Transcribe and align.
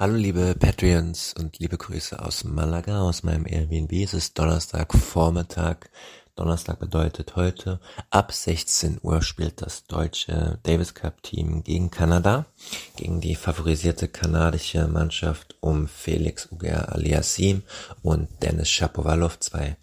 Hallo 0.00 0.14
liebe 0.14 0.54
Patreons 0.54 1.34
und 1.36 1.58
liebe 1.58 1.76
Grüße 1.76 2.24
aus 2.24 2.44
Malaga, 2.44 3.00
aus 3.00 3.24
meinem 3.24 3.46
Airbnb. 3.46 3.90
Es 3.94 4.14
ist 4.14 4.38
Donnerstag 4.38 4.94
Vormittag. 4.94 5.90
Donnerstag 6.36 6.78
bedeutet 6.78 7.34
heute, 7.34 7.80
ab 8.08 8.32
16 8.32 9.00
Uhr 9.02 9.22
spielt 9.22 9.60
das 9.60 9.88
deutsche 9.88 10.60
Davis 10.62 10.94
Cup 10.94 11.20
Team 11.24 11.64
gegen 11.64 11.90
Kanada, 11.90 12.46
gegen 12.94 13.20
die 13.20 13.34
favorisierte 13.34 14.06
kanadische 14.06 14.86
Mannschaft 14.86 15.56
um 15.58 15.88
Felix 15.88 16.46
Uger 16.52 16.92
Aliassim 16.94 17.64
und 18.00 18.28
Dennis 18.40 18.68
Shapovalov, 18.68 19.40
zwei 19.40 19.78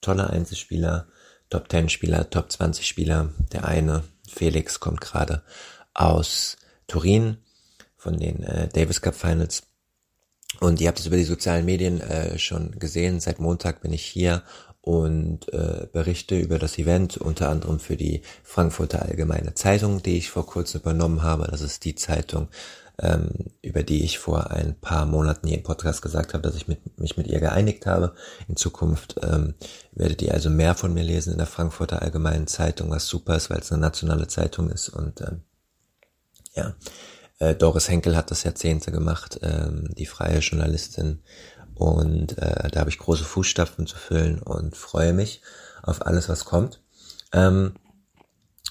tolle 0.00 0.30
Einzelspieler, 0.30 1.08
Top 1.50 1.68
10 1.68 1.88
Spieler, 1.88 2.30
Top 2.30 2.52
20 2.52 2.86
Spieler. 2.86 3.32
Der 3.50 3.64
eine, 3.64 4.04
Felix, 4.28 4.78
kommt 4.78 5.00
gerade 5.00 5.42
aus 5.92 6.56
Turin, 6.86 7.38
von 8.06 8.18
den 8.18 8.44
äh, 8.44 8.68
Davis 8.68 9.00
Cup 9.00 9.16
Finals. 9.16 9.64
Und 10.60 10.80
ihr 10.80 10.86
habt 10.86 11.00
es 11.00 11.06
über 11.06 11.16
die 11.16 11.24
sozialen 11.24 11.64
Medien 11.64 12.00
äh, 12.00 12.38
schon 12.38 12.78
gesehen. 12.78 13.18
Seit 13.18 13.40
Montag 13.40 13.80
bin 13.80 13.92
ich 13.92 14.04
hier 14.04 14.44
und 14.80 15.52
äh, 15.52 15.88
berichte 15.92 16.38
über 16.38 16.60
das 16.60 16.78
Event, 16.78 17.16
unter 17.16 17.48
anderem 17.48 17.80
für 17.80 17.96
die 17.96 18.22
Frankfurter 18.44 19.02
Allgemeine 19.02 19.54
Zeitung, 19.54 20.04
die 20.04 20.18
ich 20.18 20.30
vor 20.30 20.46
kurzem 20.46 20.82
übernommen 20.82 21.24
habe. 21.24 21.48
Das 21.50 21.62
ist 21.62 21.84
die 21.84 21.96
Zeitung, 21.96 22.46
ähm, 23.00 23.30
über 23.60 23.82
die 23.82 24.04
ich 24.04 24.20
vor 24.20 24.52
ein 24.52 24.78
paar 24.80 25.04
Monaten 25.04 25.48
hier 25.48 25.56
im 25.56 25.64
Podcast 25.64 26.00
gesagt 26.00 26.32
habe, 26.32 26.42
dass 26.44 26.54
ich 26.54 26.68
mit, 26.68 27.00
mich 27.00 27.16
mit 27.16 27.26
ihr 27.26 27.40
geeinigt 27.40 27.86
habe. 27.86 28.14
In 28.46 28.54
Zukunft 28.54 29.16
ähm, 29.20 29.54
werdet 29.90 30.22
ihr 30.22 30.32
also 30.32 30.48
mehr 30.48 30.76
von 30.76 30.94
mir 30.94 31.02
lesen 31.02 31.32
in 31.32 31.38
der 31.38 31.48
Frankfurter 31.48 32.02
Allgemeinen 32.02 32.46
Zeitung, 32.46 32.88
was 32.90 33.08
super 33.08 33.34
ist, 33.34 33.50
weil 33.50 33.58
es 33.58 33.72
eine 33.72 33.80
nationale 33.80 34.28
Zeitung 34.28 34.70
ist 34.70 34.90
und 34.90 35.20
ähm, 35.22 35.40
ja, 36.54 36.74
äh, 37.38 37.54
Doris 37.54 37.88
Henkel 37.88 38.16
hat 38.16 38.30
das 38.30 38.44
Jahrzehnte 38.44 38.92
gemacht, 38.92 39.38
ähm, 39.42 39.88
die 39.96 40.06
freie 40.06 40.38
Journalistin. 40.38 41.22
Und 41.74 42.38
äh, 42.38 42.70
da 42.70 42.80
habe 42.80 42.90
ich 42.90 42.98
große 42.98 43.24
Fußstapfen 43.24 43.86
zu 43.86 43.96
füllen 43.96 44.40
und 44.42 44.76
freue 44.76 45.12
mich 45.12 45.42
auf 45.82 46.06
alles, 46.06 46.28
was 46.28 46.44
kommt. 46.44 46.80
Ähm, 47.32 47.74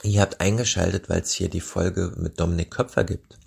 ihr 0.02 0.22
habt 0.22 0.42
eingeschaltet, 0.42 1.10
weil 1.10 1.22
es 1.22 1.32
hier 1.32 1.50
die 1.50 1.62
Folge 1.62 2.14
mit 2.18 2.40
Dominik 2.40 2.72
Köpfer 2.72 3.04
gibt. 3.04 3.38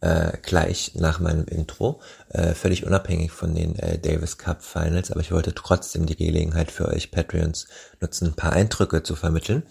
Äh, 0.00 0.38
gleich 0.42 0.94
nach 0.96 1.18
meinem 1.18 1.46
Intro, 1.46 2.00
äh, 2.28 2.52
völlig 2.52 2.84
unabhängig 2.84 3.32
von 3.32 3.54
den 3.54 3.78
äh, 3.78 3.98
Davis 3.98 4.36
Cup 4.36 4.62
Finals, 4.62 5.10
aber 5.10 5.20
ich 5.20 5.32
wollte 5.32 5.54
trotzdem 5.54 6.04
die 6.04 6.16
Gelegenheit 6.16 6.70
für 6.70 6.88
euch 6.88 7.10
Patreons 7.10 7.68
nutzen, 8.00 8.28
ein 8.28 8.34
paar 8.34 8.52
Eindrücke 8.52 9.02
zu 9.02 9.16
vermitteln. 9.16 9.62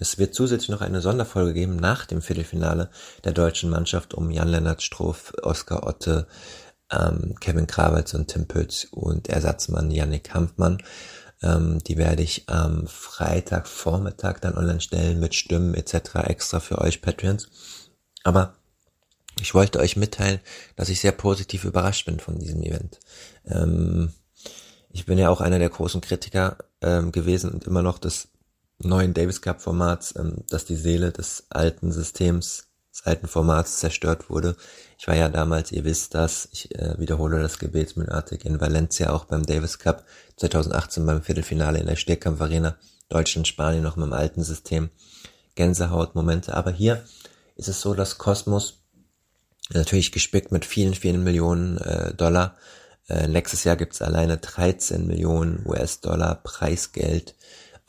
Es 0.00 0.16
wird 0.16 0.34
zusätzlich 0.34 0.70
noch 0.70 0.80
eine 0.80 1.02
Sonderfolge 1.02 1.52
geben 1.52 1.76
nach 1.76 2.06
dem 2.06 2.22
Viertelfinale 2.22 2.88
der 3.22 3.32
deutschen 3.32 3.68
Mannschaft 3.68 4.14
um 4.14 4.30
Jan-Lennart 4.30 4.82
Stroff, 4.82 5.34
Oskar 5.42 5.86
Otte, 5.86 6.26
ähm, 6.90 7.34
Kevin 7.38 7.66
Krawitz 7.66 8.14
und 8.14 8.28
Tim 8.28 8.48
Pütz 8.48 8.86
und 8.90 9.28
Ersatzmann 9.28 9.90
Yannick 9.90 10.24
Kampfmann. 10.24 10.82
Ähm, 11.42 11.80
die 11.84 11.98
werde 11.98 12.22
ich 12.22 12.48
am 12.48 12.86
Freitagvormittag 12.86 14.40
dann 14.40 14.56
online 14.56 14.80
stellen 14.80 15.20
mit 15.20 15.34
Stimmen 15.34 15.74
etc. 15.74 16.14
extra 16.24 16.60
für 16.60 16.78
euch 16.78 17.02
Patreons. 17.02 17.48
Aber 18.24 18.54
ich 19.38 19.52
wollte 19.52 19.80
euch 19.80 19.96
mitteilen, 19.96 20.40
dass 20.76 20.88
ich 20.88 21.00
sehr 21.00 21.12
positiv 21.12 21.64
überrascht 21.64 22.06
bin 22.06 22.20
von 22.20 22.38
diesem 22.38 22.62
Event. 22.62 23.00
Ähm, 23.44 24.14
ich 24.92 25.04
bin 25.04 25.18
ja 25.18 25.28
auch 25.28 25.42
einer 25.42 25.58
der 25.58 25.68
großen 25.68 26.00
Kritiker 26.00 26.56
ähm, 26.80 27.12
gewesen 27.12 27.50
und 27.50 27.64
immer 27.64 27.82
noch 27.82 27.98
des 27.98 28.28
neuen 28.80 29.14
Davis 29.14 29.42
Cup 29.42 29.60
Formats, 29.60 30.14
ähm, 30.16 30.44
dass 30.48 30.64
die 30.64 30.76
Seele 30.76 31.12
des 31.12 31.44
alten 31.50 31.92
Systems, 31.92 32.68
des 32.92 33.06
alten 33.06 33.28
Formats 33.28 33.78
zerstört 33.78 34.30
wurde. 34.30 34.56
Ich 34.98 35.06
war 35.06 35.16
ja 35.16 35.28
damals, 35.28 35.72
ihr 35.72 35.84
wisst 35.84 36.14
das, 36.14 36.48
ich 36.52 36.74
äh, 36.74 36.98
wiederhole 36.98 37.40
das 37.40 37.58
gebetsmühlenartig 37.58 38.44
in 38.44 38.60
Valencia 38.60 39.10
auch 39.10 39.24
beim 39.24 39.44
Davis 39.44 39.78
Cup 39.78 40.04
2018 40.36 41.06
beim 41.06 41.22
Viertelfinale 41.22 41.78
in 41.78 41.86
der 41.86 41.96
Stierkampf 41.96 42.40
Arena, 42.40 42.76
Deutschland, 43.08 43.48
Spanien 43.48 43.82
noch 43.82 43.96
mit 43.96 44.06
dem 44.06 44.12
alten 44.12 44.42
System. 44.42 44.90
Gänsehautmomente. 45.54 46.54
Aber 46.54 46.70
hier 46.70 47.04
ist 47.56 47.68
es 47.68 47.80
so, 47.80 47.94
dass 47.94 48.18
Kosmos 48.18 48.82
natürlich 49.72 50.12
gespickt 50.12 50.52
mit 50.52 50.64
vielen, 50.64 50.94
vielen 50.94 51.22
Millionen 51.22 51.78
äh, 51.78 52.14
Dollar. 52.14 52.56
Äh, 53.08 53.28
nächstes 53.28 53.64
Jahr 53.64 53.76
gibt's 53.76 54.02
alleine 54.02 54.38
13 54.38 55.06
Millionen 55.06 55.64
US-Dollar 55.66 56.36
Preisgeld 56.36 57.34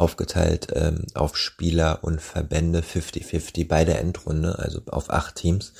aufgeteilt 0.01 0.69
ähm, 0.73 1.05
auf 1.13 1.37
Spieler 1.37 1.99
und 2.01 2.21
Verbände 2.21 2.81
50-50 2.81 3.67
bei 3.67 3.85
der 3.85 3.99
Endrunde, 3.99 4.57
also 4.57 4.81
auf 4.87 5.11
acht 5.11 5.35
Teams. 5.35 5.73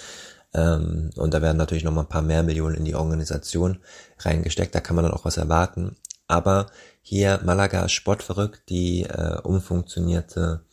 Ähm, 0.54 1.09
und 1.16 1.34
da 1.34 1.42
werden 1.42 1.58
natürlich 1.58 1.84
noch 1.84 1.92
mal 1.92 2.02
ein 2.02 2.09
paar 2.09 2.22
mehr 2.22 2.44
Millionen 2.44 2.76
in 2.76 2.86
die 2.86 2.94
Organisation 2.94 3.80
reingesteckt. 4.20 4.76
Da 4.76 4.80
kann 4.80 4.96
man 4.96 5.06
dann 5.06 5.14
auch 5.14 5.26
was 5.26 5.38
erwarten. 5.38 5.98
Aber 6.28 6.68
hier 7.02 7.40
Malaga 7.44 7.90
sportverrückt, 7.90 8.70
die 8.70 9.04
äh, 9.04 9.42
umfunktionierte 9.42 10.66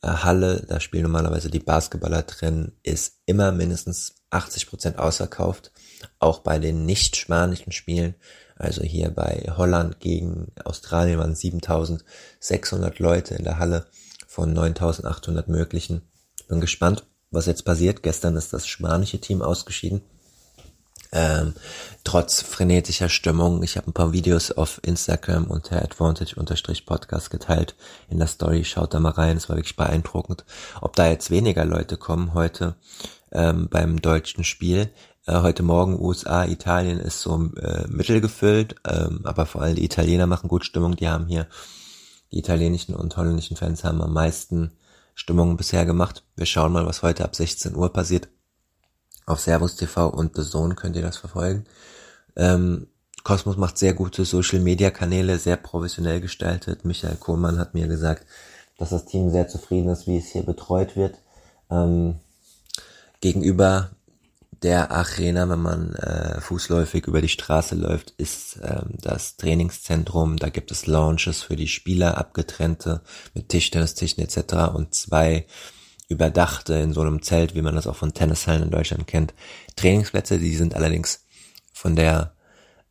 äh, 0.00 0.08
Halle, 0.08 0.64
da 0.66 0.80
spielen 0.80 1.02
normalerweise 1.02 1.50
die 1.50 1.60
Basketballer 1.60 2.22
drin, 2.22 2.72
ist 2.82 3.18
immer 3.26 3.52
mindestens 3.52 4.14
80 4.30 4.68
Prozent 4.68 4.98
ausverkauft. 4.98 5.70
Auch 6.18 6.38
bei 6.38 6.58
den 6.58 6.86
nicht 6.86 7.16
spanischen 7.16 7.72
Spielen 7.72 8.14
also 8.56 8.82
hier 8.82 9.10
bei 9.10 9.52
Holland 9.56 10.00
gegen 10.00 10.52
Australien 10.64 11.18
waren 11.18 11.34
7600 11.34 12.98
Leute 12.98 13.34
in 13.34 13.44
der 13.44 13.58
Halle 13.58 13.86
von 14.26 14.52
9800 14.52 15.48
möglichen. 15.48 16.02
Ich 16.38 16.46
bin 16.46 16.60
gespannt, 16.60 17.04
was 17.30 17.46
jetzt 17.46 17.64
passiert. 17.64 18.02
Gestern 18.02 18.36
ist 18.36 18.52
das 18.52 18.66
spanische 18.66 19.20
Team 19.20 19.42
ausgeschieden. 19.42 20.02
Ähm, 21.14 21.54
trotz 22.02 22.42
frenetischer 22.42 23.08
Stimmung. 23.08 23.62
Ich 23.62 23.76
habe 23.76 23.88
ein 23.88 23.92
paar 23.92 24.12
Videos 24.12 24.50
auf 24.50 24.80
Instagram 24.82 25.44
unter 25.44 25.80
advantage-podcast 25.80 27.30
geteilt 27.30 27.76
in 28.08 28.18
der 28.18 28.26
Story. 28.26 28.64
Schaut 28.64 28.94
da 28.94 29.00
mal 29.00 29.10
rein, 29.10 29.36
es 29.36 29.48
war 29.48 29.56
wirklich 29.56 29.76
beeindruckend. 29.76 30.44
Ob 30.80 30.96
da 30.96 31.08
jetzt 31.08 31.30
weniger 31.30 31.64
Leute 31.64 31.96
kommen 31.96 32.34
heute 32.34 32.74
ähm, 33.30 33.68
beim 33.70 34.02
deutschen 34.02 34.42
Spiel, 34.42 34.90
äh, 35.26 35.40
heute 35.40 35.62
Morgen 35.62 36.00
USA, 36.00 36.44
Italien 36.44 36.98
ist 36.98 37.20
so 37.20 37.50
äh, 37.56 37.86
mittelgefüllt, 37.88 38.76
ähm, 38.86 39.20
aber 39.24 39.46
vor 39.46 39.62
allem 39.62 39.76
die 39.76 39.84
Italiener 39.84 40.26
machen 40.26 40.48
gut 40.48 40.64
Stimmung. 40.64 40.96
Die 40.96 41.08
haben 41.08 41.26
hier, 41.26 41.46
die 42.32 42.38
italienischen 42.38 42.94
und 42.94 43.16
holländischen 43.16 43.56
Fans 43.56 43.84
haben 43.84 44.02
am 44.02 44.12
meisten 44.12 44.72
Stimmung 45.14 45.56
bisher 45.56 45.86
gemacht. 45.86 46.24
Wir 46.36 46.46
schauen 46.46 46.72
mal, 46.72 46.86
was 46.86 47.02
heute 47.02 47.24
ab 47.24 47.34
16 47.36 47.76
Uhr 47.76 47.92
passiert. 47.92 48.28
Auf 49.26 49.40
Servus 49.40 49.76
TV 49.76 50.08
und 50.08 50.36
The 50.36 50.42
Zone 50.42 50.74
könnt 50.74 50.96
ihr 50.96 51.02
das 51.02 51.16
verfolgen. 51.16 51.64
Ähm, 52.36 52.88
Cosmos 53.22 53.56
macht 53.56 53.78
sehr 53.78 53.94
gute 53.94 54.26
Social 54.26 54.60
Media 54.60 54.90
Kanäle, 54.90 55.38
sehr 55.38 55.56
professionell 55.56 56.20
gestaltet. 56.20 56.84
Michael 56.84 57.16
Kohlmann 57.16 57.58
hat 57.58 57.72
mir 57.72 57.88
gesagt, 57.88 58.26
dass 58.76 58.90
das 58.90 59.06
Team 59.06 59.30
sehr 59.30 59.48
zufrieden 59.48 59.88
ist, 59.88 60.06
wie 60.06 60.18
es 60.18 60.26
hier 60.26 60.42
betreut 60.42 60.94
wird. 60.94 61.16
Ähm, 61.70 62.16
gegenüber 63.22 63.92
der 64.62 64.90
Arena, 64.90 65.48
wenn 65.48 65.60
man 65.60 65.94
äh, 65.94 66.40
fußläufig 66.40 67.06
über 67.06 67.20
die 67.20 67.28
Straße 67.28 67.74
läuft, 67.74 68.10
ist 68.12 68.58
ähm, 68.62 68.94
das 69.00 69.36
Trainingszentrum. 69.36 70.36
Da 70.36 70.48
gibt 70.48 70.70
es 70.70 70.86
Lounges 70.86 71.42
für 71.42 71.56
die 71.56 71.68
Spieler, 71.68 72.18
abgetrennte 72.18 73.02
mit 73.34 73.48
Tischtennistischen 73.48 74.22
etc. 74.22 74.74
und 74.74 74.94
zwei 74.94 75.46
überdachte 76.08 76.74
in 76.74 76.92
so 76.92 77.00
einem 77.00 77.22
Zelt, 77.22 77.54
wie 77.54 77.62
man 77.62 77.74
das 77.74 77.86
auch 77.86 77.96
von 77.96 78.14
Tennishallen 78.14 78.62
in 78.62 78.70
Deutschland 78.70 79.06
kennt. 79.06 79.34
Trainingsplätze, 79.76 80.38
die 80.38 80.54
sind 80.54 80.74
allerdings 80.74 81.24
von 81.72 81.96
der 81.96 82.34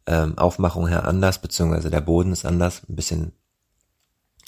ähm, 0.05 0.37
Aufmachung 0.37 0.87
her 0.87 1.05
anders, 1.05 1.39
beziehungsweise 1.39 1.89
der 1.89 2.01
Boden 2.01 2.31
ist 2.31 2.45
anders, 2.45 2.81
ein 2.89 2.95
bisschen 2.95 3.33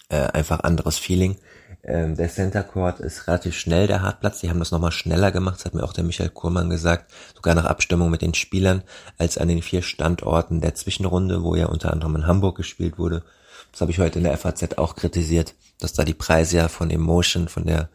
äh, 0.10 0.28
einfach 0.28 0.62
anderes 0.62 0.98
Feeling. 0.98 1.38
Ähm, 1.88 2.16
der 2.16 2.30
Center 2.30 2.64
Court 2.64 3.00
ist 3.00 3.28
relativ 3.28 3.56
schnell 3.56 3.86
der 3.86 4.02
Hartplatz. 4.02 4.42
Die 4.42 4.50
haben 4.50 4.58
das 4.58 4.72
nochmal 4.72 4.92
schneller 4.92 5.32
gemacht, 5.32 5.58
das 5.58 5.66
hat 5.66 5.76
mir 5.76 5.84
auch 5.84 5.94
der 5.94 6.04
Michael 6.04 6.32
Kurmann 6.32 6.70
gesagt, 6.70 7.12
sogar 7.36 7.54
nach 7.54 7.66
Abstimmung 7.66 8.10
mit 8.10 8.24
den 8.24 8.34
Spielern, 8.34 8.82
als 9.20 9.38
an 9.38 9.48
den 9.48 9.62
vier 9.62 9.84
Standorten 9.84 10.62
der 10.62 10.74
Zwischenrunde, 10.74 11.44
wo 11.44 11.56
ja 11.56 11.68
unter 11.68 11.94
anderem 11.94 12.16
in 12.16 12.28
Hamburg 12.28 12.58
gespielt 12.58 12.98
wurde. 12.98 13.24
Das 13.72 13.82
habe 13.82 13.92
ich 13.92 14.00
heute 14.00 14.18
in 14.18 14.24
der 14.24 14.36
FAZ 14.36 14.78
auch 14.78 14.96
kritisiert, 14.96 15.54
dass 15.80 15.94
da 15.94 16.04
die 16.04 16.16
Preise 16.16 16.58
ja 16.58 16.68
von 16.70 16.90
Emotion, 16.90 17.48
von 17.50 17.66
der 17.66 17.90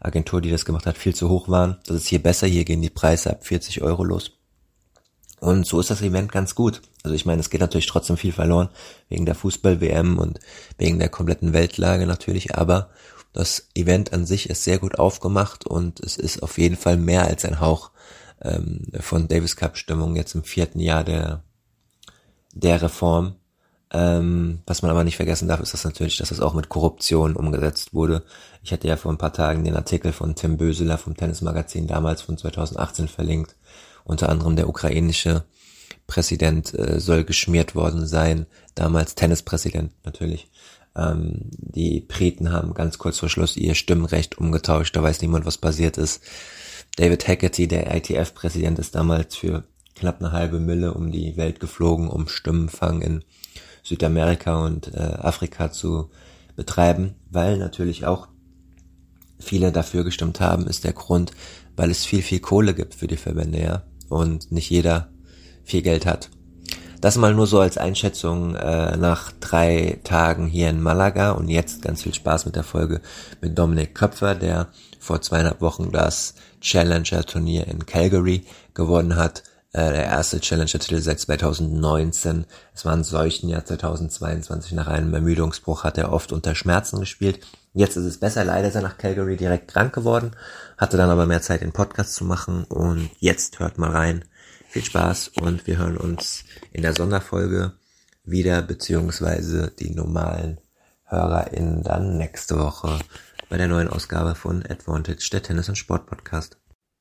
Agentur, 0.00 0.40
die 0.40 0.50
das 0.50 0.64
gemacht 0.64 0.86
hat, 0.86 0.98
viel 0.98 1.14
zu 1.14 1.28
hoch 1.28 1.48
waren. 1.48 1.78
Das 1.86 1.96
ist 1.96 2.08
hier 2.08 2.22
besser, 2.22 2.48
hier 2.48 2.64
gehen 2.64 2.82
die 2.82 2.90
Preise 2.90 3.30
ab 3.30 3.46
40 3.46 3.82
Euro 3.82 4.02
los. 4.02 4.32
Und 5.38 5.66
so 5.66 5.78
ist 5.78 5.90
das 5.90 6.02
Event 6.02 6.32
ganz 6.32 6.54
gut. 6.54 6.80
Also 7.04 7.14
ich 7.14 7.26
meine, 7.26 7.40
es 7.40 7.50
geht 7.50 7.60
natürlich 7.60 7.86
trotzdem 7.86 8.16
viel 8.16 8.32
verloren, 8.32 8.70
wegen 9.08 9.26
der 9.26 9.34
Fußball-WM 9.34 10.18
und 10.18 10.40
wegen 10.78 10.98
der 10.98 11.10
kompletten 11.10 11.52
Weltlage 11.52 12.06
natürlich, 12.06 12.56
aber 12.56 12.90
das 13.36 13.68
Event 13.74 14.12
an 14.12 14.26
sich 14.26 14.48
ist 14.48 14.64
sehr 14.64 14.78
gut 14.78 14.98
aufgemacht 14.98 15.66
und 15.66 16.00
es 16.00 16.16
ist 16.16 16.42
auf 16.42 16.58
jeden 16.58 16.76
Fall 16.76 16.96
mehr 16.96 17.26
als 17.26 17.44
ein 17.44 17.60
Hauch 17.60 17.90
ähm, 18.42 18.86
von 19.00 19.28
Davis 19.28 19.56
Cup 19.56 19.76
Stimmung 19.76 20.16
jetzt 20.16 20.34
im 20.34 20.42
vierten 20.42 20.80
Jahr 20.80 21.04
der, 21.04 21.42
der 22.54 22.80
Reform. 22.82 23.36
Ähm, 23.92 24.60
was 24.66 24.82
man 24.82 24.90
aber 24.90 25.04
nicht 25.04 25.16
vergessen 25.16 25.48
darf, 25.48 25.60
ist 25.60 25.74
das 25.74 25.84
natürlich, 25.84 26.16
dass 26.16 26.30
das 26.30 26.40
auch 26.40 26.54
mit 26.54 26.68
Korruption 26.68 27.36
umgesetzt 27.36 27.94
wurde. 27.94 28.24
Ich 28.62 28.72
hatte 28.72 28.88
ja 28.88 28.96
vor 28.96 29.12
ein 29.12 29.18
paar 29.18 29.32
Tagen 29.32 29.64
den 29.64 29.76
Artikel 29.76 30.12
von 30.12 30.34
Tim 30.34 30.56
Böseler 30.56 30.98
vom 30.98 31.16
Tennismagazin 31.16 31.86
damals 31.86 32.22
von 32.22 32.36
2018 32.36 33.06
verlinkt. 33.06 33.54
Unter 34.04 34.28
anderem 34.28 34.56
der 34.56 34.68
ukrainische 34.68 35.44
Präsident 36.06 36.72
äh, 36.74 37.00
soll 37.00 37.24
geschmiert 37.24 37.74
worden 37.74 38.06
sein, 38.06 38.46
damals 38.74 39.14
Tennispräsident 39.14 39.92
natürlich. 40.04 40.48
Ähm, 40.94 41.50
die 41.50 42.00
Briten 42.00 42.52
haben 42.52 42.74
ganz 42.74 42.98
kurz 42.98 43.18
vor 43.18 43.28
Schluss 43.28 43.56
ihr 43.56 43.74
Stimmrecht 43.74 44.38
umgetauscht, 44.38 44.96
da 44.96 45.02
weiß 45.02 45.20
niemand, 45.22 45.46
was 45.46 45.58
passiert 45.58 45.98
ist. 45.98 46.22
David 46.96 47.28
Haggerty, 47.28 47.68
der 47.68 47.94
ITF-Präsident, 47.94 48.78
ist 48.78 48.94
damals 48.94 49.36
für 49.36 49.64
knapp 49.94 50.20
eine 50.20 50.32
halbe 50.32 50.60
Mille 50.60 50.94
um 50.94 51.10
die 51.10 51.36
Welt 51.36 51.60
geflogen, 51.60 52.08
um 52.08 52.28
Stimmenfang 52.28 53.02
in 53.02 53.24
Südamerika 53.82 54.64
und 54.64 54.94
äh, 54.94 54.98
Afrika 54.98 55.70
zu 55.70 56.10
betreiben, 56.56 57.14
weil 57.30 57.58
natürlich 57.58 58.06
auch 58.06 58.28
viele 59.38 59.72
dafür 59.72 60.04
gestimmt 60.04 60.40
haben, 60.40 60.66
ist 60.66 60.84
der 60.84 60.94
Grund, 60.94 61.32
weil 61.76 61.90
es 61.90 62.04
viel, 62.04 62.22
viel 62.22 62.40
Kohle 62.40 62.74
gibt 62.74 62.94
für 62.94 63.06
die 63.06 63.18
Verbände, 63.18 63.60
ja, 63.60 63.82
und 64.08 64.50
nicht 64.50 64.70
jeder 64.70 65.10
viel 65.66 65.82
Geld 65.82 66.06
hat. 66.06 66.30
Das 67.00 67.16
mal 67.16 67.34
nur 67.34 67.46
so 67.46 67.60
als 67.60 67.76
Einschätzung 67.76 68.54
äh, 68.54 68.96
nach 68.96 69.30
drei 69.40 70.00
Tagen 70.02 70.46
hier 70.46 70.70
in 70.70 70.80
Malaga 70.80 71.32
und 71.32 71.48
jetzt 71.48 71.82
ganz 71.82 72.02
viel 72.02 72.14
Spaß 72.14 72.46
mit 72.46 72.56
der 72.56 72.64
Folge 72.64 73.02
mit 73.42 73.58
Dominik 73.58 73.94
Köpfer, 73.94 74.34
der 74.34 74.68
vor 74.98 75.20
zweieinhalb 75.20 75.60
Wochen 75.60 75.92
das 75.92 76.34
Challenger-Turnier 76.60 77.68
in 77.68 77.84
Calgary 77.84 78.46
gewonnen 78.74 79.16
hat. 79.16 79.42
Äh, 79.72 79.92
der 79.92 80.06
erste 80.06 80.40
Challenger-Titel 80.40 81.00
seit 81.00 81.20
2019. 81.20 82.46
Es 82.74 82.86
war 82.86 82.94
ein 82.94 83.04
Seuchenjahr 83.04 83.64
2022. 83.64 84.72
Nach 84.72 84.86
einem 84.86 85.12
Ermüdungsbruch 85.12 85.84
hat 85.84 85.98
er 85.98 86.12
oft 86.12 86.32
unter 86.32 86.54
Schmerzen 86.54 86.98
gespielt. 86.98 87.40
Jetzt 87.74 87.96
ist 87.96 88.06
es 88.06 88.18
besser. 88.18 88.42
Leider 88.42 88.68
ist 88.68 88.74
er 88.74 88.80
nach 88.80 88.96
Calgary 88.96 89.36
direkt 89.36 89.68
krank 89.68 89.94
geworden, 89.94 90.30
hatte 90.78 90.96
dann 90.96 91.10
aber 91.10 91.26
mehr 91.26 91.42
Zeit, 91.42 91.60
den 91.60 91.72
Podcast 91.72 92.14
zu 92.14 92.24
machen. 92.24 92.64
Und 92.64 93.10
jetzt 93.20 93.60
hört 93.60 93.76
mal 93.76 93.90
rein. 93.90 94.24
Viel 94.76 94.84
Spaß 94.84 95.28
und 95.40 95.66
wir 95.66 95.78
hören 95.78 95.96
uns 95.96 96.44
in 96.70 96.82
der 96.82 96.92
Sonderfolge 96.92 97.72
wieder, 98.24 98.60
beziehungsweise 98.60 99.72
die 99.78 99.88
normalen 99.88 100.60
HörerInnen 101.04 101.82
dann 101.82 102.18
nächste 102.18 102.58
Woche 102.58 102.98
bei 103.48 103.56
der 103.56 103.68
neuen 103.68 103.88
Ausgabe 103.88 104.34
von 104.34 104.66
Advantage, 104.66 105.30
der 105.32 105.42
Tennis- 105.42 105.70
und 105.70 105.76
Sport-Podcast. 105.76 106.58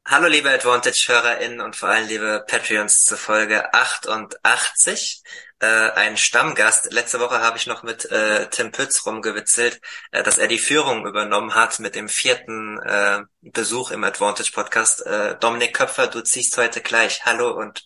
Hallo 0.07 0.27
liebe 0.27 0.51
Advantage-HörerInnen 0.51 1.61
und 1.61 1.75
vor 1.75 1.89
allem 1.89 2.07
liebe 2.07 2.45
Patreons 2.47 3.05
zur 3.05 3.17
Folge 3.17 3.73
88. 3.73 5.23
Äh, 5.59 5.65
ein 5.65 6.15
Stammgast. 6.15 6.93
Letzte 6.93 7.19
Woche 7.19 7.39
habe 7.41 7.57
ich 7.57 7.65
noch 7.65 7.81
mit 7.81 8.05
äh, 8.11 8.47
Tim 8.51 8.71
Pütz 8.71 9.03
rumgewitzelt, 9.07 9.81
äh, 10.11 10.21
dass 10.21 10.37
er 10.37 10.47
die 10.47 10.59
Führung 10.59 11.07
übernommen 11.07 11.55
hat 11.55 11.79
mit 11.79 11.95
dem 11.95 12.07
vierten 12.07 12.77
äh, 12.83 13.21
Besuch 13.41 13.89
im 13.89 14.03
Advantage-Podcast. 14.03 15.07
Äh, 15.07 15.37
Dominik 15.39 15.73
Köpfer, 15.73 16.05
du 16.05 16.21
ziehst 16.21 16.55
heute 16.59 16.81
gleich. 16.81 17.25
Hallo 17.25 17.59
und 17.59 17.83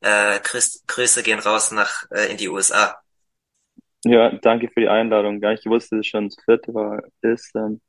äh, 0.00 0.40
Grüß, 0.40 0.82
Grüße 0.88 1.22
gehen 1.22 1.38
raus 1.38 1.70
nach 1.70 2.02
äh, 2.10 2.32
in 2.32 2.36
die 2.36 2.48
USA. 2.48 3.00
Ja, 4.04 4.32
danke 4.32 4.68
für 4.74 4.80
die 4.80 4.88
Einladung. 4.88 5.40
Gar 5.40 5.52
nicht 5.52 5.62
gewusst, 5.62 5.92
dass 5.92 6.00
es 6.00 6.08
schon 6.08 6.28
das 6.30 6.36
vierte 6.44 6.74
war, 6.74 7.00
ist. 7.22 7.54
Ähm 7.54 7.80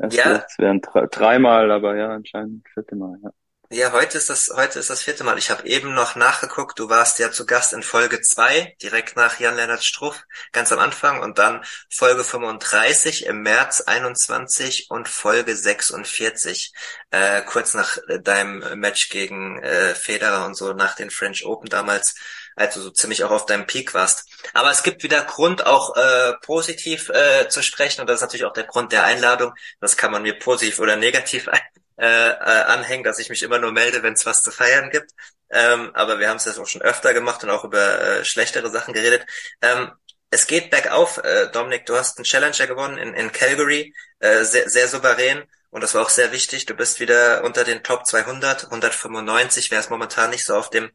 Erst 0.00 0.16
ja. 0.16 0.44
es 0.46 0.58
wären 0.58 0.80
dreimal, 0.80 1.70
aber 1.70 1.96
ja, 1.96 2.08
anscheinend 2.08 2.66
vierte 2.72 2.96
Mal, 2.96 3.18
ja. 3.22 3.30
Ja, 3.72 3.92
heute 3.92 4.18
ist 4.18 4.28
das, 4.28 4.50
heute 4.56 4.80
ist 4.80 4.90
das 4.90 5.02
vierte 5.02 5.22
Mal. 5.22 5.38
Ich 5.38 5.48
habe 5.48 5.64
eben 5.68 5.94
noch 5.94 6.16
nachgeguckt, 6.16 6.76
du 6.80 6.88
warst 6.88 7.20
ja 7.20 7.30
zu 7.30 7.46
Gast 7.46 7.72
in 7.72 7.84
Folge 7.84 8.20
zwei 8.20 8.74
direkt 8.82 9.14
nach 9.14 9.38
Jan-Lennart 9.38 9.84
Struff, 9.84 10.24
ganz 10.50 10.72
am 10.72 10.80
Anfang, 10.80 11.22
und 11.22 11.38
dann 11.38 11.62
Folge 11.88 12.24
35 12.24 13.26
im 13.26 13.42
März 13.42 13.82
21 13.82 14.90
und 14.90 15.08
Folge 15.08 15.54
46, 15.54 16.72
äh, 17.12 17.42
kurz 17.42 17.74
nach 17.74 17.98
deinem 18.24 18.80
Match 18.80 19.08
gegen 19.08 19.62
äh, 19.62 19.94
Federer 19.94 20.46
und 20.46 20.56
so, 20.56 20.72
nach 20.72 20.96
den 20.96 21.10
French 21.10 21.46
Open 21.46 21.68
damals 21.68 22.16
als 22.60 22.74
du 22.74 22.80
so 22.80 22.90
ziemlich 22.90 23.24
auch 23.24 23.30
auf 23.30 23.46
deinem 23.46 23.66
Peak 23.66 23.94
warst. 23.94 24.28
Aber 24.52 24.70
es 24.70 24.82
gibt 24.82 25.02
wieder 25.02 25.22
Grund, 25.22 25.66
auch 25.66 25.96
äh, 25.96 26.34
positiv 26.42 27.08
äh, 27.08 27.48
zu 27.48 27.62
sprechen 27.62 28.02
und 28.02 28.06
das 28.06 28.16
ist 28.16 28.22
natürlich 28.22 28.44
auch 28.44 28.52
der 28.52 28.64
Grund 28.64 28.92
der 28.92 29.04
Einladung. 29.04 29.52
Das 29.80 29.96
kann 29.96 30.12
man 30.12 30.22
mir 30.22 30.38
positiv 30.38 30.78
oder 30.78 30.96
negativ 30.96 31.48
äh, 31.96 32.28
äh, 32.28 32.34
anhängen, 32.34 33.02
dass 33.02 33.18
ich 33.18 33.30
mich 33.30 33.42
immer 33.42 33.58
nur 33.58 33.72
melde, 33.72 34.02
wenn 34.02 34.12
es 34.12 34.26
was 34.26 34.42
zu 34.42 34.50
feiern 34.50 34.90
gibt. 34.90 35.10
Ähm, 35.50 35.90
aber 35.94 36.18
wir 36.18 36.28
haben 36.28 36.36
es 36.36 36.44
jetzt 36.44 36.58
auch 36.58 36.66
schon 36.66 36.82
öfter 36.82 37.14
gemacht 37.14 37.42
und 37.42 37.50
auch 37.50 37.64
über 37.64 38.00
äh, 38.00 38.24
schlechtere 38.24 38.70
Sachen 38.70 38.94
geredet. 38.94 39.26
Ähm, 39.62 39.90
es 40.30 40.46
geht 40.46 40.70
bergauf, 40.70 41.18
äh, 41.18 41.48
Dominik, 41.50 41.86
du 41.86 41.96
hast 41.96 42.18
einen 42.18 42.24
Challenger 42.24 42.66
gewonnen 42.66 42.98
in, 42.98 43.14
in 43.14 43.32
Calgary, 43.32 43.94
äh, 44.20 44.44
sehr, 44.44 44.68
sehr 44.68 44.86
souverän. 44.86 45.42
Und 45.70 45.82
das 45.82 45.94
war 45.94 46.02
auch 46.02 46.10
sehr 46.10 46.32
wichtig. 46.32 46.66
Du 46.66 46.74
bist 46.74 47.00
wieder 47.00 47.42
unter 47.44 47.64
den 47.64 47.82
Top 47.82 48.06
200, 48.06 48.64
195, 48.64 49.70
wer 49.70 49.80
es 49.80 49.88
momentan 49.88 50.30
nicht 50.30 50.44
so 50.44 50.56
auf 50.56 50.68
dem 50.68 50.90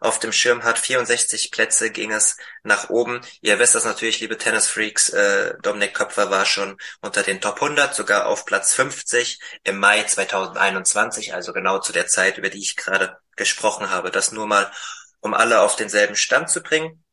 auf 0.00 0.18
dem 0.18 0.32
Schirm 0.32 0.64
hat. 0.64 0.78
64 0.78 1.50
Plätze 1.50 1.90
ging 1.90 2.12
es 2.12 2.36
nach 2.62 2.90
oben. 2.90 3.20
Ihr 3.40 3.58
wisst 3.58 3.74
das 3.74 3.84
natürlich, 3.84 4.20
liebe 4.20 4.38
Tennisfreaks. 4.38 5.10
Äh, 5.10 5.54
Dominik 5.62 5.94
Köpfer 5.94 6.30
war 6.30 6.46
schon 6.46 6.76
unter 7.00 7.22
den 7.22 7.40
Top 7.40 7.62
100, 7.62 7.94
sogar 7.94 8.26
auf 8.26 8.44
Platz 8.44 8.74
50 8.74 9.40
im 9.64 9.78
Mai 9.78 10.02
2021, 10.02 11.34
also 11.34 11.52
genau 11.52 11.78
zu 11.78 11.92
der 11.92 12.06
Zeit, 12.06 12.38
über 12.38 12.50
die 12.50 12.60
ich 12.60 12.76
gerade 12.76 13.16
gesprochen 13.36 13.90
habe. 13.90 14.10
Das 14.10 14.32
nur 14.32 14.46
mal, 14.46 14.70
um 15.20 15.34
alle 15.34 15.60
auf 15.60 15.76
denselben 15.76 16.16
Stand 16.16 16.50
zu 16.50 16.62
bringen. 16.62 17.04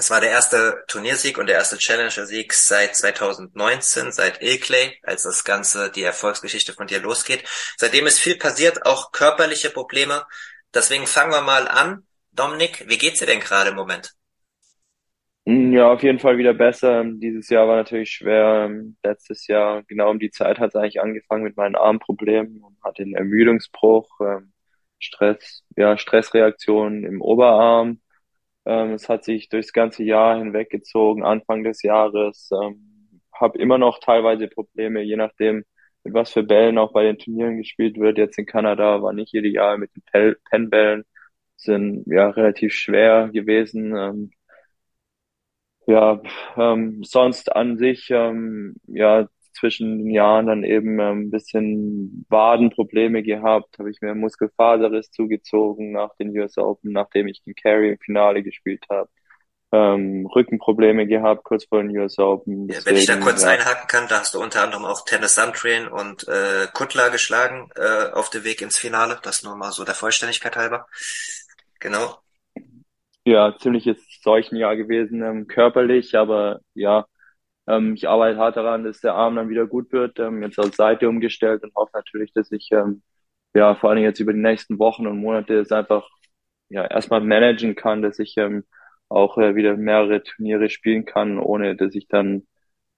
Es 0.00 0.08
war 0.08 0.22
der 0.22 0.30
erste 0.30 0.82
Turniersieg 0.88 1.36
und 1.36 1.46
der 1.46 1.56
erste 1.56 1.76
Challenger-Sieg 1.76 2.54
seit 2.54 2.96
2019, 2.96 4.12
seit 4.12 4.40
Ilkley, 4.40 4.98
als 5.02 5.24
das 5.24 5.44
Ganze, 5.44 5.90
die 5.90 6.02
Erfolgsgeschichte 6.02 6.72
von 6.72 6.86
dir 6.86 7.00
losgeht. 7.00 7.44
Seitdem 7.76 8.06
ist 8.06 8.18
viel 8.18 8.36
passiert, 8.38 8.86
auch 8.86 9.12
körperliche 9.12 9.68
Probleme. 9.68 10.26
Deswegen 10.74 11.06
fangen 11.06 11.32
wir 11.32 11.42
mal 11.42 11.68
an. 11.68 12.06
Dominik, 12.32 12.88
wie 12.88 12.98
geht's 12.98 13.18
dir 13.18 13.26
denn 13.26 13.40
gerade 13.40 13.70
im 13.70 13.76
Moment? 13.76 14.14
Mm, 15.46 15.72
ja, 15.72 15.90
auf 15.92 16.02
jeden 16.02 16.18
Fall 16.18 16.38
wieder 16.38 16.54
besser. 16.54 17.04
Dieses 17.04 17.48
Jahr 17.48 17.66
war 17.68 17.76
natürlich 17.76 18.10
schwer. 18.12 18.70
Letztes 19.02 19.46
Jahr, 19.46 19.82
genau 19.84 20.10
um 20.10 20.18
die 20.18 20.30
Zeit 20.30 20.58
hat 20.58 20.70
es 20.70 20.76
eigentlich 20.76 21.00
angefangen 21.00 21.44
mit 21.44 21.56
meinen 21.56 21.76
Armproblemen 21.76 22.62
und 22.62 22.76
hatte 22.84 23.02
einen 23.02 23.14
Ermüdungsbruch, 23.14 24.08
ähm, 24.20 24.52
Stress, 24.98 25.64
ja, 25.76 25.96
Stressreaktionen 25.98 27.04
im 27.04 27.22
Oberarm. 27.22 28.00
Ähm, 28.66 28.92
es 28.94 29.08
hat 29.08 29.24
sich 29.24 29.48
durchs 29.48 29.72
ganze 29.72 30.04
Jahr 30.04 30.38
hinweggezogen, 30.38 31.24
Anfang 31.24 31.64
des 31.64 31.82
Jahres. 31.82 32.50
Ähm, 32.52 33.20
habe 33.32 33.58
immer 33.58 33.78
noch 33.78 34.00
teilweise 34.00 34.48
Probleme, 34.48 35.02
je 35.02 35.16
nachdem, 35.16 35.64
mit 36.04 36.14
was 36.14 36.32
für 36.32 36.42
Bällen 36.42 36.78
auch 36.78 36.92
bei 36.92 37.04
den 37.04 37.18
Turnieren 37.18 37.58
gespielt 37.58 37.98
wird. 37.98 38.18
Jetzt 38.18 38.38
in 38.38 38.46
Kanada 38.46 39.02
war 39.02 39.12
nicht 39.12 39.34
ideal 39.34 39.78
mit 39.78 39.90
den 39.96 40.34
Pennbällen 40.50 41.04
sind 41.56 42.04
ja 42.06 42.30
relativ 42.30 42.72
schwer 42.74 43.28
gewesen. 43.32 43.94
Ähm, 43.96 44.30
ja, 45.86 46.20
ähm, 46.56 47.02
sonst 47.04 47.54
an 47.54 47.76
sich, 47.78 48.08
ähm, 48.10 48.76
ja, 48.86 49.28
zwischen 49.54 49.98
den 49.98 50.10
Jahren 50.10 50.46
dann 50.46 50.64
eben 50.64 50.98
ähm, 51.00 51.22
ein 51.26 51.30
bisschen 51.30 52.24
Wadenprobleme 52.28 53.22
gehabt, 53.22 53.78
habe 53.78 53.90
ich 53.90 54.00
mir 54.00 54.14
Muskelfaserriss 54.14 55.10
zugezogen 55.10 55.92
nach 55.92 56.14
den 56.16 56.30
US 56.38 56.56
Open, 56.58 56.92
nachdem 56.92 57.26
ich 57.28 57.42
den 57.42 57.54
Carry 57.54 57.90
im 57.92 57.98
Finale 57.98 58.42
gespielt 58.42 58.84
habe. 58.90 59.10
Ähm, 59.72 60.26
Rückenprobleme 60.26 61.06
gehabt, 61.06 61.44
kurz 61.44 61.64
vor 61.64 61.80
den 61.80 61.96
US 61.96 62.18
Open. 62.18 62.66
Deswegen, 62.66 62.86
Wenn 62.86 62.96
ich 62.96 63.06
da 63.06 63.16
kurz 63.18 63.44
ja. 63.44 63.50
einhaken 63.50 63.86
kann, 63.86 64.08
da 64.08 64.18
hast 64.18 64.34
du 64.34 64.42
unter 64.42 64.64
anderem 64.64 64.84
auch 64.84 65.04
Tennis 65.04 65.36
Suntrain 65.36 65.86
und 65.86 66.26
äh, 66.26 66.66
Kuttler 66.72 67.10
geschlagen 67.10 67.70
äh, 67.76 68.10
auf 68.12 68.30
dem 68.30 68.42
Weg 68.42 68.62
ins 68.62 68.76
Finale. 68.76 69.18
Das 69.22 69.44
nur 69.44 69.54
mal 69.54 69.70
so 69.70 69.84
der 69.84 69.94
Vollständigkeit 69.94 70.56
halber. 70.56 70.86
Genau. 71.78 72.18
Ja, 73.24 73.56
ziemliches 73.58 73.98
Seuchenjahr 74.22 74.76
gewesen, 74.76 75.22
ähm, 75.22 75.46
körperlich, 75.46 76.16
aber 76.16 76.60
ja, 76.74 77.06
ähm, 77.68 77.94
ich 77.94 78.08
arbeite 78.08 78.38
hart 78.38 78.56
daran, 78.56 78.84
dass 78.84 79.00
der 79.00 79.14
Arm 79.14 79.36
dann 79.36 79.48
wieder 79.48 79.66
gut 79.66 79.92
wird. 79.92 80.18
Ähm, 80.18 80.42
jetzt 80.42 80.58
als 80.58 80.76
Seite 80.76 81.08
umgestellt 81.08 81.62
und 81.62 81.74
hoffe 81.74 81.92
natürlich, 81.94 82.32
dass 82.32 82.50
ich 82.50 82.70
ähm, 82.72 83.02
ja 83.54 83.74
vor 83.76 83.90
allem 83.90 84.02
jetzt 84.02 84.20
über 84.20 84.32
die 84.32 84.40
nächsten 84.40 84.78
Wochen 84.78 85.06
und 85.06 85.18
Monate 85.18 85.54
es 85.58 85.70
einfach 85.70 86.08
ja 86.68 86.86
erstmal 86.86 87.20
managen 87.20 87.76
kann, 87.76 88.02
dass 88.02 88.18
ich 88.18 88.36
ähm, 88.36 88.64
auch 89.10 89.38
äh, 89.38 89.54
wieder 89.56 89.76
mehrere 89.76 90.22
Turniere 90.22 90.70
spielen 90.70 91.04
kann, 91.04 91.38
ohne 91.38 91.76
dass 91.76 91.94
ich 91.94 92.08
dann 92.08 92.46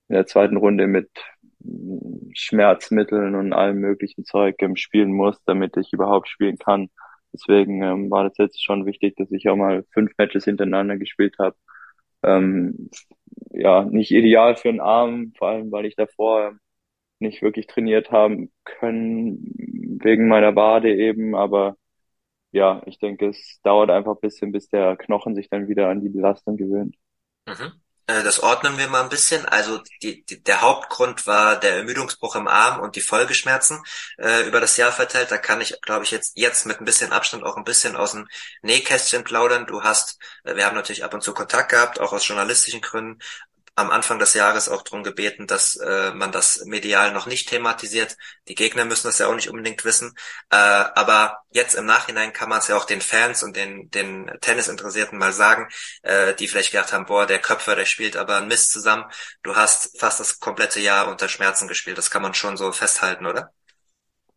in 0.09 0.15
der 0.17 0.27
zweiten 0.27 0.57
Runde 0.59 0.87
mit 0.87 1.11
mm, 1.61 2.31
Schmerzmitteln 2.35 3.35
und 3.35 3.53
allem 3.53 3.79
möglichen 3.81 4.25
Zeug 4.25 4.57
ähm, 4.61 4.77
spielen 4.77 5.13
muss, 5.13 5.43
damit 5.45 5.77
ich 5.77 5.93
überhaupt 5.93 6.29
spielen 6.29 6.59
kann. 6.59 6.91
Deswegen 7.33 7.83
ähm, 7.83 8.11
war 8.11 8.25
das 8.25 8.37
jetzt 8.39 8.63
schon 8.63 8.87
wichtig, 8.87 9.17
dass 9.17 9.33
ich 9.33 9.49
auch 9.49 9.57
mal 9.57 9.85
fünf 9.93 10.13
Matches 10.19 10.45
hintereinander 10.45 10.99
gespielt 10.99 11.37
habe. 11.39 11.57
Ähm, 12.23 12.91
ja, 13.53 13.85
nicht 13.85 14.13
ideal 14.13 14.57
für 14.57 14.69
einen 14.69 14.81
Arm, 14.81 15.33
vor 15.39 15.49
allem 15.49 15.73
weil 15.73 15.87
ich 15.87 15.97
davor 15.97 16.55
nicht 17.21 17.43
wirklich 17.43 17.67
trainiert 17.67 18.11
haben 18.13 18.53
können 18.65 19.39
wegen 20.03 20.29
meiner 20.29 20.57
Wade 20.57 20.95
eben, 20.95 21.35
aber 21.35 21.77
ja, 22.53 22.83
ich 22.87 22.99
denke, 22.99 23.29
es 23.29 23.61
dauert 23.63 23.91
einfach 23.91 24.15
ein 24.15 24.21
bisschen, 24.21 24.53
bis 24.53 24.69
der 24.69 24.97
Knochen 24.97 25.35
sich 25.35 25.49
dann 25.51 25.69
wieder 25.69 25.89
an 25.89 26.01
die 26.01 26.11
Belastung 26.11 26.57
gewöhnt. 26.57 26.97
Mhm. 27.47 27.73
Äh, 28.07 28.23
das 28.25 28.41
ordnen 28.43 28.79
wir 28.79 28.89
mal 28.89 29.03
ein 29.03 29.09
bisschen. 29.09 29.47
Also 29.47 29.81
die, 30.03 30.25
die, 30.27 30.43
der 30.43 30.61
Hauptgrund 30.61 31.27
war 31.27 31.59
der 31.59 31.77
Ermüdungsbruch 31.77 32.37
im 32.37 32.49
Arm 32.49 32.81
und 32.81 32.97
die 32.97 33.01
Folgeschmerzen 33.01 33.83
äh, 34.19 34.47
über 34.47 34.61
das 34.61 34.77
Jahr 34.77 34.93
verteilt. 34.93 35.31
Da 35.31 35.39
kann 35.39 35.61
ich, 35.61 35.81
glaube 35.83 36.05
ich, 36.05 36.11
jetzt 36.11 36.37
jetzt 36.37 36.67
mit 36.67 36.81
ein 36.81 36.85
bisschen 36.85 37.13
Abstand 37.13 37.45
auch 37.45 37.57
ein 37.57 37.65
bisschen 37.65 37.97
aus 37.97 38.13
dem 38.13 38.29
Nähkästchen 38.63 39.25
plaudern. 39.25 39.67
Du 39.67 39.83
hast, 39.83 40.19
äh, 40.45 40.57
wir 40.57 40.67
haben 40.67 40.77
natürlich 40.77 41.05
ab 41.05 41.15
und 41.15 41.23
zu 41.23 41.33
Kontakt 41.35 41.71
gehabt, 41.71 42.01
auch 42.01 42.13
aus 42.13 42.27
journalistischen 42.27 42.81
Gründen 42.81 43.19
am 43.75 43.91
Anfang 43.91 44.19
des 44.19 44.35
Jahres 44.35 44.69
auch 44.69 44.83
darum 44.83 45.03
gebeten, 45.03 45.47
dass 45.47 45.77
äh, 45.77 46.13
man 46.13 46.31
das 46.31 46.65
medial 46.67 47.13
noch 47.13 47.27
nicht 47.27 47.49
thematisiert. 47.49 48.17
Die 48.49 48.55
Gegner 48.55 48.85
müssen 48.85 49.07
das 49.07 49.19
ja 49.19 49.29
auch 49.29 49.35
nicht 49.35 49.49
unbedingt 49.49 49.85
wissen. 49.85 50.15
Äh, 50.51 50.57
aber 50.57 51.39
jetzt 51.51 51.75
im 51.75 51.87
Nachhinein 51.87 52.33
kann 52.33 52.49
man 52.51 52.59
es 52.59 52.69
ja 52.69 52.77
auch 52.77 52.85
den 52.85 53.01
Fans 53.01 53.43
und 53.43 53.57
den, 53.57 53.91
den 53.91 54.31
Tennisinteressierten 54.41 55.19
mal 55.19 55.33
sagen, 55.33 55.69
äh, 56.03 56.35
die 56.35 56.49
vielleicht 56.49 56.73
gedacht 56.73 56.93
haben, 56.93 57.07
boah, 57.07 57.27
der 57.27 57.39
Köpfer, 57.41 57.75
der 57.75 57.87
spielt 57.87 58.17
aber 58.17 58.37
ein 58.37 58.49
Mist 58.49 58.73
zusammen. 58.73 59.05
Du 59.43 59.57
hast 59.57 59.99
fast 59.99 60.21
das 60.21 60.39
komplette 60.39 60.81
Jahr 60.81 61.09
unter 61.09 61.29
Schmerzen 61.29 61.69
gespielt. 61.69 61.97
Das 61.99 62.11
kann 62.11 62.23
man 62.23 62.35
schon 62.35 62.57
so 62.57 62.73
festhalten, 62.73 63.27
oder? 63.27 63.53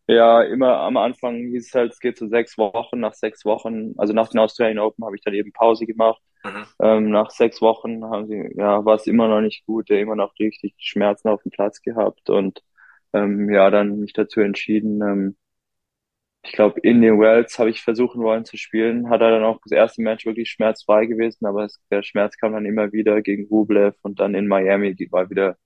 Ja, 0.08 0.44
immer 0.44 0.78
am 0.82 0.98
Anfang 0.98 1.48
hieß 1.48 1.68
es 1.68 1.74
halt, 1.74 1.92
es 1.94 2.00
geht 2.00 2.18
so 2.18 2.28
sechs 2.28 2.58
Wochen. 2.58 3.00
Nach 3.00 3.14
sechs 3.14 3.44
Wochen, 3.46 3.94
also 3.98 4.14
nach 4.14 4.30
den 4.30 4.40
Australian 4.40 4.80
Open 4.80 5.04
habe 5.06 5.16
ich 5.16 5.24
dann 5.24 5.34
eben 5.34 5.52
Pause 5.52 5.86
gemacht 5.86 6.22
Mhm. 6.44 6.66
Ähm, 6.82 7.12
nach 7.12 7.32
sechs 7.32 7.62
Wochen 7.62 8.06
haben 8.06 8.28
sie, 8.28 8.50
ja, 8.58 8.86
war 8.86 8.96
es 8.96 9.08
immer 9.08 9.28
noch 9.30 9.42
nicht 9.42 9.66
gut, 9.68 9.90
ja, 9.90 9.98
immer 10.00 10.16
noch 10.18 10.34
richtig 10.40 10.76
Schmerzen 10.80 11.30
auf 11.30 11.44
dem 11.44 11.52
Platz 11.52 11.82
gehabt 11.82 12.30
und 12.32 12.64
ähm, 13.14 13.50
ja, 13.52 13.70
dann 13.72 14.00
mich 14.02 14.14
dazu 14.14 14.42
entschieden. 14.42 15.02
Ähm, 15.04 15.38
ich 16.44 16.52
glaube, 16.54 16.80
in 16.82 17.02
den 17.02 17.20
Wells 17.20 17.58
habe 17.60 17.70
ich 17.72 17.82
versuchen 17.82 18.22
wollen 18.22 18.46
zu 18.46 18.56
spielen, 18.58 19.10
hat 19.10 19.22
er 19.22 19.32
dann 19.32 19.44
auch 19.44 19.60
das 19.64 19.72
erste 19.72 20.02
Match 20.04 20.26
wirklich 20.26 20.50
schmerzfrei 20.52 21.06
gewesen, 21.08 21.46
aber 21.46 21.66
es, 21.66 21.80
der 21.92 22.04
Schmerz 22.04 22.38
kam 22.38 22.54
dann 22.54 22.66
immer 22.66 22.92
wieder 22.94 23.22
gegen 23.22 23.48
Rublev 23.48 23.96
und 24.04 24.20
dann 24.20 24.36
in 24.36 24.48
Miami, 24.48 24.96
die 24.96 25.12
war 25.12 25.30
wieder 25.30 25.58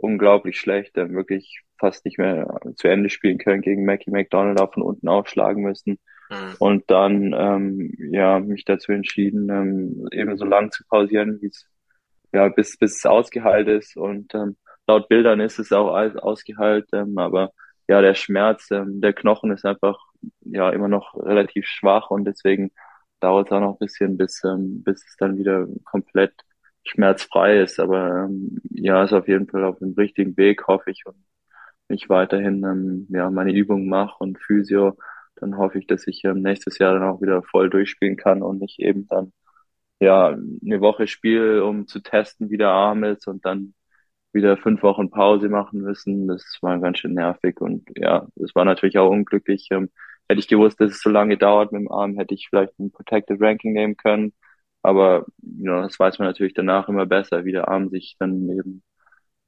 unglaublich 0.00 0.58
schlecht, 0.58 0.96
dann 0.96 1.14
wirklich 1.14 1.62
fast 1.78 2.04
nicht 2.04 2.18
mehr 2.18 2.60
zu 2.76 2.88
Ende 2.88 3.10
spielen 3.10 3.38
können 3.38 3.62
gegen 3.62 3.84
Mackie 3.84 4.10
McDonald 4.10 4.60
auch 4.60 4.72
von 4.72 4.82
unten 4.82 5.08
aufschlagen 5.08 5.62
müssen. 5.62 5.98
Mhm. 6.30 6.54
Und 6.58 6.90
dann 6.90 7.34
ähm, 7.36 7.94
ja 8.12 8.38
mich 8.38 8.64
dazu 8.64 8.92
entschieden, 8.92 9.48
ähm, 9.50 10.08
eben 10.12 10.36
so 10.36 10.44
lang 10.44 10.70
zu 10.70 10.84
pausieren, 10.88 11.40
wie 11.40 11.48
es 11.48 11.66
ja 12.32 12.48
bis 12.48 12.76
bis 12.78 12.98
es 12.98 13.06
ausgeheilt 13.06 13.68
ist. 13.68 13.96
Und 13.96 14.34
ähm, 14.34 14.56
laut 14.86 15.08
Bildern 15.08 15.40
ist 15.40 15.58
es 15.58 15.72
auch 15.72 15.94
alles 15.94 16.16
ausgeheilt, 16.16 16.88
ähm, 16.92 17.18
aber 17.18 17.52
ja 17.88 18.00
der 18.00 18.14
Schmerz, 18.14 18.70
ähm, 18.70 19.00
der 19.00 19.12
Knochen 19.12 19.50
ist 19.50 19.64
einfach 19.64 19.98
ja 20.42 20.70
immer 20.70 20.88
noch 20.88 21.14
relativ 21.14 21.66
schwach 21.66 22.10
und 22.10 22.24
deswegen 22.24 22.70
dauert 23.20 23.48
es 23.48 23.52
auch 23.52 23.60
noch 23.60 23.74
ein 23.74 23.86
bisschen, 23.86 24.16
bis 24.16 24.42
ähm, 24.44 24.82
bis 24.84 25.04
es 25.06 25.16
dann 25.16 25.36
wieder 25.38 25.66
komplett 25.84 26.34
schmerzfrei 26.84 27.60
ist. 27.60 27.80
Aber 27.80 28.26
ähm, 28.26 28.60
ja, 28.70 29.04
ist 29.04 29.12
auf 29.12 29.28
jeden 29.28 29.48
Fall 29.48 29.64
auf 29.64 29.78
dem 29.78 29.94
richtigen 29.94 30.36
Weg, 30.36 30.66
hoffe 30.66 30.90
ich. 30.90 31.04
Und 31.06 31.16
ich 31.88 32.08
weiterhin 32.08 32.64
ähm, 32.64 33.06
ja 33.10 33.30
meine 33.30 33.52
Übungen 33.52 33.88
mache 33.88 34.16
und 34.20 34.38
Physio 34.38 34.96
dann 35.40 35.56
hoffe 35.56 35.78
ich, 35.78 35.86
dass 35.86 36.06
ich 36.06 36.24
ähm, 36.24 36.42
nächstes 36.42 36.78
Jahr 36.78 36.94
dann 36.94 37.02
auch 37.08 37.20
wieder 37.20 37.42
voll 37.42 37.70
durchspielen 37.70 38.16
kann 38.16 38.42
und 38.42 38.60
nicht 38.60 38.78
eben 38.78 39.06
dann 39.08 39.32
ja 40.00 40.28
eine 40.28 40.80
Woche 40.80 41.06
spiele, 41.08 41.64
um 41.64 41.86
zu 41.86 42.00
testen, 42.00 42.50
wie 42.50 42.58
der 42.58 42.70
Arm 42.70 43.04
ist 43.04 43.26
und 43.28 43.44
dann 43.44 43.74
wieder 44.32 44.56
fünf 44.56 44.82
Wochen 44.82 45.10
Pause 45.10 45.48
machen 45.48 45.80
müssen. 45.82 46.28
Das 46.28 46.58
war 46.62 46.78
ganz 46.80 46.98
schön 46.98 47.14
nervig 47.14 47.60
und 47.60 47.88
ja, 47.96 48.28
das 48.36 48.54
war 48.54 48.64
natürlich 48.64 48.98
auch 48.98 49.10
unglücklich. 49.10 49.68
Ähm, 49.72 49.90
hätte 50.28 50.40
ich 50.40 50.48
gewusst, 50.48 50.80
dass 50.80 50.92
es 50.92 51.02
so 51.02 51.10
lange 51.10 51.36
dauert 51.38 51.72
mit 51.72 51.82
dem 51.82 51.90
Arm, 51.90 52.16
hätte 52.16 52.34
ich 52.34 52.48
vielleicht 52.50 52.78
ein 52.78 52.92
Protected 52.92 53.40
Ranking 53.40 53.72
nehmen 53.72 53.96
können. 53.96 54.32
Aber 54.82 55.26
ja, 55.42 55.82
das 55.82 55.98
weiß 55.98 56.18
man 56.18 56.28
natürlich 56.28 56.54
danach 56.54 56.88
immer 56.88 57.06
besser, 57.06 57.44
wie 57.44 57.52
der 57.52 57.68
Arm 57.68 57.90
sich 57.90 58.16
dann 58.18 58.48
eben 58.50 58.82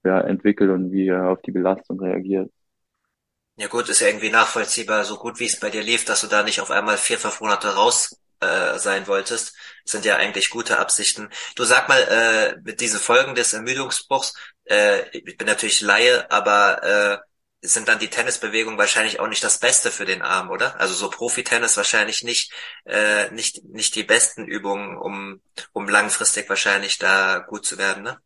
ja, 0.04 0.20
entwickelt 0.20 0.70
und 0.70 0.92
wie 0.92 1.08
er 1.08 1.30
auf 1.30 1.42
die 1.42 1.52
Belastung 1.52 2.00
reagiert. 2.00 2.50
Ja 3.56 3.68
gut, 3.68 3.88
ist 3.88 4.00
ja 4.00 4.08
irgendwie 4.08 4.30
nachvollziehbar, 4.30 5.04
so 5.04 5.16
gut 5.16 5.38
wie 5.38 5.46
es 5.46 5.60
bei 5.60 5.70
dir 5.70 5.82
lief, 5.82 6.04
dass 6.04 6.22
du 6.22 6.26
da 6.26 6.42
nicht 6.42 6.60
auf 6.60 6.70
einmal 6.70 6.96
vier, 6.96 7.18
fünf 7.18 7.40
Monate 7.40 7.74
raus 7.74 8.18
äh, 8.40 8.78
sein 8.78 9.06
wolltest, 9.06 9.54
das 9.84 9.92
sind 9.92 10.04
ja 10.04 10.16
eigentlich 10.16 10.50
gute 10.50 10.78
Absichten. 10.78 11.28
Du 11.54 11.64
sag 11.64 11.88
mal, 11.88 12.00
äh, 12.00 12.60
mit 12.62 12.80
diesen 12.80 12.98
Folgen 12.98 13.34
des 13.34 13.52
Ermüdungsbruchs, 13.52 14.34
äh, 14.64 15.08
ich 15.16 15.36
bin 15.36 15.46
natürlich 15.46 15.80
Laie, 15.80 16.30
aber 16.30 16.82
äh, 16.82 17.18
sind 17.64 17.86
dann 17.86 18.00
die 18.00 18.08
Tennisbewegungen 18.08 18.78
wahrscheinlich 18.78 19.20
auch 19.20 19.28
nicht 19.28 19.44
das 19.44 19.60
Beste 19.60 19.90
für 19.90 20.04
den 20.04 20.20
Arm, 20.20 20.50
oder? 20.50 20.78
Also 20.80 20.94
so 20.94 21.08
Profi-Tennis 21.08 21.76
wahrscheinlich 21.76 22.24
nicht, 22.24 22.52
äh, 22.84 23.30
nicht, 23.32 23.64
nicht 23.64 23.94
die 23.94 24.02
besten 24.02 24.46
Übungen, 24.46 24.98
um, 24.98 25.40
um 25.72 25.88
langfristig 25.88 26.48
wahrscheinlich 26.48 26.98
da 26.98 27.38
gut 27.38 27.64
zu 27.64 27.78
werden, 27.78 28.02
ne? 28.02 28.18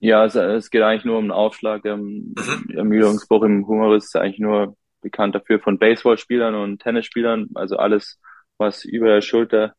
Ja, 0.00 0.24
es, 0.24 0.34
es 0.34 0.70
geht 0.70 0.82
eigentlich 0.82 1.04
nur 1.04 1.18
um 1.18 1.24
einen 1.24 1.30
Aufschlag. 1.30 1.84
Ähm, 1.84 2.34
mhm. 2.36 2.76
Ermüdungsbruch 2.76 3.44
im 3.44 3.68
Humerus 3.68 4.06
ist 4.06 4.16
eigentlich 4.16 4.40
nur 4.40 4.76
bekannt 5.00 5.36
dafür 5.36 5.60
von 5.60 5.78
Baseballspielern 5.78 6.56
und 6.56 6.82
Tennisspielern, 6.82 7.50
also 7.54 7.76
alles, 7.76 8.18
was 8.58 8.84
über 8.84 9.06
der 9.06 9.20
Schulter 9.20 9.74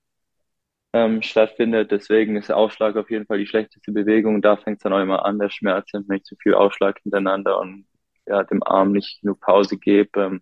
ähm, 0.93 1.22
stattfindet. 1.22 1.91
Deswegen 1.91 2.38
ist 2.38 2.48
der 2.48 2.55
Aufschlag 2.55 2.96
auf 2.96 3.10
jeden 3.10 3.25
Fall 3.25 3.39
die 3.39 3.48
schlechteste 3.48 3.91
Bewegung. 3.91 4.41
Da 4.41 4.55
fängt 4.55 4.77
es 4.77 4.84
dann 4.84 4.93
auch 4.93 5.01
immer 5.01 5.25
an, 5.25 5.39
der 5.39 5.50
Schmerz, 5.50 5.89
wenn 5.91 6.17
ich 6.17 6.24
zu 6.24 6.38
viel 6.38 6.53
Aufschlag 6.53 7.00
hintereinander 7.03 7.60
und 7.60 7.86
ja, 8.27 8.44
dem 8.44 8.63
Arm 8.63 8.92
nicht 8.92 9.22
genug 9.22 9.39
Pause 9.42 9.77
gebe, 9.77 10.22
ähm, 10.22 10.42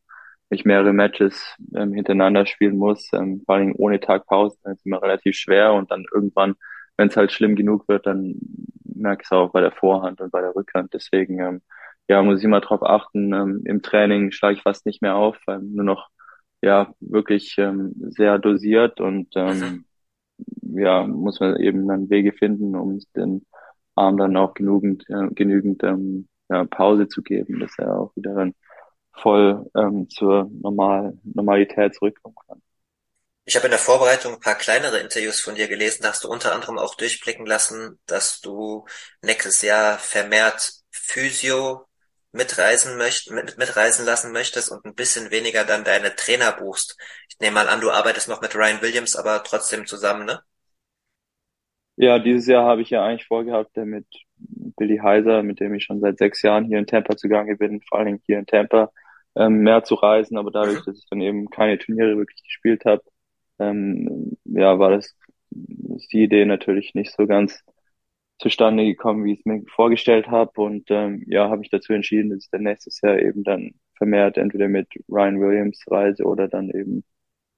ich 0.49 0.65
mehrere 0.65 0.93
Matches 0.93 1.55
ähm, 1.75 1.93
hintereinander 1.93 2.45
spielen 2.45 2.77
muss, 2.77 3.09
ähm, 3.13 3.41
vor 3.45 3.55
allem 3.55 3.73
ohne 3.77 3.99
Tagpause, 3.99 4.57
dann 4.63 4.73
ist 4.73 4.79
es 4.79 4.85
immer 4.85 5.01
relativ 5.01 5.35
schwer 5.35 5.73
und 5.73 5.91
dann 5.91 6.05
irgendwann, 6.13 6.55
wenn 6.97 7.07
es 7.07 7.17
halt 7.17 7.31
schlimm 7.31 7.55
genug 7.55 7.87
wird, 7.87 8.05
dann 8.05 8.35
merke 8.83 9.21
ich 9.23 9.27
es 9.27 9.31
auch 9.31 9.51
bei 9.51 9.61
der 9.61 9.71
Vorhand 9.71 10.21
und 10.21 10.31
bei 10.31 10.41
der 10.41 10.55
Rückhand. 10.55 10.93
Deswegen 10.93 11.39
ähm, 11.39 11.61
ja, 12.09 12.21
muss 12.21 12.39
ich 12.39 12.45
immer 12.45 12.61
drauf 12.61 12.83
achten. 12.83 13.33
Ähm, 13.33 13.61
Im 13.65 13.81
Training 13.81 14.31
schlage 14.31 14.57
ich 14.57 14.63
fast 14.63 14.85
nicht 14.85 15.01
mehr 15.01 15.15
auf, 15.15 15.37
ähm, 15.47 15.73
nur 15.73 15.85
noch 15.85 16.09
ja 16.61 16.93
wirklich 16.99 17.55
ähm, 17.57 17.93
sehr 17.95 18.37
dosiert 18.37 18.99
und 19.01 19.29
ähm, 19.35 19.85
ja, 20.61 21.05
muss 21.07 21.39
man 21.39 21.57
eben 21.57 21.87
dann 21.87 22.09
Wege 22.09 22.33
finden, 22.33 22.75
um 22.75 22.99
den 23.15 23.45
Arm 23.95 24.17
dann 24.17 24.37
auch 24.37 24.53
genügend, 24.53 25.05
äh, 25.09 25.27
genügend 25.33 25.83
ähm, 25.83 26.27
ja, 26.51 26.65
Pause 26.65 27.07
zu 27.07 27.21
geben, 27.23 27.59
dass 27.59 27.71
er 27.79 27.97
auch 27.99 28.15
wieder 28.15 28.35
dann 28.35 28.53
voll 29.13 29.69
ähm, 29.75 30.09
zur 30.09 30.49
Normal 30.51 31.17
Normalität 31.23 31.95
zurückkommen 31.95 32.35
kann. 32.47 32.61
Ich 33.45 33.55
habe 33.55 33.65
in 33.65 33.71
der 33.71 33.79
Vorbereitung 33.79 34.33
ein 34.33 34.39
paar 34.39 34.55
kleinere 34.55 34.99
Interviews 34.99 35.39
von 35.41 35.55
dir 35.55 35.67
gelesen. 35.67 36.03
Da 36.03 36.09
hast 36.09 36.23
du 36.23 36.29
unter 36.29 36.53
anderem 36.53 36.77
auch 36.77 36.95
durchblicken 36.95 37.45
lassen, 37.45 37.99
dass 38.05 38.39
du 38.41 38.85
nächstes 39.21 39.61
Jahr 39.61 39.97
vermehrt 39.99 40.73
Physio 40.91 41.87
mitreisen 42.31 42.97
möcht, 42.97 43.31
mit, 43.31 43.57
mitreisen 43.57 44.05
lassen 44.05 44.31
möchtest 44.31 44.71
und 44.71 44.85
ein 44.85 44.95
bisschen 44.95 45.31
weniger 45.31 45.65
dann 45.65 45.83
deine 45.83 46.15
Trainer 46.15 46.53
buchst. 46.53 46.97
Ich 47.29 47.39
nehme 47.39 47.55
mal 47.55 47.67
an, 47.67 47.81
du 47.81 47.91
arbeitest 47.91 48.29
noch 48.29 48.41
mit 48.41 48.55
Ryan 48.55 48.81
Williams, 48.81 49.15
aber 49.15 49.43
trotzdem 49.43 49.85
zusammen, 49.85 50.25
ne? 50.25 50.41
Ja, 51.97 52.19
dieses 52.19 52.47
Jahr 52.47 52.65
habe 52.65 52.81
ich 52.81 52.89
ja 52.89 53.03
eigentlich 53.05 53.27
vorgehabt, 53.27 53.75
mit 53.77 54.07
Billy 54.77 54.97
Heiser, 54.97 55.43
mit 55.43 55.59
dem 55.59 55.73
ich 55.73 55.83
schon 55.83 55.99
seit 55.99 56.17
sechs 56.17 56.41
Jahren 56.41 56.65
hier 56.65 56.79
in 56.79 56.87
Tampa 56.87 57.15
zugange 57.17 57.55
bin, 57.57 57.81
vor 57.81 57.99
allen 57.99 58.07
Dingen 58.07 58.21
hier 58.25 58.39
in 58.39 58.45
Tampa, 58.45 58.91
ähm, 59.35 59.59
mehr 59.59 59.83
zu 59.83 59.95
reisen, 59.95 60.37
aber 60.37 60.51
dadurch, 60.51 60.79
mhm. 60.79 60.83
dass 60.85 60.97
ich 60.97 61.07
dann 61.09 61.21
eben 61.21 61.49
keine 61.49 61.77
Turniere 61.77 62.17
wirklich 62.17 62.43
gespielt 62.43 62.85
habe, 62.85 63.03
ähm, 63.59 64.37
ja, 64.45 64.79
war 64.79 64.91
das 64.91 65.15
ist 65.97 66.11
die 66.13 66.23
Idee 66.23 66.45
natürlich 66.45 66.93
nicht 66.95 67.13
so 67.13 67.27
ganz 67.27 67.63
zustande 68.39 68.85
gekommen, 68.85 69.23
wie 69.25 69.33
ich 69.33 69.39
es 69.39 69.45
mir 69.45 69.63
vorgestellt 69.67 70.27
habe. 70.27 70.51
Und 70.61 70.89
ähm, 70.89 71.23
ja, 71.27 71.49
habe 71.49 71.63
ich 71.63 71.69
dazu 71.69 71.93
entschieden, 71.93 72.31
dass 72.31 72.45
ich 72.45 72.49
dann 72.49 72.63
nächstes 72.63 73.01
Jahr 73.01 73.19
eben 73.19 73.43
dann 73.43 73.73
vermehrt 73.97 74.37
entweder 74.37 74.67
mit 74.67 74.87
Ryan 75.09 75.39
Williams 75.39 75.83
reise 75.87 76.23
oder 76.23 76.47
dann 76.47 76.69
eben 76.69 77.03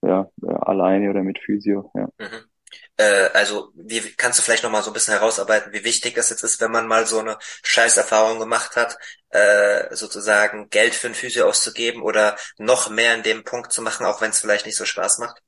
ja 0.02 0.30
alleine 0.42 1.10
oder 1.10 1.24
mit 1.24 1.40
Physio. 1.40 1.90
Ja. 1.96 2.10
Mhm. 2.20 2.53
Äh, 2.98 3.30
also 3.34 3.72
wie 3.76 4.02
kannst 4.18 4.40
du 4.40 4.44
vielleicht 4.44 4.64
noch 4.64 4.72
mal 4.72 4.84
so 4.84 4.92
ein 4.92 4.94
bisschen 4.94 5.14
herausarbeiten, 5.16 5.74
wie 5.74 5.84
wichtig 5.84 6.16
das 6.16 6.30
jetzt 6.30 6.44
ist, 6.44 6.62
wenn 6.62 6.72
man 6.72 6.88
mal 6.88 7.06
so 7.08 7.20
eine 7.20 7.38
Scheißerfahrung 7.64 8.40
gemacht 8.40 8.76
hat, 8.76 8.98
äh, 9.30 9.94
sozusagen 9.96 10.70
Geld 10.70 10.94
für 10.96 11.08
ein 11.08 11.16
Physio 11.16 11.48
auszugeben 11.48 12.02
oder 12.04 12.36
noch 12.58 12.90
mehr 12.90 13.16
in 13.16 13.24
dem 13.24 13.44
Punkt 13.44 13.72
zu 13.72 13.82
machen, 13.82 14.06
auch 14.06 14.22
wenn 14.22 14.30
es 14.32 14.40
vielleicht 14.40 14.66
nicht 14.66 14.78
so 14.78 14.86
Spaß 14.86 15.20
macht? 15.20 15.42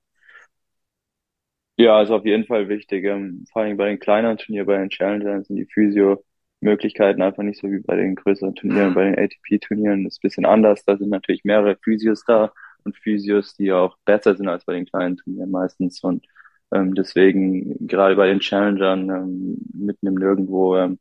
Ja, 1.77 2.01
ist 2.01 2.09
auf 2.09 2.25
jeden 2.25 2.45
Fall 2.45 2.69
wichtig. 2.69 3.03
Ähm, 3.05 3.45
vor 3.51 3.63
allem 3.63 3.77
bei 3.77 3.87
den 3.87 3.99
kleineren 3.99 4.37
Turnieren, 4.37 4.65
bei 4.65 4.77
den 4.77 4.89
Challengern 4.89 5.43
sind 5.43 5.57
die 5.57 5.65
Physio-Möglichkeiten 5.65 7.21
einfach 7.21 7.43
nicht 7.43 7.59
so 7.59 7.69
wie 7.69 7.79
bei 7.79 7.95
den 7.97 8.15
größeren 8.15 8.55
Turnieren. 8.55 8.93
Bei 8.93 9.03
den 9.05 9.19
ATP-Turnieren 9.19 10.05
ist 10.05 10.19
ein 10.19 10.21
bisschen 10.21 10.45
anders. 10.45 10.85
Da 10.85 10.97
sind 10.97 11.09
natürlich 11.09 11.43
mehrere 11.43 11.77
Physios 11.83 12.23
da 12.25 12.53
und 12.85 12.97
Physios, 12.97 13.55
die 13.55 13.73
auch 13.73 13.97
besser 14.05 14.35
sind 14.37 14.47
als 14.47 14.63
bei 14.65 14.73
den 14.73 14.85
kleinen 14.85 15.17
Turnieren 15.17 15.51
meistens. 15.51 16.01
Und 16.03 16.25
ähm, 16.71 16.95
deswegen, 16.95 17.87
gerade 17.87 18.15
bei 18.15 18.27
den 18.27 18.39
Challengern 18.39 19.09
ähm, 19.09 19.57
mitten 19.73 20.07
im 20.07 20.15
Nirgendwo, 20.15 20.75
ähm, 20.77 20.99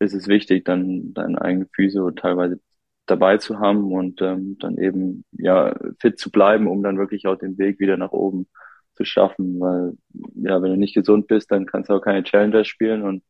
ist 0.00 0.14
es 0.14 0.28
wichtig, 0.28 0.64
dann 0.64 1.14
deinen 1.14 1.38
eigenen 1.38 1.68
Physio 1.74 2.10
teilweise 2.10 2.60
dabei 3.06 3.38
zu 3.38 3.58
haben 3.60 3.92
und 3.92 4.22
ähm, 4.22 4.56
dann 4.60 4.78
eben 4.78 5.24
ja 5.32 5.74
fit 6.00 6.18
zu 6.18 6.30
bleiben, 6.30 6.66
um 6.66 6.82
dann 6.82 6.98
wirklich 6.98 7.26
auch 7.26 7.36
den 7.36 7.58
Weg 7.58 7.78
wieder 7.80 7.96
nach 7.96 8.12
oben 8.12 8.48
zu 8.94 9.04
schaffen. 9.04 9.60
Weil 9.60 9.94
ja, 10.34 10.60
wenn 10.62 10.72
du 10.72 10.76
nicht 10.76 10.94
gesund 10.94 11.26
bist, 11.26 11.50
dann 11.50 11.66
kannst 11.66 11.90
du 11.90 11.94
auch 11.94 12.00
keine 12.00 12.22
Challenger 12.24 12.64
spielen 12.64 13.02
und 13.02 13.22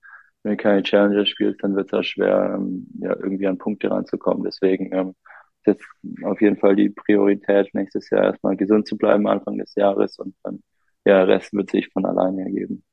wenn 0.42 0.56
du 0.56 0.62
keine 0.62 0.82
Challenger 0.82 1.26
spielst, 1.26 1.62
dann 1.62 1.74
wird 1.76 1.88
es 1.92 1.98
auch 1.98 2.04
schwer, 2.04 2.54
ähm, 2.56 2.86
ja, 3.00 3.16
irgendwie 3.16 3.46
an 3.46 3.58
Punkte 3.58 3.90
ranzukommen. 3.90 4.44
Deswegen 4.44 4.92
ähm, 4.92 5.14
ist 5.64 5.66
jetzt 5.66 5.86
auf 6.24 6.40
jeden 6.40 6.58
Fall 6.58 6.76
die 6.76 6.90
Priorität, 6.90 7.74
nächstes 7.74 8.10
Jahr 8.10 8.24
erstmal 8.24 8.56
gesund 8.56 8.86
zu 8.86 8.96
bleiben, 8.96 9.26
Anfang 9.26 9.58
des 9.58 9.74
Jahres 9.74 10.18
und 10.18 10.34
dann 10.44 10.62
ja, 11.04 11.22
Rest 11.24 11.52
wird 11.52 11.70
sich 11.70 11.88
von 11.92 12.06
alleine 12.06 12.42
ergeben. 12.44 12.84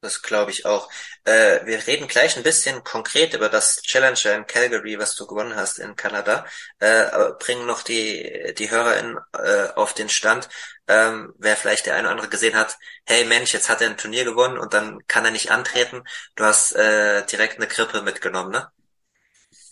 Das 0.00 0.20
glaube 0.20 0.50
ich 0.50 0.66
auch. 0.66 0.90
Äh, 1.24 1.64
wir 1.64 1.86
reden 1.86 2.08
gleich 2.08 2.36
ein 2.36 2.42
bisschen 2.42 2.82
konkret 2.82 3.34
über 3.34 3.48
das 3.48 3.82
Challenger 3.82 4.34
in 4.34 4.46
Calgary, 4.46 4.98
was 4.98 5.14
du 5.14 5.28
gewonnen 5.28 5.54
hast 5.54 5.78
in 5.78 5.94
Kanada. 5.94 6.44
Äh, 6.80 7.06
bringen 7.38 7.66
noch 7.66 7.82
die, 7.84 8.52
die 8.58 8.68
HörerInnen 8.68 9.18
äh, 9.32 9.68
auf 9.76 9.94
den 9.94 10.08
Stand. 10.08 10.48
Ähm, 10.88 11.32
wer 11.38 11.56
vielleicht 11.56 11.86
der 11.86 11.94
eine 11.94 12.02
oder 12.08 12.10
andere 12.12 12.28
gesehen 12.28 12.56
hat, 12.56 12.76
hey 13.06 13.24
Mensch, 13.24 13.52
jetzt 13.54 13.68
hat 13.70 13.80
er 13.80 13.90
ein 13.90 13.96
Turnier 13.96 14.24
gewonnen 14.24 14.58
und 14.58 14.74
dann 14.74 15.06
kann 15.06 15.24
er 15.24 15.30
nicht 15.30 15.52
antreten. 15.52 16.02
Du 16.34 16.44
hast 16.44 16.72
äh, 16.72 17.24
direkt 17.26 17.58
eine 17.58 17.68
Grippe 17.68 18.02
mitgenommen, 18.02 18.50
ne? 18.50 18.68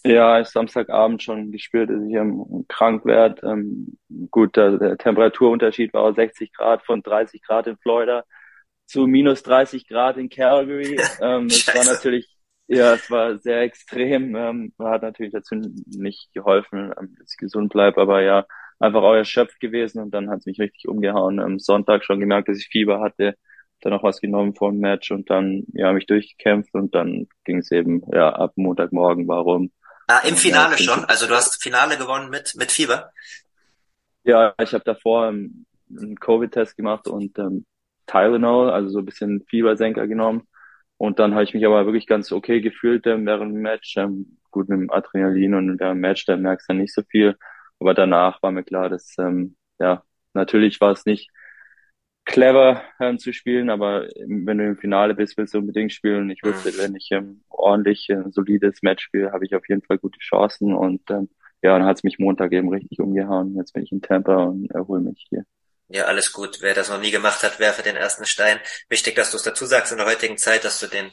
Ja, 0.04 0.38
ist 0.38 0.52
Samstagabend 0.52 1.22
schon 1.22 1.52
gespielt, 1.52 1.90
dass 1.90 2.02
ich 2.02 2.14
ähm, 2.14 2.64
krank 2.68 3.04
werde. 3.04 3.46
Ähm, 3.46 3.98
gut, 4.30 4.56
der, 4.56 4.78
der 4.78 4.96
Temperaturunterschied 4.96 5.92
war 5.92 6.14
60 6.14 6.52
Grad 6.54 6.82
von 6.84 7.02
30 7.02 7.42
Grad 7.42 7.66
in 7.66 7.76
Florida 7.76 8.24
zu 8.86 9.06
minus 9.06 9.42
30 9.42 9.86
Grad 9.86 10.16
in 10.16 10.28
Calgary. 10.28 10.96
Ähm, 11.22 11.46
es 11.46 11.66
war 11.68 11.84
natürlich, 11.84 12.28
ja, 12.66 12.94
es 12.94 13.10
war 13.10 13.38
sehr 13.38 13.60
extrem. 13.60 14.34
Ähm, 14.34 14.72
hat 14.78 15.02
natürlich 15.02 15.32
dazu 15.32 15.54
nicht 15.54 16.32
geholfen, 16.32 16.92
ähm, 16.98 17.14
dass 17.18 17.32
ich 17.32 17.36
gesund 17.36 17.70
bleibe, 17.72 18.00
aber 18.00 18.22
ja, 18.22 18.46
einfach 18.78 19.02
auch 19.02 19.14
erschöpft 19.14 19.60
gewesen 19.60 20.00
und 20.02 20.12
dann 20.12 20.30
hat 20.30 20.40
es 20.40 20.46
mich 20.46 20.58
richtig 20.60 20.88
umgehauen. 20.88 21.40
Am 21.40 21.58
Sonntag 21.58 22.04
schon 22.04 22.20
gemerkt, 22.20 22.48
dass 22.48 22.58
ich 22.58 22.68
Fieber 22.68 23.00
hatte, 23.00 23.34
dann 23.82 23.92
noch 23.92 24.02
was 24.02 24.20
genommen 24.20 24.54
vor 24.54 24.70
dem 24.70 24.80
Match 24.80 25.10
und 25.10 25.30
dann 25.30 25.64
ja 25.74 25.92
mich 25.92 26.06
durchgekämpft 26.06 26.74
und 26.74 26.94
dann 26.94 27.28
ging 27.44 27.58
es 27.58 27.70
eben 27.70 28.02
ja 28.12 28.30
ab 28.30 28.52
Montagmorgen 28.56 29.28
warum. 29.28 29.70
Ah, 30.10 30.26
im 30.26 30.36
Finale 30.36 30.72
ja, 30.72 30.78
schon. 30.78 31.04
Also 31.04 31.26
du 31.26 31.34
hast 31.34 31.62
Finale 31.62 31.96
gewonnen 31.96 32.30
mit 32.30 32.54
mit 32.56 32.72
Fieber. 32.72 33.12
Ja, 34.24 34.54
ich 34.60 34.74
habe 34.74 34.84
davor 34.84 35.28
ähm, 35.28 35.66
einen 35.88 36.18
Covid-Test 36.18 36.76
gemacht 36.76 37.06
und 37.06 37.38
ähm, 37.38 37.64
Tylenol, 38.06 38.70
also 38.70 38.88
so 38.88 38.98
ein 38.98 39.04
bisschen 39.04 39.44
Fiebersenker 39.48 40.06
genommen. 40.08 40.48
Und 40.96 41.18
dann 41.18 41.34
habe 41.34 41.44
ich 41.44 41.54
mich 41.54 41.64
aber 41.64 41.86
wirklich 41.86 42.06
ganz 42.06 42.32
okay 42.32 42.60
gefühlt 42.60 43.06
ähm, 43.06 43.24
während 43.24 43.54
dem 43.54 43.62
Match. 43.62 43.96
Ähm, 43.96 44.38
gut 44.50 44.68
mit 44.68 44.80
dem 44.80 44.90
Adrenalin 44.90 45.54
und 45.54 45.80
während 45.80 45.96
dem 45.98 46.00
Match, 46.00 46.26
da 46.26 46.36
merkst 46.36 46.68
du 46.68 46.72
dann 46.72 46.78
nicht 46.78 46.92
so 46.92 47.02
viel. 47.08 47.36
Aber 47.78 47.94
danach 47.94 48.42
war 48.42 48.50
mir 48.50 48.64
klar, 48.64 48.88
dass, 48.88 49.14
ähm, 49.18 49.56
ja, 49.78 50.02
natürlich 50.34 50.80
war 50.80 50.92
es 50.92 51.06
nicht 51.06 51.30
clever 52.30 52.82
ähm, 53.00 53.18
zu 53.18 53.32
spielen, 53.32 53.70
aber 53.70 54.08
wenn 54.26 54.58
du 54.58 54.64
im 54.64 54.76
Finale 54.76 55.14
bist, 55.14 55.36
willst 55.36 55.54
du 55.54 55.58
unbedingt 55.58 55.92
spielen. 55.92 56.30
Ich 56.30 56.42
wusste, 56.42 56.70
mhm. 56.70 56.78
wenn 56.78 56.96
ich 56.96 57.08
ähm, 57.10 57.42
ordentlich 57.48 58.08
ein 58.10 58.26
äh, 58.26 58.30
solides 58.30 58.82
Match 58.82 59.04
spiele, 59.04 59.32
habe 59.32 59.44
ich 59.44 59.54
auf 59.54 59.68
jeden 59.68 59.82
Fall 59.82 59.98
gute 59.98 60.18
Chancen. 60.20 60.74
Und 60.74 61.02
ähm, 61.10 61.28
ja, 61.62 61.76
dann 61.78 61.86
hat 61.86 61.98
es 61.98 62.04
mich 62.04 62.18
Montag 62.18 62.52
eben 62.52 62.70
richtig 62.70 63.00
umgehauen. 63.00 63.54
Jetzt 63.56 63.72
bin 63.74 63.82
ich 63.82 63.92
in 63.92 64.00
Tampa 64.00 64.44
und 64.44 64.70
erhole 64.70 65.02
mich 65.02 65.26
hier. 65.28 65.44
Ja, 65.88 66.04
alles 66.04 66.32
gut. 66.32 66.58
Wer 66.60 66.74
das 66.74 66.88
noch 66.88 67.00
nie 67.00 67.10
gemacht 67.10 67.42
hat, 67.42 67.58
werfe 67.58 67.82
den 67.82 67.96
ersten 67.96 68.24
Stein. 68.24 68.58
Wichtig, 68.88 69.16
dass 69.16 69.32
du 69.32 69.36
es 69.36 69.42
dazu 69.42 69.66
sagst 69.66 69.90
in 69.90 69.98
der 69.98 70.06
heutigen 70.06 70.38
Zeit, 70.38 70.64
dass 70.64 70.78
du 70.78 70.86
den, 70.86 71.10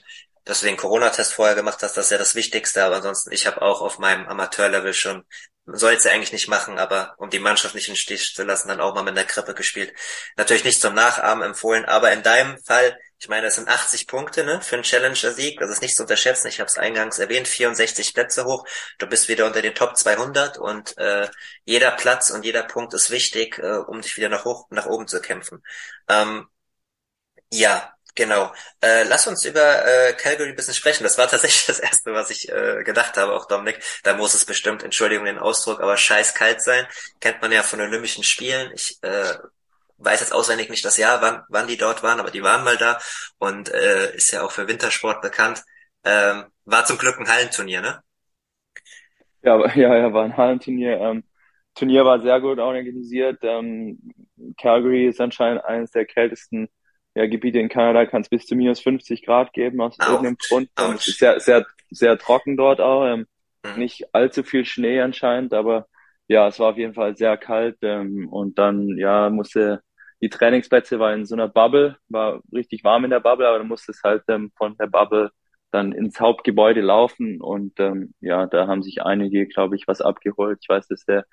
dass 0.48 0.62
du 0.62 0.66
den 0.66 0.78
Corona-Test 0.78 1.34
vorher 1.34 1.56
gemacht 1.56 1.82
hast, 1.84 1.98
das 1.98 2.06
ist 2.06 2.12
ja 2.12 2.18
das 2.18 2.36
Wichtigste. 2.36 2.84
Aber 2.84 2.98
ansonsten, 2.98 3.32
ich 3.32 3.48
habe 3.48 3.62
auch 3.62 3.82
auf 3.82 4.00
meinem 4.00 4.28
Amateurlevel 4.28 4.94
schon, 4.94 5.26
man 5.66 5.78
soll 5.78 5.94
es 5.94 6.04
ja 6.06 6.12
eigentlich 6.12 6.32
nicht 6.32 6.48
machen, 6.48 6.80
aber 6.80 7.16
um 7.18 7.30
die 7.30 7.40
Mannschaft 7.40 7.76
nicht 7.76 7.88
in 7.88 7.94
den 7.94 8.00
Stich 8.00 8.34
zu 8.34 8.44
lassen, 8.44 8.70
dann 8.70 8.80
auch 8.80 8.96
mal 8.96 9.04
mit 9.04 9.18
der 9.18 9.26
Krippe 9.26 9.54
gespielt. 9.54 9.94
Natürlich 10.38 10.64
nicht 10.64 10.82
zum 10.82 10.94
Nachahmen 10.94 11.44
empfohlen, 11.44 11.86
aber 11.86 12.12
in 12.12 12.24
deinem 12.24 12.58
Fall 12.64 12.98
ich 13.20 13.30
meine, 13.30 13.48
das 13.48 13.56
sind 13.56 13.68
80 13.68 14.08
Punkte 14.08 14.44
ne, 14.44 14.62
für 14.62 14.76
einen 14.76 14.84
Challenger-Sieg. 14.84 15.60
Das 15.60 15.72
ist 15.72 15.82
nicht 15.82 15.96
zu 15.96 16.04
unterschätzen. 16.04 16.48
Ich 16.48 16.60
habe 16.60 16.68
es 16.68 16.78
eingangs 16.78 17.18
erwähnt, 17.18 17.48
64 17.48 18.14
Plätze 18.14 18.46
hoch. 18.46 18.68
Du 19.00 19.08
bist 19.08 19.28
wieder 19.28 19.48
unter 19.48 19.62
den 19.62 19.74
Top 19.74 19.98
200 19.98 20.58
und 20.60 20.96
äh, 20.98 21.28
jeder 21.66 21.92
Platz 21.92 22.30
und 22.30 22.46
jeder 22.46 22.64
Punkt 22.64 22.94
ist 22.94 23.10
wichtig, 23.10 23.58
äh, 23.58 23.78
um 23.78 24.02
dich 24.02 24.18
wieder 24.18 24.30
nach, 24.30 24.46
hoch, 24.46 24.68
nach 24.70 24.86
oben 24.86 25.08
zu 25.08 25.20
kämpfen. 25.20 25.64
Ähm, 26.08 26.48
ja, 27.52 27.97
genau. 28.18 28.52
Äh, 28.82 29.04
lass 29.04 29.28
uns 29.28 29.46
über 29.46 29.86
äh, 29.86 30.14
Calgary 30.14 30.50
ein 30.50 30.56
bisschen 30.56 30.74
sprechen. 30.74 31.04
Das 31.04 31.18
war 31.18 31.30
tatsächlich 31.30 31.66
das 31.68 31.80
Erste, 31.80 32.14
was 32.14 32.30
ich 32.30 32.52
äh, 32.52 32.84
gedacht 32.84 33.16
habe, 33.18 33.34
auch 33.34 33.46
Dominik. 33.48 33.80
Da 34.04 34.16
muss 34.16 34.34
es 34.34 34.44
bestimmt, 34.46 34.84
Entschuldigung 34.84 35.26
den 35.26 35.40
Ausdruck, 35.40 35.80
aber 35.80 35.96
scheiß 35.96 36.34
kalt 36.34 36.62
sein. 36.62 36.86
Kennt 37.22 37.42
man 37.42 37.54
ja 37.54 37.64
von 37.64 37.80
Olympischen 37.80 38.26
Spielen. 38.26 38.72
Ich 38.76 38.98
äh, 39.04 39.34
weiß 40.00 40.20
jetzt 40.20 40.34
auswendig 40.34 40.70
nicht 40.70 40.84
das 40.84 40.98
Jahr, 40.98 41.22
wann, 41.22 41.44
wann 41.50 41.68
die 41.68 41.78
dort 41.78 42.04
waren, 42.04 42.20
aber 42.20 42.32
die 42.32 42.44
waren 42.44 42.64
mal 42.64 42.78
da 42.78 43.00
und 43.40 43.70
äh, 43.74 44.16
ist 44.16 44.32
ja 44.32 44.44
auch 44.44 44.52
für 44.52 44.68
Wintersport 44.68 45.22
bekannt. 45.22 45.64
Ähm, 46.04 46.46
war 46.66 46.86
zum 46.86 46.98
Glück 46.98 47.20
ein 47.20 47.30
Hallenturnier, 47.30 47.82
ne? 47.82 48.04
Ja, 49.44 49.58
ja, 49.76 49.96
ja, 49.98 50.14
war 50.14 50.26
ein 50.26 50.36
Hallenturnier. 50.36 51.00
Ähm, 51.00 51.24
Turnier 51.76 52.06
war 52.06 52.22
sehr 52.22 52.42
gut 52.42 52.60
organisiert. 52.60 53.40
Ähm, 53.44 54.00
Calgary 54.60 55.08
ist 55.08 55.22
anscheinend 55.22 55.64
eines 55.66 55.92
der 55.92 56.06
kältesten 56.06 56.70
ja, 57.18 57.26
Gebiete 57.26 57.58
in 57.58 57.68
Kanada, 57.68 58.06
kann 58.06 58.22
es 58.22 58.30
bis 58.30 58.46
zu 58.46 58.56
minus 58.56 58.80
50 58.80 59.26
Grad 59.26 59.52
geben 59.52 59.82
aus 59.82 60.00
Ouch. 60.00 60.08
irgendeinem 60.08 60.38
Grund. 60.38 60.70
Es 60.78 61.08
ist 61.08 61.18
sehr, 61.18 61.40
sehr, 61.40 61.66
sehr 61.90 62.16
trocken 62.20 62.56
dort 62.58 62.80
auch. 62.80 63.08
Ähm, 63.08 63.26
mhm. 63.66 63.80
Nicht 63.80 64.14
allzu 64.14 64.44
viel 64.44 64.66
Schnee 64.66 65.02
anscheinend, 65.02 65.52
aber 65.56 65.88
ja, 66.28 66.48
es 66.48 66.60
war 66.60 66.70
auf 66.70 66.78
jeden 66.78 66.94
Fall 66.94 67.18
sehr 67.18 67.36
kalt 67.38 67.78
ähm, 67.82 68.28
und 68.30 68.60
dann 68.60 68.98
ja 68.98 69.32
musste 69.32 69.82
die 70.22 70.30
Trainingsplätze 70.30 71.00
waren 71.00 71.22
in 71.22 71.26
so 71.26 71.34
einer 71.34 71.48
Bubble, 71.48 71.98
war 72.08 72.42
richtig 72.54 72.84
warm 72.84 73.06
in 73.06 73.10
der 73.10 73.20
Bubble, 73.20 73.48
aber 73.48 73.60
du 73.60 73.66
musstest 73.66 74.04
halt 74.04 74.24
ähm, 74.28 74.52
von 74.56 74.78
der 74.78 74.88
Bubble 74.88 75.32
dann 75.72 75.94
ins 75.94 76.20
Hauptgebäude 76.20 76.82
laufen 76.82 77.42
und 77.42 77.80
ähm, 77.80 78.14
ja, 78.22 78.46
da 78.46 78.68
haben 78.68 78.84
sich 78.84 79.02
einige, 79.02 79.48
glaube 79.48 79.76
ich, 79.76 79.88
was 79.88 80.02
abgeholt. 80.02 80.60
Ich 80.62 80.70
weiß, 80.70 80.88
dass 80.88 81.04
der 81.06 81.26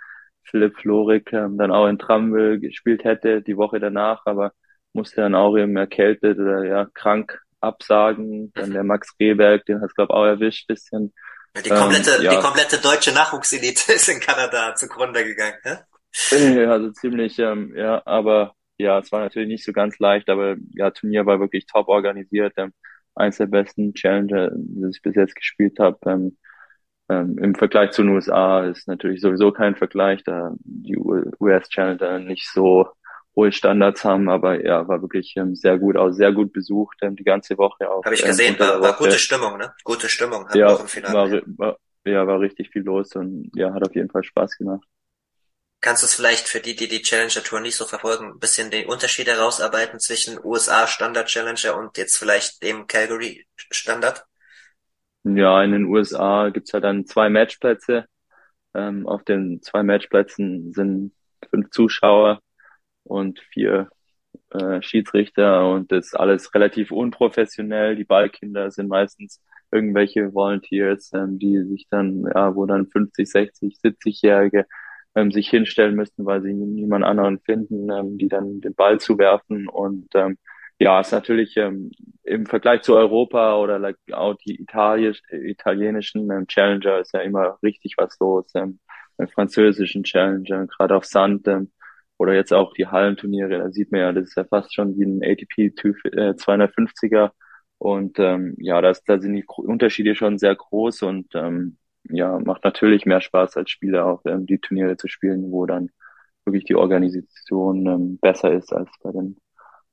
Philipp 0.45 0.77
Florik 0.79 1.31
ähm, 1.35 1.59
dann 1.59 1.71
auch 1.73 1.89
in 1.89 1.99
Tramwell 1.99 2.59
gespielt 2.59 3.05
hätte 3.05 3.43
die 3.43 3.59
Woche 3.59 3.81
danach, 3.81 4.23
aber 4.25 4.53
musste 4.95 5.23
dann 5.23 5.35
auch 5.35 5.57
eben 5.57 5.77
erkältet 5.77 6.39
oder 6.39 6.65
ja 6.65 6.87
krank 6.95 7.41
absagen. 7.61 8.53
Dann 8.55 8.73
der 8.73 8.85
Max 8.85 9.15
Rehberg, 9.21 9.65
den 9.67 9.81
hat 9.81 9.91
es 9.91 9.95
glaube 9.95 10.13
ich 10.13 10.17
auch 10.17 10.25
erwischt, 10.25 10.67
bisschen. 10.69 11.13
Die 11.65 11.69
komplette, 11.69 12.17
ähm, 12.17 12.23
ja. 12.25 12.31
die 12.35 12.43
komplette 12.43 12.79
deutsche 12.79 13.13
Nachwuchselite 13.13 13.93
ist 13.95 14.09
in 14.09 14.21
Kanada 14.21 14.75
zugrunde 14.75 15.25
gegangen, 15.25 15.59
ja? 15.65 15.81
Ja, 16.31 16.71
also 16.71 16.91
ziemlich, 16.93 17.39
ähm, 17.39 17.75
ja, 17.77 18.03
aber 18.05 18.55
ja, 18.79 18.99
es 18.99 19.11
war 19.13 19.21
natürlich 19.21 19.49
nicht 19.49 19.65
so 19.65 19.73
ganz 19.73 19.99
leicht, 19.99 20.29
aber 20.29 20.57
ja, 20.71 20.91
Turnier 20.91 21.27
war 21.27 21.41
wirklich 21.41 21.67
top 21.67 21.89
organisiert. 21.89 22.55
Ähm, 22.57 22.73
eins 23.15 23.37
der 23.37 23.47
besten 23.47 23.95
Challenger, 23.95 24.51
das 24.53 24.97
ich 24.97 25.03
bis 25.03 25.15
jetzt 25.15 25.37
gespielt 25.37 25.79
habe. 25.79 25.99
Ähm, 26.07 26.37
ähm, 27.09 27.39
Im 27.39 27.55
Vergleich 27.55 27.93
zu 27.93 28.03
den 28.03 28.13
USA 28.13 28.65
ist 28.67 28.89
natürlich 28.89 29.21
sowieso 29.21 29.53
kein 29.53 29.77
Vergleich, 29.77 30.25
da 30.25 30.53
die 30.61 30.97
US-Challenger 30.97 32.19
nicht 32.19 32.49
so 32.49 32.89
hohe 33.37 33.53
Standards 33.53 34.05
haben, 34.05 34.29
aber 34.29 34.65
ja, 34.65 34.87
war 34.87 35.03
wirklich 35.03 35.35
ähm, 35.37 35.55
sehr 35.55 35.79
gut 35.79 35.97
aus, 35.97 36.17
sehr 36.17 36.33
gut 36.33 36.53
besucht 36.53 36.99
ähm, 37.03 37.17
die 37.17 37.25
ganze 37.25 37.59
Woche 37.59 37.91
auch. 37.91 38.05
Habe 38.05 38.15
ich 38.15 38.25
gesehen, 38.25 38.55
ähm, 38.55 38.61
war, 38.61 38.81
war 38.81 38.93
gute 38.97 39.19
Stimmung, 39.19 39.59
ne? 39.59 39.75
Gute 39.83 40.09
Stimmung, 40.09 40.49
hat 40.49 40.55
ja, 40.55 40.69
auch 40.69 40.81
im 40.81 40.89
Finale. 40.89 41.43
War, 41.47 41.69
war, 41.69 41.79
ja, 42.05 42.27
war 42.27 42.41
richtig 42.41 42.71
viel 42.71 42.83
los 42.83 43.15
und 43.17 43.51
ja, 43.55 43.73
hat 43.73 43.83
auf 43.83 43.95
jeden 43.95 44.11
Fall 44.11 44.23
Spaß 44.23 44.57
gemacht. 44.59 44.87
Kannst 45.81 46.03
du 46.03 46.07
es 46.07 46.15
vielleicht 46.15 46.49
für 46.49 46.61
die, 46.61 46.75
die 46.75 46.89
die 46.89 47.03
Challenger 47.03 47.43
Tour 47.43 47.61
nicht 47.61 47.77
so 47.77 47.85
verfolgen, 47.85 48.33
ein 48.33 48.39
bisschen 48.39 48.71
den 48.71 48.89
Unterschied 48.89 49.27
herausarbeiten 49.27 50.01
zwischen 50.01 50.39
USA 50.43 50.87
Standard 50.87 51.27
Challenger 51.29 51.77
und 51.77 51.99
jetzt 51.99 52.17
vielleicht 52.17 52.63
dem 52.63 52.87
Calgary 52.87 53.47
Standard? 53.57 54.25
Ja, 55.25 55.63
in 55.63 55.73
den 55.73 55.85
USA 55.85 56.51
gibt's 56.51 56.73
ja 56.73 56.81
dann 56.81 57.07
zwei 57.07 57.29
Matchplätze. 57.29 58.07
Ähm, 58.75 59.07
auf 59.07 59.25
den 59.25 59.61
zwei 59.63 59.83
Matchplätzen 59.83 60.73
sind 60.73 61.13
fünf 61.51 61.71
Zuschauer 61.71 62.41
und 63.05 63.41
vier 63.53 63.89
äh, 64.51 64.83
Schiedsrichter 64.83 65.71
und 65.71 65.93
das 65.93 66.07
ist 66.07 66.15
alles 66.15 66.55
relativ 66.55 66.91
unprofessionell. 66.93 67.97
Die 67.97 68.05
Ballkinder 68.05 68.71
sind 68.71 68.89
meistens 68.89 69.43
irgendwelche 69.71 70.33
Volunteers, 70.35 71.13
ähm, 71.15 71.39
die 71.39 71.63
sich 71.65 71.87
dann, 71.91 72.25
ja, 72.35 72.55
wo 72.55 72.67
dann 72.67 72.87
50, 72.87 73.29
60, 73.29 73.79
70-Jährige 73.83 74.67
ähm, 75.15 75.31
sich 75.33 75.51
hinstellen 75.51 75.95
müssten, 75.97 76.25
weil 76.25 76.43
sie 76.43 76.53
niemand 76.55 77.05
anderen 77.05 77.41
finden, 77.41 77.91
ähm, 77.91 78.19
die 78.19 78.29
dann 78.29 78.61
den 78.61 78.75
Ball 78.75 79.01
zuwerfen. 79.01 79.69
Und 79.69 80.09
ähm, 80.15 80.39
ja, 80.79 81.01
ist 81.01 81.13
natürlich 81.13 81.57
ähm, 81.57 81.91
im 82.23 82.47
Vergleich 82.47 82.83
zu 82.83 82.95
Europa 82.97 83.59
oder 83.59 83.79
like, 83.79 83.97
auch 84.13 84.35
die 84.35 84.61
Italienisch, 84.61 85.23
italienischen 85.31 86.31
ähm, 86.31 86.47
Challenger 86.47 87.01
ist 87.01 87.13
ja 87.15 87.21
immer 87.21 87.59
richtig 87.63 87.95
was 87.97 88.19
los. 88.21 88.47
Ähm, 88.55 88.79
französischen 89.33 90.03
Challenger, 90.05 90.67
gerade 90.67 90.97
auf 90.97 91.05
Sand, 91.05 91.47
ähm, 91.49 91.71
oder 92.19 92.35
jetzt 92.35 92.53
auch 92.53 92.73
die 92.75 92.87
Hallenturniere, 92.87 93.59
da 93.59 93.71
sieht 93.71 93.93
man 93.93 94.01
ja, 94.01 94.13
das 94.13 94.29
ist 94.29 94.37
ja 94.37 94.45
fast 94.45 94.75
schon 94.75 94.97
wie 94.97 95.05
ein 95.05 95.23
ATP 95.23 95.75
250er 95.77 97.31
und 97.79 98.19
ähm, 98.19 98.55
ja, 98.59 98.81
das, 98.81 99.03
da 99.05 99.21
sind 99.21 99.35
die 99.35 99.45
Unterschiede 99.47 100.15
schon 100.15 100.39
sehr 100.39 100.55
groß 100.55 101.03
und 101.03 101.35
ähm, 101.35 101.79
ja, 102.05 102.39
macht 102.39 102.65
natürlich 102.65 103.07
mehr 103.07 103.21
Spaß 103.21 103.57
als 103.57 103.71
Spieler 103.71 104.07
auch 104.07 104.23
ähm, 104.27 104.47
die 104.47 104.59
Turniere 104.59 104.97
zu 104.97 105.09
spielen, 105.09 105.51
wo 105.51 105.67
dann 105.67 105.91
wirklich 106.45 106.65
die 106.65 106.77
Organisation 106.77 107.87
ähm, 107.87 108.19
besser 108.19 108.53
ist 108.53 108.73
als 108.73 108.91
bei 109.03 109.11
den 109.13 109.39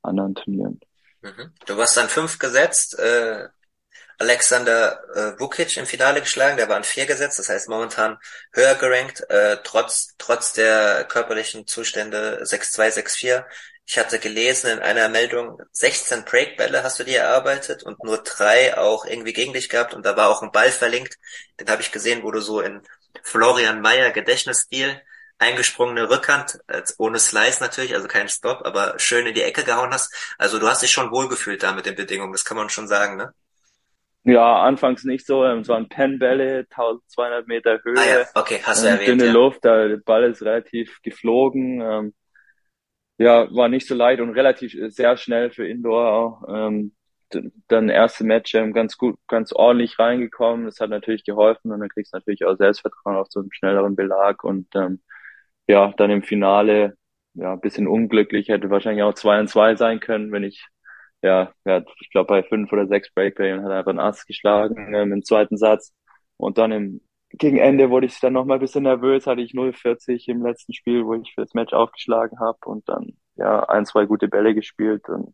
anderen 0.03 0.35
Turnieren. 0.35 0.79
Mhm. 1.21 1.51
Du 1.65 1.77
warst 1.77 1.97
dann 1.97 2.09
fünf 2.09 2.39
gesetzt, 2.39 2.99
äh, 2.99 3.47
Alexander 4.21 5.03
äh, 5.15 5.39
Vukic 5.39 5.77
im 5.77 5.87
Finale 5.87 6.21
geschlagen, 6.21 6.55
der 6.55 6.69
war 6.69 6.75
an 6.77 6.83
vier 6.83 7.07
gesetzt, 7.07 7.39
das 7.39 7.49
heißt 7.49 7.69
momentan 7.69 8.19
höher 8.53 8.75
gerankt, 8.75 9.27
äh, 9.29 9.57
trotz, 9.63 10.15
trotz 10.19 10.53
der 10.53 11.05
körperlichen 11.05 11.65
Zustände 11.65 12.45
6-2, 12.45 12.91
6-4. 12.91 13.45
Ich 13.85 13.97
hatte 13.97 14.19
gelesen 14.19 14.69
in 14.69 14.79
einer 14.79 15.09
Meldung, 15.09 15.59
16 15.71 16.23
Breakbälle 16.23 16.83
hast 16.83 16.99
du 16.99 17.03
dir 17.03 17.21
erarbeitet 17.21 17.81
und 17.81 18.03
nur 18.03 18.19
drei 18.23 18.77
auch 18.77 19.05
irgendwie 19.05 19.33
gegen 19.33 19.53
dich 19.53 19.69
gehabt 19.69 19.95
und 19.95 20.05
da 20.05 20.15
war 20.15 20.29
auch 20.29 20.43
ein 20.43 20.51
Ball 20.51 20.71
verlinkt, 20.71 21.17
den 21.59 21.69
habe 21.69 21.81
ich 21.81 21.91
gesehen, 21.91 22.21
wo 22.23 22.31
du 22.31 22.41
so 22.41 22.61
in 22.61 22.81
Florian 23.23 23.81
Mayer 23.81 24.11
Gedächtnisstil 24.11 25.01
eingesprungene 25.39 26.09
Rückhand, 26.09 26.59
ohne 26.99 27.19
Slice 27.19 27.61
natürlich, 27.61 27.95
also 27.95 28.07
kein 28.07 28.29
Stop, 28.29 28.63
aber 28.65 28.99
schön 28.99 29.25
in 29.25 29.33
die 29.33 29.41
Ecke 29.41 29.63
gehauen 29.63 29.91
hast. 29.91 30.13
Also 30.37 30.59
du 30.59 30.67
hast 30.69 30.83
dich 30.83 30.91
schon 30.91 31.11
wohlgefühlt 31.11 31.63
da 31.63 31.73
mit 31.73 31.87
den 31.87 31.95
Bedingungen, 31.95 32.31
das 32.31 32.45
kann 32.45 32.57
man 32.57 32.69
schon 32.69 32.87
sagen, 32.87 33.17
ne? 33.17 33.33
Ja, 34.23 34.61
anfangs 34.61 35.03
nicht 35.03 35.25
so. 35.25 35.43
Es 35.43 35.67
waren 35.67 35.89
Pennbälle, 35.89 36.67
1200 36.69 37.47
Meter 37.47 37.79
Höhe. 37.83 37.97
Ah 37.97 38.19
ja, 38.19 38.25
okay, 38.35 38.59
hast 38.63 38.83
du 38.83 38.87
ähm, 38.87 38.93
erwähnt. 38.93 39.09
Dünne 39.09 39.25
ja. 39.25 39.31
Luft, 39.31 39.63
der 39.63 39.97
Ball 40.05 40.25
ist 40.25 40.43
relativ 40.43 41.01
geflogen. 41.01 41.81
Ähm, 41.81 42.13
ja, 43.17 43.53
war 43.53 43.67
nicht 43.67 43.87
so 43.87 43.95
leicht 43.95 44.21
und 44.21 44.31
relativ 44.31 44.75
sehr 44.93 45.17
schnell 45.17 45.51
für 45.51 45.67
Indoor 45.67 46.11
auch. 46.11 46.43
Ähm, 46.49 46.95
dann 47.67 47.89
erste 47.89 48.23
Match 48.23 48.53
ähm, 48.55 48.73
ganz 48.73 48.97
gut, 48.97 49.17
ganz 49.27 49.53
ordentlich 49.53 49.97
reingekommen. 49.99 50.65
Das 50.65 50.79
hat 50.79 50.89
natürlich 50.89 51.23
geholfen 51.23 51.71
und 51.71 51.79
dann 51.79 51.89
kriegst 51.89 52.13
du 52.13 52.17
natürlich 52.17 52.45
auch 52.45 52.55
Selbstvertrauen 52.57 53.15
auf 53.15 53.27
so 53.29 53.39
einen 53.39 53.53
schnelleren 53.53 53.95
Belag 53.95 54.43
und 54.43 54.67
ähm, 54.75 55.01
ja, 55.67 55.93
dann 55.97 56.11
im 56.11 56.23
Finale 56.23 56.97
ja, 57.33 57.53
ein 57.53 57.61
bisschen 57.61 57.87
unglücklich, 57.87 58.49
hätte 58.49 58.69
wahrscheinlich 58.69 59.03
auch 59.03 59.13
2 59.13 59.41
und 59.41 59.47
2 59.47 59.75
sein 59.75 59.99
können, 59.99 60.31
wenn 60.31 60.43
ich 60.43 60.67
ja, 61.21 61.53
ja 61.65 61.83
ich 61.99 62.09
glaube 62.11 62.27
bei 62.27 62.43
fünf 62.43 62.71
oder 62.71 62.87
sechs 62.87 63.13
Breakplayen 63.13 63.63
hat 63.63 63.71
er 63.71 63.79
einfach 63.79 63.91
einen 63.91 63.99
Ass 63.99 64.25
geschlagen 64.25 64.93
ähm, 64.93 65.13
im 65.13 65.23
zweiten 65.23 65.57
Satz. 65.57 65.93
Und 66.37 66.57
dann 66.57 66.71
im 66.71 67.01
gegen 67.33 67.57
Ende 67.57 67.89
wurde 67.89 68.07
ich 68.07 68.19
dann 68.19 68.33
nochmal 68.33 68.57
ein 68.57 68.61
bisschen 68.61 68.83
nervös, 68.83 69.25
hatte 69.25 69.41
ich 69.41 69.53
0,40 69.53 70.27
im 70.27 70.45
letzten 70.45 70.73
Spiel, 70.73 71.05
wo 71.05 71.13
ich 71.13 71.33
für 71.33 71.41
das 71.41 71.53
Match 71.53 71.73
aufgeschlagen 71.73 72.39
habe 72.39 72.57
und 72.65 72.87
dann 72.89 73.17
ja 73.35 73.63
ein, 73.69 73.85
zwei 73.85 74.05
gute 74.05 74.27
Bälle 74.27 74.53
gespielt 74.53 75.07
und 75.07 75.33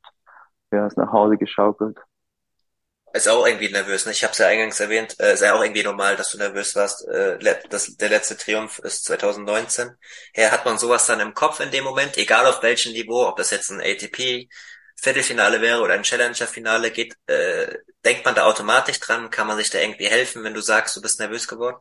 ja, 0.71 0.86
ist 0.86 0.97
nach 0.97 1.12
Hause 1.12 1.38
geschaukelt. 1.38 1.97
Ist 3.13 3.30
auch 3.30 3.47
irgendwie 3.47 3.71
nervös, 3.71 4.06
ne? 4.06 4.12
Ich 4.12 4.23
habe 4.23 4.34
es 4.34 4.38
ja 4.38 4.47
eingangs 4.47 4.80
erwähnt, 4.80 5.15
äh, 5.19 5.34
ist 5.34 5.41
ja 5.41 5.56
auch 5.56 5.63
irgendwie 5.63 5.82
normal, 5.82 6.17
dass 6.17 6.32
du 6.32 6.38
nervös 6.38 6.76
warst. 6.76 7.08
Äh, 7.08 7.39
das, 7.69 7.95
der 7.95 8.10
letzte 8.10 8.38
Triumph 8.38 8.80
ist 8.80 9.06
2019. 9.06 9.89
Ja, 10.36 10.52
hat 10.52 10.65
man 10.65 10.78
sowas 10.78 11.08
dann 11.08 11.21
im 11.21 11.34
Kopf 11.34 11.60
in 11.62 11.71
dem 11.71 11.86
Moment, 11.86 12.17
egal 12.17 12.45
auf 12.45 12.62
welchem 12.62 12.91
Niveau, 12.91 13.26
ob 13.28 13.38
das 13.38 13.50
jetzt 13.52 13.71
ein 13.71 13.80
ATP 13.80 14.50
Viertelfinale 15.00 15.62
wäre 15.62 15.82
oder 15.82 15.94
ein 15.94 16.04
Challenger-Finale 16.04 16.92
geht, 16.92 17.16
äh, 17.28 17.78
denkt 18.04 18.26
man 18.26 18.36
da 18.36 18.46
automatisch 18.46 19.00
dran? 19.00 19.30
Kann 19.30 19.48
man 19.48 19.58
sich 19.58 19.70
da 19.70 19.80
irgendwie 19.80 20.08
helfen, 20.08 20.44
wenn 20.44 20.54
du 20.54 20.62
sagst, 20.62 20.96
du 20.96 21.02
bist 21.02 21.20
nervös 21.20 21.48
geworden? 21.48 21.78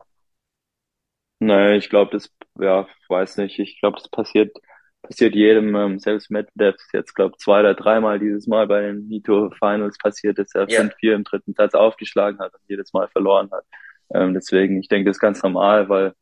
Naja, 1.39 1.75
ich 1.75 1.89
glaube, 1.89 2.11
das, 2.11 2.31
ja, 2.59 2.87
weiß 3.09 3.37
nicht. 3.37 3.59
Ich 3.59 3.79
glaube, 3.79 3.97
das 3.99 4.09
passiert, 4.09 4.55
passiert 5.01 5.35
jedem, 5.35 5.75
ähm, 5.75 5.99
selbst 5.99 6.31
Medvedev 6.31 6.75
ist 6.75 6.93
jetzt, 6.93 7.13
glaube 7.13 7.37
zwei 7.37 7.59
oder 7.61 7.73
dreimal 7.75 8.19
dieses 8.19 8.47
Mal 8.47 8.67
bei 8.67 8.81
den 8.81 9.07
Nito 9.07 9.51
Finals 9.59 9.97
passiert, 9.97 10.39
dass 10.39 10.53
er 10.55 10.67
ja. 10.69 10.79
5-4 10.81 11.13
im 11.15 11.23
dritten 11.23 11.53
Satz 11.53 11.73
aufgeschlagen 11.75 12.39
hat 12.39 12.53
und 12.53 12.61
jedes 12.67 12.93
Mal 12.93 13.07
verloren 13.09 13.49
hat. 13.51 13.65
Ähm, 14.13 14.33
deswegen, 14.33 14.79
ich 14.79 14.87
denke, 14.87 15.09
das 15.09 15.17
ist 15.17 15.21
ganz 15.21 15.41
normal, 15.43 15.89
weil 15.89 16.13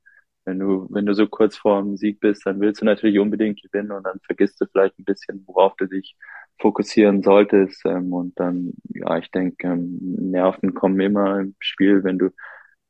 wenn 0.45 0.59
du, 0.59 0.87
wenn 0.91 1.05
du 1.05 1.13
so 1.13 1.27
kurz 1.27 1.57
vor 1.57 1.81
dem 1.81 1.97
Sieg 1.97 2.19
bist, 2.19 2.45
dann 2.45 2.59
willst 2.61 2.81
du 2.81 2.85
natürlich 2.85 3.19
unbedingt 3.19 3.61
gewinnen 3.61 3.91
und 3.91 4.03
dann 4.03 4.19
vergisst 4.25 4.61
du 4.61 4.65
vielleicht 4.71 4.97
ein 4.99 5.05
bisschen, 5.05 5.43
worauf 5.47 5.75
du 5.77 5.87
dich 5.87 6.15
fokussieren 6.59 7.21
solltest. 7.23 7.85
Ähm, 7.85 8.13
und 8.13 8.39
dann, 8.39 8.73
ja, 8.89 9.17
ich 9.17 9.31
denke, 9.31 9.67
ähm, 9.67 9.97
Nerven 10.01 10.73
kommen 10.73 10.99
immer 10.99 11.39
im 11.39 11.55
Spiel. 11.59 12.03
Wenn 12.03 12.17
du, 12.19 12.29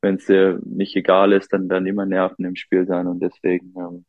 wenn 0.02 0.16
es 0.16 0.26
dir 0.26 0.60
nicht 0.66 0.96
egal 0.96 1.34
ist, 1.34 1.54
dann 1.54 1.70
dann 1.70 1.86
immer 1.86 2.06
Nerven 2.06 2.46
im 2.46 2.56
Spiel 2.56 2.86
sein. 2.86 3.08
Und 3.08 3.20
deswegen 3.20 3.74
ähm, 3.78 4.06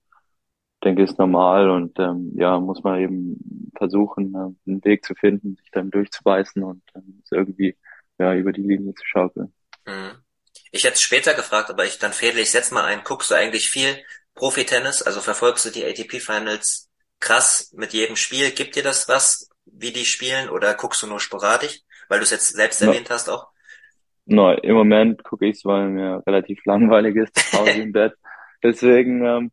denke 0.84 1.02
ich, 1.02 1.10
ist 1.10 1.18
normal 1.18 1.70
und 1.70 1.98
ähm, 1.98 2.32
ja, 2.36 2.58
muss 2.60 2.82
man 2.82 3.00
eben 3.00 3.70
versuchen, 3.76 4.34
äh, 4.34 4.70
einen 4.70 4.84
Weg 4.84 5.04
zu 5.04 5.14
finden, 5.14 5.56
sich 5.56 5.70
dann 5.70 5.90
durchzubeißen 5.90 6.62
und 6.62 6.82
ähm, 6.94 7.22
irgendwie 7.30 7.76
ja 8.18 8.34
über 8.34 8.52
die 8.52 8.62
Linie 8.62 8.94
zu 8.94 9.04
schaukeln. 9.04 9.52
Mhm. 9.86 10.12
Ich 10.72 10.84
hätte 10.84 10.94
es 10.94 11.02
später 11.02 11.34
gefragt, 11.34 11.70
aber 11.70 11.84
ich 11.84 11.98
dann 11.98 12.12
fädel 12.12 12.40
ich 12.40 12.52
jetzt 12.52 12.72
mal 12.72 12.84
ein. 12.84 13.02
Guckst 13.04 13.30
du 13.30 13.34
eigentlich 13.34 13.68
viel 13.68 13.96
Profi-Tennis? 14.34 15.02
Also 15.02 15.20
verfolgst 15.20 15.64
du 15.64 15.70
die 15.70 15.84
ATP-Finals 15.84 16.85
krass 17.20 17.72
mit 17.76 17.92
jedem 17.92 18.16
Spiel? 18.16 18.50
Gibt 18.50 18.76
dir 18.76 18.82
das 18.82 19.08
was, 19.08 19.50
wie 19.64 19.92
die 19.92 20.04
spielen, 20.04 20.48
oder 20.48 20.74
guckst 20.74 21.02
du 21.02 21.06
nur 21.06 21.20
sporadisch, 21.20 21.80
weil 22.08 22.18
du 22.18 22.24
es 22.24 22.30
jetzt 22.30 22.48
selbst 22.54 22.82
no. 22.82 22.88
erwähnt 22.90 23.10
hast 23.10 23.28
auch? 23.28 23.48
Nein, 24.26 24.58
im 24.62 24.74
Moment 24.74 25.22
gucke 25.22 25.46
ich 25.46 25.56
es, 25.56 25.64
weil 25.64 25.88
mir 25.88 26.22
relativ 26.26 26.64
langweilig 26.64 27.16
ist, 27.16 27.54
im 27.76 27.92
Bett. 27.92 28.14
Deswegen 28.62 29.24
ähm, 29.24 29.50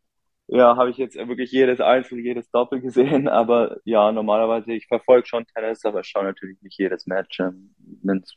ja, 0.47 0.76
habe 0.76 0.89
ich 0.89 0.97
jetzt 0.97 1.15
wirklich 1.15 1.52
jedes 1.52 1.80
Einzel, 1.80 2.19
jedes 2.19 2.49
Doppel 2.52 2.82
gesehen, 2.82 3.28
aber 3.30 3.78
ja, 3.86 4.12
normalerweise, 4.12 4.73
ich 4.73 4.88
verfolge 4.88 5.28
schon 5.28 5.45
Tennis, 5.47 5.86
aber 5.86 6.04
schaue 6.04 6.26
natürlich 6.26 6.62
nicht 6.62 6.78
jedes 6.78 7.08
Match. 7.08 7.39
Ähm, 7.39 7.73
wenn 8.04 8.19
es 8.19 8.36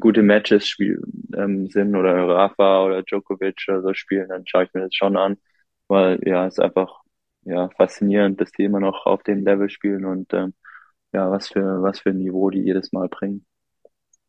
gute 0.00 0.22
Matches 0.22 0.66
spiel, 0.68 1.02
ähm, 1.36 1.68
sind 1.68 1.94
oder 1.94 2.28
Rafa 2.28 2.84
oder 2.84 3.02
Djokovic 3.02 3.64
oder 3.68 3.82
so 3.82 3.94
spielen, 3.94 4.28
dann 4.28 4.46
schaue 4.46 4.64
ich 4.64 4.74
mir 4.74 4.82
das 4.82 4.94
schon 4.94 5.16
an, 5.16 5.38
weil 5.88 6.20
ja, 6.26 6.46
es 6.46 6.54
ist 6.54 6.60
einfach 6.64 7.03
ja, 7.44 7.68
faszinierend, 7.70 8.40
dass 8.40 8.52
die 8.52 8.64
immer 8.64 8.80
noch 8.80 9.06
auf 9.06 9.22
dem 9.22 9.44
Level 9.44 9.68
spielen 9.70 10.04
und 10.04 10.32
ähm, 10.32 10.54
ja, 11.12 11.30
was 11.30 11.48
für, 11.48 11.82
was 11.82 12.00
für 12.00 12.10
ein 12.10 12.18
Niveau 12.18 12.50
die 12.50 12.60
jedes 12.62 12.92
Mal 12.92 13.08
bringen. 13.08 13.46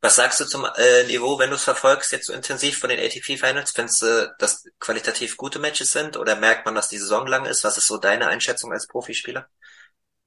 Was 0.01 0.17
sagst 0.17 0.39
du 0.39 0.45
zum 0.45 0.65
äh, 0.65 1.07
Niveau, 1.07 1.39
wenn 1.39 1.49
du 1.49 1.55
es 1.55 1.63
verfolgst, 1.63 2.11
jetzt 2.11 2.27
so 2.27 2.33
intensiv 2.33 2.77
von 2.77 2.91
den 2.91 2.99
ATP 2.99 3.37
Finals? 3.37 3.71
Findest 3.71 4.03
du, 4.03 4.35
dass 4.37 4.69
qualitativ 4.79 5.35
gute 5.35 5.57
Matches 5.57 5.91
sind 5.91 6.15
oder 6.15 6.35
merkt 6.35 6.65
man, 6.65 6.75
dass 6.75 6.89
die 6.89 6.99
Saison 6.99 7.25
lang 7.25 7.45
ist? 7.45 7.63
Was 7.63 7.77
ist 7.79 7.87
so 7.87 7.97
deine 7.97 8.27
Einschätzung 8.27 8.71
als 8.71 8.87
Profispieler? 8.87 9.47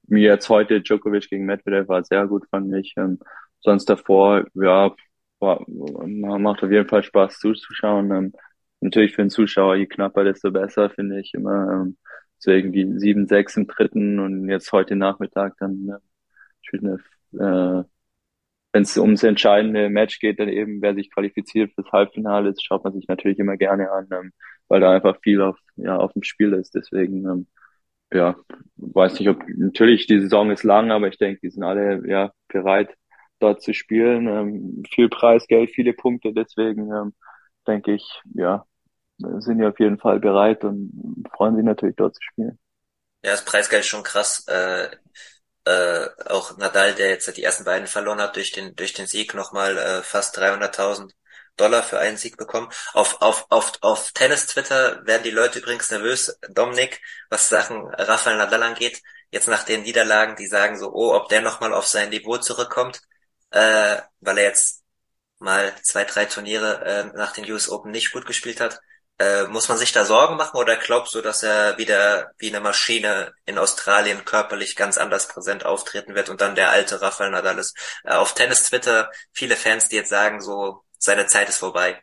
Mir 0.07 0.33
jetzt 0.33 0.49
heute 0.49 0.81
Djokovic 0.81 1.29
gegen 1.29 1.45
Medvedev 1.45 1.87
war 1.87 2.03
sehr 2.03 2.27
gut, 2.27 2.45
fand 2.49 2.75
ich. 2.75 2.93
Ähm, 2.97 3.19
sonst 3.61 3.85
davor, 3.85 4.43
ja, 4.53 4.93
war, 5.39 5.63
macht 5.67 6.61
auf 6.61 6.71
jeden 6.71 6.89
Fall 6.89 7.03
Spaß 7.03 7.39
zuzuschauen. 7.39 8.11
Ähm, 8.11 8.33
natürlich 8.81 9.15
für 9.15 9.21
den 9.21 9.29
Zuschauer, 9.29 9.75
je 9.75 9.85
knapper, 9.85 10.25
desto 10.25 10.51
besser, 10.51 10.89
finde 10.89 11.21
ich 11.21 11.33
immer. 11.33 11.71
Ähm, 11.71 11.97
Deswegen 12.39 12.71
die 12.71 12.85
7-6 12.85 13.57
im 13.57 13.67
dritten 13.67 14.19
und 14.19 14.49
jetzt 14.49 14.71
heute 14.71 14.95
Nachmittag 14.95 15.55
dann 15.59 15.89
äh, 15.89 15.99
spielt 16.61 16.83
eine, 16.83 16.99
äh, 17.33 17.83
wenn 18.71 18.83
es 18.83 18.97
ums 18.97 19.23
entscheidende 19.23 19.89
Match 19.89 20.19
geht, 20.19 20.39
dann 20.39 20.49
eben, 20.49 20.81
wer 20.81 20.95
sich 20.95 21.11
qualifiziert 21.11 21.73
fürs 21.73 21.91
Halbfinale, 21.91 22.51
das 22.51 22.61
schaut 22.63 22.83
man 22.83 22.93
sich 22.93 23.07
natürlich 23.07 23.39
immer 23.39 23.57
gerne 23.57 23.91
an, 23.91 24.07
ähm, 24.11 24.31
weil 24.67 24.81
da 24.81 24.91
einfach 24.93 25.19
viel 25.21 25.41
auf, 25.41 25.57
ja, 25.75 25.97
auf 25.97 26.13
dem 26.13 26.23
Spiel 26.23 26.53
ist. 26.53 26.75
Deswegen, 26.75 27.25
ähm, 27.25 27.47
ja, 28.13 28.35
weiß 28.77 29.19
nicht, 29.19 29.29
ob 29.29 29.43
natürlich 29.49 30.07
die 30.07 30.21
Saison 30.21 30.51
ist 30.51 30.63
lang, 30.63 30.91
aber 30.91 31.07
ich 31.07 31.17
denke, 31.17 31.41
die 31.41 31.49
sind 31.51 31.63
alle 31.63 32.07
ja 32.07 32.31
bereit, 32.47 32.95
dort 33.39 33.61
zu 33.61 33.73
spielen. 33.73 34.27
Ähm, 34.27 34.83
viel 34.93 35.09
Preisgeld, 35.09 35.71
viele 35.71 35.93
Punkte, 35.93 36.33
deswegen 36.33 36.91
ähm, 36.91 37.13
denke 37.67 37.93
ich, 37.93 38.21
ja, 38.33 38.65
sind 39.39 39.59
ja 39.59 39.69
auf 39.69 39.79
jeden 39.79 39.97
Fall 39.97 40.19
bereit 40.19 40.63
und 40.63 41.25
freuen 41.35 41.55
sich 41.55 41.65
natürlich 41.65 41.95
dort 41.95 42.15
zu 42.15 42.21
spielen. 42.21 42.59
Ja, 43.23 43.31
das 43.31 43.43
Preisgeld 43.43 43.81
ist 43.81 43.89
schon 43.89 44.03
krass. 44.03 44.45
Äh, 44.47 44.89
äh, 45.65 46.07
auch 46.27 46.57
Nadal, 46.57 46.95
der 46.95 47.09
jetzt 47.09 47.35
die 47.35 47.43
ersten 47.43 47.65
beiden 47.65 47.87
verloren 47.87 48.21
hat 48.21 48.35
durch 48.35 48.51
den 48.51 48.75
durch 48.75 48.93
den 48.93 49.07
Sieg, 49.07 49.33
nochmal 49.33 49.77
äh, 49.77 50.01
fast 50.03 50.37
300.000 50.37 51.13
Dollar 51.57 51.83
für 51.83 51.99
einen 51.99 52.17
Sieg 52.17 52.37
bekommen. 52.37 52.69
Auf 52.93 53.21
auf 53.21 53.45
auf 53.49 53.73
auf 53.81 54.11
Tennis 54.13 54.47
Twitter 54.47 55.05
werden 55.05 55.23
die 55.23 55.31
Leute 55.31 55.59
übrigens 55.59 55.91
nervös, 55.91 56.39
Dominik, 56.49 57.01
was 57.29 57.49
Sachen 57.49 57.87
Rafael 57.93 58.37
Nadal 58.37 58.63
angeht. 58.63 59.01
Jetzt 59.31 59.47
nach 59.47 59.63
den 59.63 59.83
Niederlagen, 59.83 60.35
die 60.37 60.47
sagen 60.47 60.77
so, 60.77 60.91
oh, 60.93 61.13
ob 61.13 61.29
der 61.29 61.41
nochmal 61.41 61.73
auf 61.73 61.85
sein 61.87 62.09
Niveau 62.09 62.37
zurückkommt, 62.37 63.01
äh, 63.51 63.97
weil 64.21 64.37
er 64.39 64.45
jetzt 64.45 64.83
mal 65.39 65.73
zwei, 65.83 66.03
drei 66.05 66.25
Turniere 66.25 66.85
äh, 66.85 67.17
nach 67.17 67.33
den 67.33 67.49
US 67.51 67.69
Open 67.69 67.91
nicht 67.91 68.11
gut 68.11 68.25
gespielt 68.25 68.59
hat. 68.61 68.79
Äh, 69.19 69.47
muss 69.49 69.67
man 69.67 69.77
sich 69.77 69.91
da 69.91 70.05
Sorgen 70.05 70.37
machen 70.37 70.57
oder 70.57 70.77
glaubst 70.77 71.13
du, 71.13 71.21
dass 71.21 71.43
er 71.43 71.77
wieder 71.77 72.31
wie 72.37 72.47
eine 72.47 72.61
Maschine 72.61 73.33
in 73.45 73.57
Australien 73.57 74.23
körperlich 74.23 74.77
ganz 74.77 74.97
anders 74.97 75.27
präsent 75.27 75.65
auftreten 75.65 76.15
wird 76.15 76.29
und 76.29 76.39
dann 76.39 76.55
der 76.55 76.71
alte 76.71 77.01
Rafael 77.01 77.29
Nadal 77.29 77.57
ist? 77.57 77.77
Äh, 78.05 78.13
auf 78.13 78.33
Tennis-Twitter 78.33 79.09
viele 79.33 79.55
Fans, 79.55 79.89
die 79.89 79.97
jetzt 79.97 80.09
sagen, 80.09 80.39
so 80.39 80.83
seine 80.97 81.27
Zeit 81.27 81.49
ist 81.49 81.57
vorbei. 81.57 81.99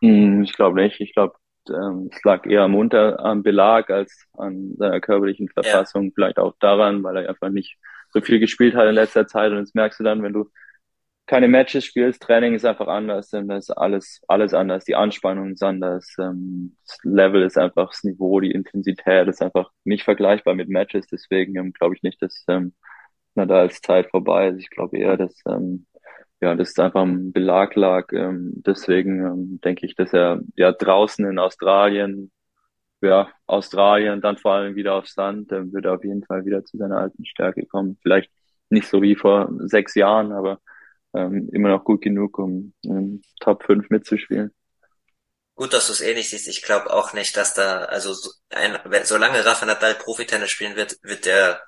Hm, 0.00 0.42
ich 0.42 0.52
glaube 0.54 0.80
nicht. 0.80 1.00
Ich 1.00 1.14
glaube, 1.14 1.34
ähm, 1.68 2.10
es 2.12 2.22
lag 2.24 2.46
eher 2.46 2.62
am, 2.62 2.74
Unter 2.74 3.20
am 3.20 3.42
Belag 3.42 3.90
als 3.90 4.26
an 4.36 4.74
seiner 4.78 5.00
körperlichen 5.00 5.48
Verfassung. 5.48 6.06
Ja. 6.06 6.10
Vielleicht 6.14 6.38
auch 6.38 6.54
daran, 6.58 7.02
weil 7.02 7.18
er 7.18 7.28
einfach 7.28 7.50
nicht 7.50 7.76
so 8.12 8.20
viel 8.20 8.40
gespielt 8.40 8.74
hat 8.74 8.88
in 8.88 8.94
letzter 8.94 9.26
Zeit. 9.26 9.52
Und 9.52 9.58
das 9.58 9.74
merkst 9.74 10.00
du 10.00 10.04
dann, 10.04 10.22
wenn 10.22 10.32
du 10.32 10.50
keine 11.30 11.46
Matches 11.46 11.84
spielst, 11.84 12.22
Training 12.22 12.54
ist 12.54 12.64
einfach 12.64 12.88
anders, 12.88 13.30
dann 13.30 13.48
ist 13.50 13.70
alles, 13.70 14.20
alles 14.26 14.52
anders, 14.52 14.84
die 14.84 14.96
Anspannung 14.96 15.52
ist 15.52 15.62
anders, 15.62 16.12
ähm, 16.18 16.76
das 16.84 16.98
Level 17.04 17.44
ist 17.44 17.56
einfach 17.56 17.90
das 17.90 18.02
Niveau, 18.02 18.40
die 18.40 18.50
Intensität 18.50 19.28
ist 19.28 19.40
einfach 19.40 19.70
nicht 19.84 20.02
vergleichbar 20.02 20.56
mit 20.56 20.68
Matches, 20.68 21.06
deswegen 21.06 21.56
ähm, 21.56 21.72
glaube 21.72 21.94
ich 21.94 22.02
nicht, 22.02 22.20
dass 22.20 22.44
ähm, 22.48 22.74
Nadals 23.36 23.80
Zeit 23.80 24.10
vorbei 24.10 24.48
ist. 24.48 24.58
Ich 24.58 24.70
glaube 24.70 24.98
eher, 24.98 25.16
dass 25.16 25.40
ähm, 25.48 25.86
ja, 26.40 26.56
das 26.56 26.76
einfach 26.80 27.02
am 27.02 27.30
Belag 27.32 27.76
lag. 27.76 28.12
Ähm, 28.12 28.54
deswegen 28.66 29.24
ähm, 29.24 29.60
denke 29.62 29.86
ich, 29.86 29.94
dass 29.94 30.12
er 30.12 30.40
ja 30.56 30.72
draußen 30.72 31.24
in 31.26 31.38
Australien, 31.38 32.32
ja, 33.02 33.30
Australien, 33.46 34.20
dann 34.20 34.36
vor 34.36 34.54
allem 34.54 34.74
wieder 34.76 34.94
auf 34.94 35.06
Sand, 35.08 35.52
ähm, 35.52 35.72
würde 35.72 35.92
auf 35.92 36.04
jeden 36.04 36.24
Fall 36.24 36.44
wieder 36.44 36.64
zu 36.64 36.76
seiner 36.76 36.98
alten 36.98 37.24
Stärke 37.24 37.66
kommen. 37.66 37.98
Vielleicht 38.02 38.32
nicht 38.70 38.88
so 38.88 39.02
wie 39.02 39.16
vor 39.16 39.50
sechs 39.60 39.94
Jahren, 39.94 40.32
aber 40.32 40.60
ähm, 41.14 41.48
immer 41.52 41.70
noch 41.70 41.84
gut 41.84 42.02
genug, 42.02 42.38
um 42.38 42.72
um 42.84 43.22
Top 43.40 43.64
5 43.64 43.90
mitzuspielen. 43.90 44.52
Gut, 45.54 45.74
dass 45.74 45.88
du 45.88 45.92
es 45.92 46.00
ähnlich 46.00 46.30
siehst. 46.30 46.48
Ich 46.48 46.62
glaube 46.62 46.92
auch 46.92 47.12
nicht, 47.12 47.36
dass 47.36 47.52
da, 47.52 47.84
also 47.84 48.14
so 48.14 48.30
ein, 48.48 48.78
solange 49.04 49.44
Rafa 49.44 49.66
Nadal 49.66 49.94
Profitennis 49.94 50.50
spielen 50.50 50.76
wird, 50.76 50.96
wird 51.02 51.26
der 51.26 51.60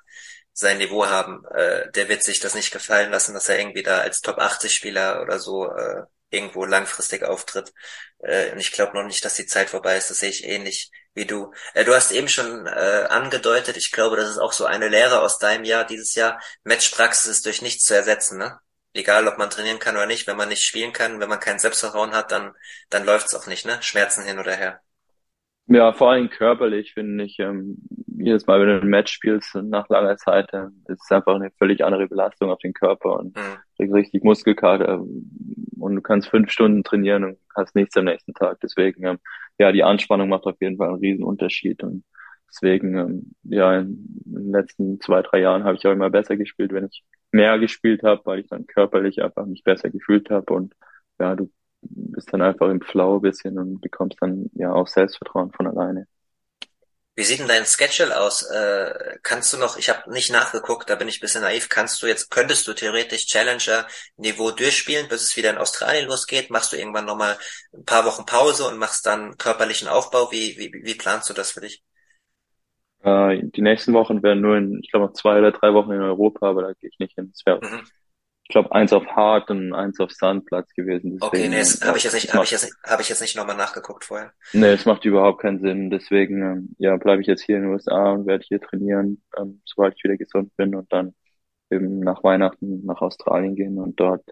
sein 0.53 0.77
Niveau 0.77 1.05
haben. 1.07 1.43
Äh, 1.53 1.91
der 1.91 2.09
wird 2.09 2.23
sich 2.23 2.39
das 2.39 2.55
nicht 2.55 2.71
gefallen 2.71 3.11
lassen, 3.11 3.33
dass 3.33 3.49
er 3.49 3.59
irgendwie 3.59 3.83
da 3.83 3.99
als 3.99 4.21
Top 4.21 4.39
80 4.39 4.73
Spieler 4.73 5.21
oder 5.21 5.39
so 5.39 5.69
äh, 5.71 6.03
irgendwo 6.29 6.65
langfristig 6.65 7.23
auftritt. 7.23 7.73
Äh, 8.19 8.51
und 8.51 8.59
ich 8.59 8.71
glaube 8.71 8.93
noch 8.97 9.05
nicht, 9.05 9.23
dass 9.25 9.35
die 9.35 9.45
Zeit 9.45 9.69
vorbei 9.69 9.97
ist. 9.97 10.09
Das 10.09 10.19
sehe 10.19 10.29
ich 10.29 10.43
ähnlich 10.43 10.91
wie 11.13 11.25
du. 11.25 11.53
Äh, 11.73 11.85
du 11.85 11.93
hast 11.93 12.11
eben 12.11 12.27
schon 12.29 12.65
äh, 12.67 13.07
angedeutet, 13.09 13.77
ich 13.77 13.91
glaube, 13.91 14.15
das 14.17 14.29
ist 14.29 14.39
auch 14.39 14.53
so 14.53 14.65
eine 14.65 14.87
Lehre 14.89 15.21
aus 15.21 15.37
deinem 15.37 15.65
Jahr 15.65 15.85
dieses 15.85 16.15
Jahr. 16.15 16.39
Matchpraxis 16.63 17.29
ist 17.29 17.45
durch 17.45 17.61
nichts 17.61 17.85
zu 17.85 17.95
ersetzen, 17.95 18.37
ne? 18.39 18.59
Egal 18.93 19.27
ob 19.27 19.37
man 19.37 19.49
trainieren 19.49 19.79
kann 19.79 19.95
oder 19.95 20.05
nicht, 20.05 20.27
wenn 20.27 20.37
man 20.37 20.49
nicht 20.49 20.63
spielen 20.63 20.93
kann, 20.93 21.19
wenn 21.19 21.29
man 21.29 21.39
kein 21.39 21.59
Selbstvertrauen 21.59 22.11
hat, 22.11 22.31
dann, 22.31 22.53
dann 22.89 23.05
läuft's 23.05 23.35
auch 23.35 23.47
nicht, 23.47 23.65
ne? 23.65 23.77
Schmerzen 23.81 24.23
hin 24.23 24.39
oder 24.39 24.55
her. 24.55 24.79
Ja, 25.67 25.93
vor 25.93 26.11
allem 26.11 26.29
körperlich 26.29 26.93
finde 26.93 27.23
ich, 27.23 27.39
ähm, 27.39 27.77
jedes 28.17 28.45
Mal, 28.45 28.59
wenn 28.59 28.67
du 28.67 28.81
ein 28.81 28.87
Match 28.87 29.13
spielst 29.13 29.55
nach 29.55 29.87
langer 29.89 30.17
Zeit, 30.17 30.53
äh, 30.53 30.65
ist 30.87 31.03
es 31.03 31.11
einfach 31.11 31.35
eine 31.35 31.51
völlig 31.57 31.83
andere 31.83 32.07
Belastung 32.07 32.51
auf 32.51 32.59
den 32.59 32.73
Körper 32.73 33.19
und 33.19 33.35
mhm. 33.35 33.93
richtig 33.93 34.23
Muskelkater. 34.23 34.99
Und 34.99 35.95
du 35.95 36.01
kannst 36.01 36.29
fünf 36.29 36.51
Stunden 36.51 36.83
trainieren 36.83 37.23
und 37.23 37.37
hast 37.55 37.75
nichts 37.75 37.95
am 37.97 38.05
nächsten 38.05 38.33
Tag. 38.33 38.59
Deswegen, 38.61 39.05
ähm, 39.05 39.19
ja, 39.57 39.71
die 39.71 39.83
Anspannung 39.83 40.29
macht 40.29 40.45
auf 40.45 40.59
jeden 40.59 40.77
Fall 40.77 40.89
einen 40.89 40.99
riesen 40.99 41.23
Unterschied. 41.23 41.81
Und 41.83 42.03
deswegen, 42.53 42.97
ähm, 42.97 43.35
ja, 43.43 43.79
in 43.79 44.21
den 44.25 44.51
letzten 44.51 45.01
zwei, 45.01 45.21
drei 45.21 45.39
Jahren 45.39 45.63
habe 45.63 45.77
ich 45.77 45.85
auch 45.85 45.91
immer 45.91 46.09
besser 46.09 46.37
gespielt, 46.37 46.71
wenn 46.73 46.85
ich 46.85 47.03
mehr 47.31 47.57
gespielt 47.59 48.03
habe, 48.03 48.21
weil 48.25 48.39
ich 48.39 48.47
dann 48.47 48.67
körperlich 48.67 49.21
einfach 49.21 49.45
mich 49.45 49.63
besser 49.63 49.89
gefühlt 49.89 50.29
habe 50.29 50.53
und 50.53 50.75
ja, 51.19 51.35
du 51.35 51.51
bist 51.81 52.31
dann 52.31 52.41
einfach 52.41 52.69
im 52.69 52.81
Flow 52.81 53.17
ein 53.17 53.21
bisschen 53.21 53.57
und 53.57 53.81
bekommst 53.81 54.17
dann 54.21 54.49
ja 54.53 54.71
auch 54.71 54.87
Selbstvertrauen 54.87 55.51
von 55.51 55.67
alleine. 55.67 56.07
Wie 57.15 57.23
sieht 57.23 57.39
denn 57.39 57.47
dein 57.47 57.65
Schedule 57.65 58.19
aus? 58.19 58.41
Äh, 58.41 59.19
kannst 59.21 59.53
du 59.53 59.57
noch, 59.57 59.77
ich 59.77 59.89
habe 59.89 60.11
nicht 60.11 60.31
nachgeguckt, 60.31 60.89
da 60.89 60.95
bin 60.95 61.07
ich 61.07 61.17
ein 61.17 61.21
bisschen 61.21 61.41
naiv, 61.41 61.69
kannst 61.69 62.01
du 62.01 62.07
jetzt, 62.07 62.31
könntest 62.31 62.67
du 62.67 62.73
theoretisch 62.73 63.27
Challenger-Niveau 63.27 64.49
durchspielen, 64.49 65.07
bis 65.09 65.21
es 65.21 65.37
wieder 65.37 65.51
in 65.51 65.59
Australien 65.59 66.07
losgeht? 66.07 66.49
Machst 66.49 66.73
du 66.73 66.77
irgendwann 66.77 67.05
nochmal 67.05 67.37
ein 67.71 67.85
paar 67.85 68.05
Wochen 68.05 68.25
Pause 68.25 68.67
und 68.67 68.79
machst 68.79 69.05
dann 69.05 69.37
körperlichen 69.37 69.87
Aufbau? 69.87 70.31
Wie, 70.31 70.57
wie, 70.57 70.73
wie 70.73 70.95
planst 70.95 71.29
du 71.29 71.33
das 71.33 71.51
für 71.51 71.61
dich? 71.61 71.83
Äh, 73.03 73.41
die 73.43 73.61
nächsten 73.61 73.93
Wochen 73.93 74.23
werden 74.23 74.41
nur 74.41 74.57
in, 74.57 74.79
ich 74.81 74.91
glaube, 74.91 75.07
noch 75.07 75.13
zwei 75.13 75.39
oder 75.39 75.51
drei 75.51 75.73
Wochen 75.73 75.91
in 75.91 76.01
Europa, 76.01 76.49
aber 76.49 76.61
da 76.61 76.73
gehe 76.73 76.89
ich 76.89 76.99
nicht 76.99 77.15
hin. 77.15 77.31
Das 77.31 77.45
wäre, 77.45 77.59
mhm. 77.61 77.81
ich 78.43 78.49
glaube, 78.49 78.71
eins 78.71 78.93
auf 78.93 79.05
Hart 79.07 79.51
und 79.51 79.73
eins 79.73 79.99
auf 79.99 80.11
Sandplatz 80.11 80.73
gewesen. 80.73 81.19
Deswegen, 81.19 81.23
okay, 81.23 81.49
nee, 81.49 81.59
das 81.59 81.81
habe 81.85 81.97
ich 81.97 82.03
jetzt 82.05 82.13
nicht, 82.13 82.33
habe 82.33 82.45
ich 82.45 82.51
jetzt, 82.51 82.75
habe 82.85 83.01
ich 83.01 83.09
jetzt 83.09 83.21
nicht 83.21 83.35
nochmal 83.35 83.57
nachgeguckt 83.57 84.05
vorher. 84.05 84.31
Nee, 84.53 84.73
es 84.73 84.85
macht 84.85 85.05
überhaupt 85.05 85.41
keinen 85.41 85.59
Sinn. 85.59 85.89
Deswegen, 85.89 86.41
ähm, 86.41 86.75
ja, 86.79 86.95
bleibe 86.95 87.21
ich 87.21 87.27
jetzt 87.27 87.43
hier 87.43 87.57
in 87.57 87.63
den 87.63 87.71
USA 87.71 88.11
und 88.11 88.25
werde 88.25 88.45
hier 88.47 88.61
trainieren, 88.61 89.21
ähm, 89.37 89.61
sobald 89.65 89.95
ich 89.97 90.03
wieder 90.03 90.17
gesund 90.17 90.55
bin 90.55 90.73
und 90.75 90.91
dann 90.91 91.13
eben 91.69 91.99
nach 91.99 92.23
Weihnachten 92.23 92.85
nach 92.85 93.01
Australien 93.01 93.55
gehen 93.55 93.79
und 93.79 93.99
dort 93.99 94.23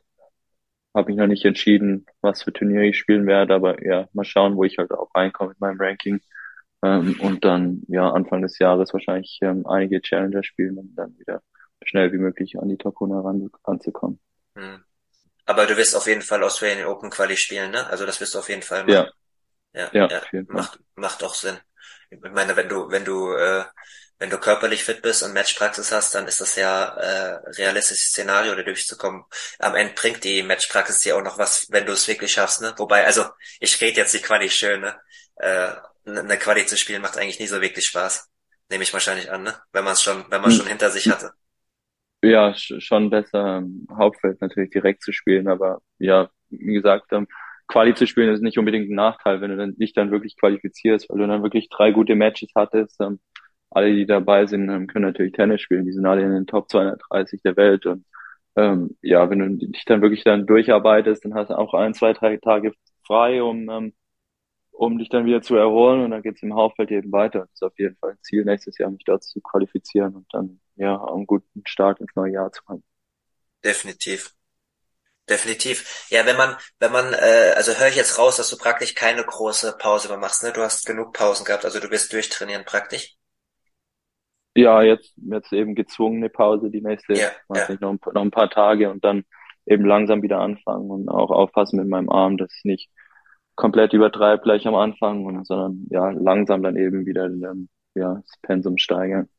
habe 0.93 1.11
ich 1.11 1.17
noch 1.17 1.27
nicht 1.27 1.45
entschieden, 1.45 2.05
was 2.21 2.43
für 2.43 2.53
Turniere 2.53 2.85
ich 2.85 2.97
spielen 2.97 3.25
werde, 3.25 3.53
aber 3.53 3.83
ja, 3.85 4.07
mal 4.13 4.25
schauen, 4.25 4.55
wo 4.55 4.63
ich 4.63 4.77
halt 4.77 4.91
auch 4.91 5.09
reinkomme 5.15 5.49
mit 5.49 5.59
meinem 5.59 5.79
Ranking. 5.79 6.19
Ähm, 6.83 7.19
und 7.19 7.45
dann 7.45 7.83
ja 7.87 8.09
Anfang 8.09 8.41
des 8.41 8.57
Jahres 8.59 8.93
wahrscheinlich 8.93 9.39
ähm, 9.41 9.65
einige 9.67 10.01
Challenger 10.01 10.43
spielen, 10.43 10.77
um 10.77 10.93
dann 10.95 11.17
wieder 11.19 11.41
schnell 11.83 12.11
wie 12.11 12.17
möglich 12.17 12.57
an 12.57 12.69
die 12.69 12.77
Top 12.77 12.95
100 12.95 13.23
ran, 13.23 13.49
ranzukommen. 13.65 14.19
Hm. 14.55 14.83
Aber 15.45 15.65
du 15.65 15.75
wirst 15.77 15.95
auf 15.95 16.07
jeden 16.07 16.21
Fall 16.21 16.43
Australian 16.43 16.87
Open 16.87 17.09
Quali 17.09 17.35
spielen, 17.35 17.71
ne? 17.71 17.87
Also 17.87 18.05
das 18.05 18.19
wirst 18.19 18.35
du 18.35 18.39
auf 18.39 18.49
jeden 18.49 18.61
Fall 18.61 18.83
machen. 18.83 18.93
Ja. 18.93 19.11
Ja, 19.73 19.89
ja, 19.93 20.07
ja 20.09 20.41
macht, 20.47 20.79
macht 20.95 21.23
auch 21.23 21.33
Sinn. 21.33 21.57
Ich 22.09 22.19
meine, 22.19 22.55
wenn 22.57 22.67
du, 22.67 22.89
wenn 22.91 23.05
du, 23.05 23.33
äh, 23.33 23.63
wenn 24.19 24.29
du 24.29 24.37
körperlich 24.37 24.83
fit 24.83 25.01
bist 25.01 25.23
und 25.23 25.33
Matchpraxis 25.33 25.91
hast, 25.91 26.13
dann 26.13 26.27
ist 26.27 26.41
das 26.41 26.55
ja 26.55 26.85
äh, 26.97 27.39
realistisches 27.57 28.09
Szenario, 28.09 28.53
da 28.53 28.63
durchzukommen. 28.63 29.23
Am 29.59 29.75
Ende 29.75 29.93
bringt 29.93 30.23
die 30.23 30.43
Matchpraxis 30.43 30.99
dir 30.99 31.15
auch 31.15 31.23
noch 31.23 31.37
was, 31.37 31.67
wenn 31.69 31.85
du 31.85 31.93
es 31.93 32.07
wirklich 32.07 32.33
schaffst, 32.33 32.61
ne? 32.61 32.73
Wobei, 32.77 33.05
also 33.05 33.25
ich 33.59 33.79
rede 33.79 34.01
jetzt 34.01 34.13
die 34.13 34.19
Quali 34.19 34.49
schön, 34.49 34.81
ne? 34.81 34.99
Äh, 35.37 35.71
eine 36.17 36.37
Quali 36.37 36.65
zu 36.65 36.77
spielen 36.77 37.01
macht 37.01 37.17
eigentlich 37.17 37.39
nie 37.39 37.47
so 37.47 37.61
wirklich 37.61 37.85
Spaß. 37.85 38.29
Nehme 38.69 38.83
ich 38.83 38.93
wahrscheinlich 38.93 39.31
an, 39.31 39.43
ne? 39.43 39.53
Wenn 39.73 39.83
man 39.83 39.93
es 39.93 40.01
schon, 40.01 40.23
wenn 40.29 40.41
man 40.41 40.51
hm. 40.51 40.57
schon 40.57 40.67
hinter 40.67 40.89
sich 40.89 41.09
hatte. 41.09 41.31
Ja, 42.23 42.53
schon 42.55 43.09
besser, 43.09 43.57
ähm, 43.57 43.87
Hauptfeld 43.91 44.41
natürlich 44.41 44.69
direkt 44.69 45.01
zu 45.01 45.11
spielen, 45.11 45.47
aber 45.47 45.81
ja, 45.97 46.29
wie 46.49 46.73
gesagt, 46.73 47.11
ähm, 47.13 47.27
Quali 47.67 47.95
zu 47.95 48.05
spielen 48.05 48.31
ist 48.31 48.43
nicht 48.43 48.59
unbedingt 48.59 48.91
ein 48.91 48.95
Nachteil, 48.95 49.41
wenn 49.41 49.49
du 49.49 49.57
dann 49.57 49.75
dich 49.75 49.93
dann 49.93 50.11
wirklich 50.11 50.37
qualifizierst, 50.37 51.09
weil 51.09 51.17
du 51.17 51.27
dann 51.27 51.41
wirklich 51.41 51.69
drei 51.69 51.91
gute 51.91 52.15
Matches 52.15 52.51
hattest. 52.53 53.01
Ähm, 53.01 53.19
alle, 53.71 53.95
die 53.95 54.05
dabei 54.05 54.45
sind, 54.45 54.69
ähm, 54.69 54.87
können 54.87 55.05
natürlich 55.05 55.33
Tennis 55.33 55.61
spielen, 55.61 55.85
die 55.85 55.93
sind 55.93 56.05
alle 56.05 56.21
in 56.21 56.31
den 56.31 56.45
Top 56.45 56.69
230 56.69 57.41
der 57.41 57.57
Welt 57.57 57.85
und 57.87 58.05
ähm, 58.55 58.97
ja, 59.01 59.29
wenn 59.29 59.39
du 59.39 59.67
dich 59.67 59.85
dann 59.85 60.01
wirklich 60.01 60.23
dann 60.23 60.45
durcharbeitest, 60.45 61.23
dann 61.23 61.33
hast 61.35 61.49
du 61.49 61.57
auch 61.57 61.73
ein, 61.73 61.93
zwei, 61.93 62.13
drei 62.13 62.37
Tage 62.37 62.73
frei, 63.05 63.41
um 63.41 63.69
ähm, 63.69 63.93
um 64.81 64.97
dich 64.97 65.09
dann 65.09 65.27
wieder 65.27 65.43
zu 65.43 65.55
erholen 65.55 66.03
und 66.03 66.09
dann 66.09 66.23
geht's 66.23 66.41
im 66.41 66.55
Hauptfeld 66.55 66.89
eben 66.89 67.11
weiter. 67.11 67.41
Das 67.41 67.51
ist 67.53 67.63
auf 67.63 67.77
jeden 67.77 67.95
Fall 67.97 68.11
ein 68.11 68.17
Ziel, 68.23 68.43
nächstes 68.43 68.79
Jahr 68.79 68.89
mich 68.89 69.03
dort 69.03 69.23
zu 69.23 69.39
qualifizieren 69.39 70.15
und 70.15 70.25
dann 70.33 70.59
ja 70.75 70.99
einen 71.05 71.27
guten 71.27 71.61
Start 71.67 71.99
ins 71.99 72.15
neue 72.15 72.31
Jahr 72.31 72.51
zu 72.51 72.63
haben. 72.67 72.83
Definitiv. 73.63 74.33
Definitiv. 75.29 76.07
Ja, 76.09 76.25
wenn 76.25 76.35
man, 76.35 76.57
wenn 76.79 76.91
man, 76.91 77.13
äh, 77.13 77.53
also 77.55 77.73
höre 77.73 77.89
ich 77.89 77.95
jetzt 77.95 78.17
raus, 78.17 78.37
dass 78.37 78.49
du 78.49 78.57
praktisch 78.57 78.95
keine 78.95 79.23
große 79.23 79.77
Pause 79.77 80.07
mehr 80.07 80.17
machst, 80.17 80.41
ne? 80.41 80.51
Du 80.51 80.61
hast 80.61 80.83
genug 80.87 81.13
Pausen 81.13 81.45
gehabt, 81.45 81.63
also 81.63 81.79
du 81.79 81.91
wirst 81.91 82.11
durchtrainieren 82.11 82.65
praktisch. 82.65 83.15
Ja, 84.55 84.81
jetzt, 84.81 85.13
jetzt 85.15 85.53
eben 85.53 85.75
gezwungene 85.75 86.29
Pause, 86.29 86.71
die 86.71 86.81
nächste, 86.81 87.13
ja, 87.13 87.29
weiß 87.49 87.67
ja. 87.67 87.69
nicht, 87.69 87.81
noch 87.81 87.91
ein, 87.91 87.99
noch 88.15 88.21
ein 88.23 88.31
paar 88.31 88.49
Tage 88.49 88.89
und 88.89 89.05
dann 89.05 89.25
eben 89.67 89.85
langsam 89.85 90.23
wieder 90.23 90.39
anfangen 90.39 90.89
und 90.89 91.07
auch 91.07 91.29
aufpassen 91.29 91.77
mit 91.77 91.87
meinem 91.87 92.09
Arm, 92.09 92.37
dass 92.37 92.51
ich 92.57 92.65
nicht 92.65 92.89
komplett 93.61 93.93
übertreibe 93.93 94.41
gleich 94.41 94.65
am 94.65 94.73
Anfang, 94.75 95.45
sondern 95.45 95.85
ja, 95.91 96.09
langsam 96.09 96.63
dann 96.63 96.75
eben 96.77 97.05
wieder 97.05 97.25
ähm, 97.25 97.69
ja, 97.93 98.15
das 98.15 98.37
Pensum 98.41 98.77
steigern. 98.79 99.29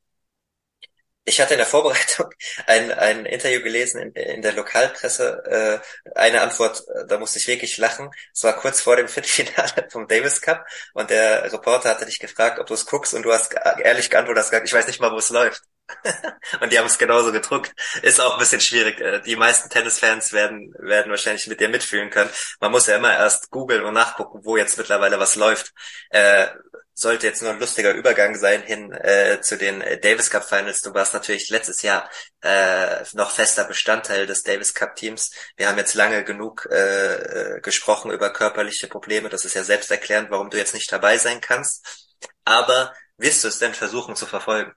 Ich 1.24 1.40
hatte 1.40 1.54
in 1.54 1.58
der 1.58 1.66
Vorbereitung 1.66 2.26
ein, 2.66 2.92
ein 2.92 3.26
Interview 3.26 3.62
gelesen 3.62 4.00
in, 4.00 4.12
in 4.12 4.42
der 4.42 4.52
Lokalpresse, 4.52 5.82
äh, 6.04 6.10
eine 6.18 6.42
Antwort, 6.42 6.84
äh, 6.88 7.06
da 7.08 7.18
musste 7.18 7.40
ich 7.40 7.48
wirklich 7.48 7.78
lachen. 7.78 8.10
Es 8.32 8.44
war 8.44 8.54
kurz 8.54 8.80
vor 8.80 8.94
dem 8.96 9.08
Viertelfinale 9.08 9.88
vom 9.90 10.06
Davis 10.06 10.40
Cup 10.40 10.64
und 10.94 11.10
der 11.10 11.52
Reporter 11.52 11.90
hatte 11.90 12.06
dich 12.06 12.20
gefragt, 12.20 12.60
ob 12.60 12.66
du 12.66 12.74
es 12.74 12.86
guckst 12.86 13.14
und 13.14 13.24
du 13.24 13.32
hast 13.32 13.54
ehrlich 13.82 14.08
geantwortet, 14.08 14.62
ich 14.64 14.72
weiß 14.72 14.86
nicht 14.86 15.00
mal, 15.00 15.10
wo 15.12 15.18
es 15.18 15.30
läuft. 15.30 15.62
und 16.60 16.72
die 16.72 16.78
haben 16.78 16.86
es 16.86 16.98
genauso 16.98 17.32
gedruckt. 17.32 17.74
Ist 18.02 18.20
auch 18.20 18.34
ein 18.34 18.38
bisschen 18.38 18.60
schwierig. 18.60 19.00
Äh, 19.00 19.20
die 19.22 19.36
meisten 19.36 19.70
Tennisfans 19.70 20.32
werden, 20.32 20.74
werden 20.78 21.10
wahrscheinlich 21.10 21.46
mit 21.46 21.60
dir 21.60 21.68
mitfühlen 21.68 22.10
können. 22.10 22.30
Man 22.60 22.72
muss 22.72 22.86
ja 22.86 22.96
immer 22.96 23.12
erst 23.12 23.50
googeln 23.50 23.84
und 23.84 23.94
nachgucken, 23.94 24.40
wo 24.44 24.56
jetzt 24.56 24.78
mittlerweile 24.78 25.18
was 25.18 25.36
läuft. 25.36 25.72
Äh, 26.10 26.48
sollte 26.94 27.26
jetzt 27.26 27.42
nur 27.42 27.50
ein 27.50 27.60
lustiger 27.60 27.94
Übergang 27.94 28.34
sein 28.34 28.62
hin 28.62 28.92
äh, 28.92 29.40
zu 29.40 29.56
den 29.56 29.80
Davis 30.02 30.30
Cup 30.30 30.44
Finals. 30.44 30.82
Du 30.82 30.92
warst 30.94 31.14
natürlich 31.14 31.48
letztes 31.48 31.82
Jahr 31.82 32.08
äh, 32.42 33.02
noch 33.14 33.30
fester 33.30 33.64
Bestandteil 33.64 34.26
des 34.26 34.42
Davis 34.42 34.74
Cup 34.74 34.96
Teams. 34.96 35.32
Wir 35.56 35.68
haben 35.68 35.78
jetzt 35.78 35.94
lange 35.94 36.24
genug 36.24 36.66
äh, 36.70 37.60
gesprochen 37.62 38.10
über 38.10 38.30
körperliche 38.32 38.88
Probleme. 38.88 39.28
Das 39.30 39.44
ist 39.44 39.54
ja 39.54 39.64
selbsterklärend, 39.64 40.30
warum 40.30 40.50
du 40.50 40.58
jetzt 40.58 40.74
nicht 40.74 40.92
dabei 40.92 41.18
sein 41.18 41.40
kannst. 41.40 42.10
Aber 42.44 42.94
wirst 43.16 43.44
du 43.44 43.48
es 43.48 43.58
denn 43.58 43.74
versuchen 43.74 44.16
zu 44.16 44.26
verfolgen? 44.26 44.72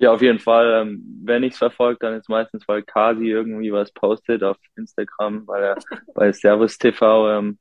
Ja, 0.00 0.12
auf 0.12 0.22
jeden 0.22 0.38
Fall. 0.38 0.80
Ähm, 0.80 1.02
wenn 1.24 1.42
ich 1.42 1.52
es 1.52 1.58
verfolge, 1.58 1.98
dann 2.00 2.14
ist 2.14 2.28
meistens, 2.28 2.66
weil 2.66 2.82
Kasi 2.82 3.28
irgendwie 3.30 3.70
was 3.70 3.92
postet 3.92 4.42
auf 4.42 4.56
Instagram, 4.74 5.46
weil 5.46 5.62
er 5.62 5.76
bei 6.14 6.32
Servus 6.32 6.78
TV 6.78 7.38
ähm, 7.38 7.58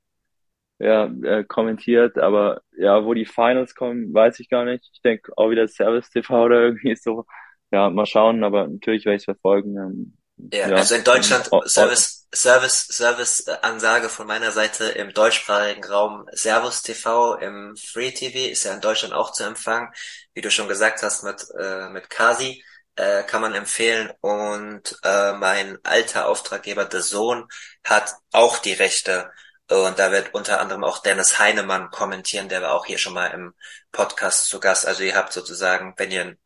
ja, 0.80 1.12
äh, 1.24 1.44
kommentiert, 1.44 2.18
aber 2.18 2.62
ja, 2.78 3.04
wo 3.04 3.14
die 3.14 3.26
Finals 3.26 3.76
kommen, 3.76 4.14
weiß 4.14 4.40
ich 4.40 4.50
gar 4.50 4.64
nicht. 4.64 4.90
Ich 4.94 5.02
denke 5.02 5.34
auch 5.36 5.50
wieder 5.50 5.68
Service 5.68 6.10
TV 6.10 6.44
oder 6.46 6.62
irgendwie 6.62 6.96
so. 6.96 7.26
Ja, 7.72 7.90
mal 7.90 8.06
schauen, 8.06 8.44
aber 8.44 8.68
natürlich 8.68 9.06
werde 9.06 9.18
ich 9.18 9.22
es 9.22 9.26
verfolgen. 9.26 9.78
Ähm, 9.78 10.14
ja, 10.54 10.70
ja, 10.70 10.76
also 10.78 10.96
in 10.96 11.04
Deutschland 11.04 11.50
Service, 11.66 12.19
Service, 12.34 12.88
Service-Ansage 12.90 14.10
von 14.10 14.28
meiner 14.28 14.52
Seite 14.52 14.86
im 14.86 15.14
deutschsprachigen 15.14 15.84
Raum 15.84 16.28
Servus 16.32 16.84
TV 16.84 17.36
im 17.36 17.76
Free 17.76 18.12
TV 18.12 18.52
ist 18.52 18.66
ja 18.66 18.74
in 18.74 18.82
Deutschland 18.82 19.14
auch 19.14 19.32
zu 19.32 19.44
empfangen. 19.44 19.90
Wie 20.34 20.42
du 20.42 20.52
schon 20.52 20.68
gesagt 20.68 21.02
hast 21.02 21.24
mit, 21.24 21.44
äh, 21.60 21.90
mit 21.90 22.10
Kasi 22.10 22.64
äh, 22.96 23.24
kann 23.24 23.42
man 23.42 23.56
empfehlen 23.56 24.12
und 24.22 24.96
äh, 25.04 25.34
mein 25.34 25.80
alter 25.84 26.28
Auftraggeber, 26.28 26.88
The 26.92 27.02
Sohn, 27.02 27.48
hat 27.84 28.14
auch 28.32 28.60
die 28.60 28.74
Rechte 28.74 29.32
und 29.70 30.00
da 30.00 30.12
wird 30.12 30.34
unter 30.34 30.60
anderem 30.60 30.84
auch 30.84 31.00
Dennis 31.00 31.40
Heinemann 31.40 31.92
kommentieren, 31.92 32.50
der 32.50 32.62
war 32.62 32.74
auch 32.74 32.86
hier 32.86 32.98
schon 32.98 33.14
mal 33.14 33.28
im 33.28 33.54
Podcast 33.92 34.48
zu 34.48 34.60
Gast. 34.60 34.86
Also 34.88 35.04
ihr 35.04 35.16
habt 35.16 35.32
sozusagen, 35.32 35.94
wenn 35.98 36.12
ihr 36.12 36.38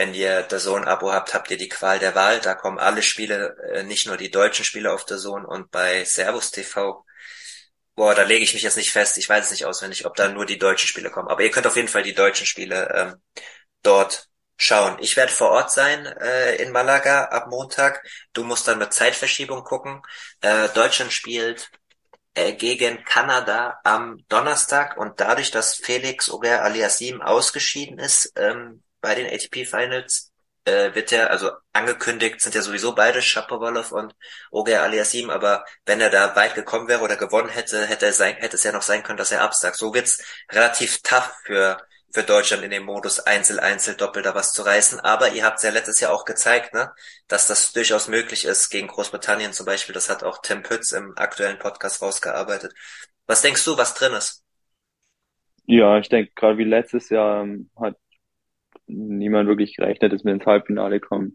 wenn 0.00 0.14
ihr 0.14 0.42
der 0.44 0.58
Zone-Abo 0.58 1.12
habt, 1.12 1.34
habt 1.34 1.50
ihr 1.50 1.58
die 1.58 1.68
Qual 1.68 1.98
der 1.98 2.14
Wahl. 2.14 2.40
Da 2.40 2.54
kommen 2.54 2.78
alle 2.78 3.02
Spiele, 3.02 3.54
äh, 3.74 3.82
nicht 3.82 4.06
nur 4.06 4.16
die 4.16 4.30
deutschen 4.30 4.64
Spiele 4.64 4.92
auf 4.92 5.04
der 5.04 5.18
Zone 5.18 5.46
und 5.46 5.70
bei 5.70 6.06
Servus 6.06 6.50
TV. 6.50 7.04
Boah, 7.96 8.14
da 8.14 8.22
lege 8.22 8.42
ich 8.42 8.54
mich 8.54 8.62
jetzt 8.62 8.78
nicht 8.78 8.92
fest. 8.92 9.18
Ich 9.18 9.28
weiß 9.28 9.44
es 9.44 9.50
nicht 9.50 9.66
auswendig, 9.66 10.06
ob 10.06 10.16
da 10.16 10.28
nur 10.28 10.46
die 10.46 10.56
deutschen 10.56 10.88
Spiele 10.88 11.10
kommen. 11.10 11.28
Aber 11.28 11.42
ihr 11.42 11.50
könnt 11.50 11.66
auf 11.66 11.76
jeden 11.76 11.88
Fall 11.88 12.02
die 12.02 12.14
deutschen 12.14 12.46
Spiele 12.46 12.88
ähm, 12.94 13.42
dort 13.82 14.28
schauen. 14.56 14.96
Ich 15.00 15.18
werde 15.18 15.32
vor 15.32 15.50
Ort 15.50 15.70
sein 15.70 16.06
äh, 16.06 16.54
in 16.56 16.72
Malaga 16.72 17.24
ab 17.24 17.48
Montag. 17.48 18.02
Du 18.32 18.42
musst 18.42 18.66
dann 18.68 18.78
mit 18.78 18.94
Zeitverschiebung 18.94 19.64
gucken. 19.64 20.00
Äh, 20.40 20.70
Deutschland 20.70 21.12
spielt 21.12 21.70
äh, 22.32 22.54
gegen 22.54 23.04
Kanada 23.04 23.80
am 23.84 24.24
Donnerstag 24.30 24.96
und 24.96 25.20
dadurch, 25.20 25.50
dass 25.50 25.74
Felix 25.74 26.30
Oger 26.30 26.62
Aliasim 26.62 27.20
ausgeschieden 27.20 27.98
ist 27.98 28.32
ähm, 28.36 28.82
bei 29.00 29.14
den 29.14 29.26
ATP 29.26 29.66
Finals, 29.66 30.32
äh, 30.64 30.94
wird 30.94 31.12
er, 31.12 31.30
also 31.30 31.50
angekündigt 31.72 32.40
sind 32.40 32.54
ja 32.54 32.62
sowieso 32.62 32.94
beide, 32.94 33.22
Shapovalov 33.22 33.92
und 33.92 34.14
Oger 34.50 34.82
Aliasim, 34.82 35.30
aber 35.30 35.64
wenn 35.86 36.00
er 36.00 36.10
da 36.10 36.36
weit 36.36 36.54
gekommen 36.54 36.88
wäre 36.88 37.02
oder 37.02 37.16
gewonnen 37.16 37.48
hätte, 37.48 37.86
hätte, 37.86 38.06
er 38.06 38.12
sein, 38.12 38.36
hätte 38.36 38.56
es 38.56 38.64
ja 38.64 38.72
noch 38.72 38.82
sein 38.82 39.02
können, 39.02 39.18
dass 39.18 39.32
er 39.32 39.42
absagt. 39.42 39.76
So 39.76 39.94
wird's 39.94 40.22
relativ 40.50 41.02
tough 41.02 41.32
für 41.44 41.78
für 42.12 42.22
Deutschland 42.24 42.64
in 42.64 42.70
dem 42.70 42.84
Modus 42.84 43.20
Einzel, 43.20 43.60
Einzel, 43.60 43.94
Doppel 43.94 44.22
da 44.22 44.34
was 44.34 44.52
zu 44.52 44.62
reißen. 44.62 45.00
Aber 45.00 45.32
ihr 45.32 45.44
habt 45.44 45.62
ja 45.62 45.70
letztes 45.70 46.00
Jahr 46.00 46.12
auch 46.12 46.24
gezeigt, 46.24 46.74
ne, 46.74 46.92
dass 47.28 47.46
das 47.46 47.72
durchaus 47.72 48.08
möglich 48.08 48.44
ist 48.44 48.70
gegen 48.70 48.88
Großbritannien 48.88 49.52
zum 49.52 49.66
Beispiel. 49.66 49.94
Das 49.94 50.10
hat 50.10 50.24
auch 50.24 50.38
Tim 50.42 50.62
Pütz 50.62 50.92
im 50.92 51.16
aktuellen 51.16 51.58
Podcast 51.58 52.02
rausgearbeitet. 52.02 52.74
Was 53.26 53.42
denkst 53.42 53.64
du, 53.64 53.78
was 53.78 53.94
drin 53.94 54.12
ist? 54.12 54.44
Ja, 55.66 55.98
ich 55.98 56.08
denke, 56.08 56.32
gerade 56.34 56.58
wie 56.58 56.64
letztes 56.64 57.10
Jahr 57.10 57.42
ähm, 57.42 57.70
hat 57.78 57.96
niemand 58.90 59.48
wirklich 59.48 59.76
gerechnet, 59.76 60.12
dass 60.12 60.24
wir 60.24 60.32
ins 60.32 60.46
Halbfinale 60.46 61.00
kommen. 61.00 61.34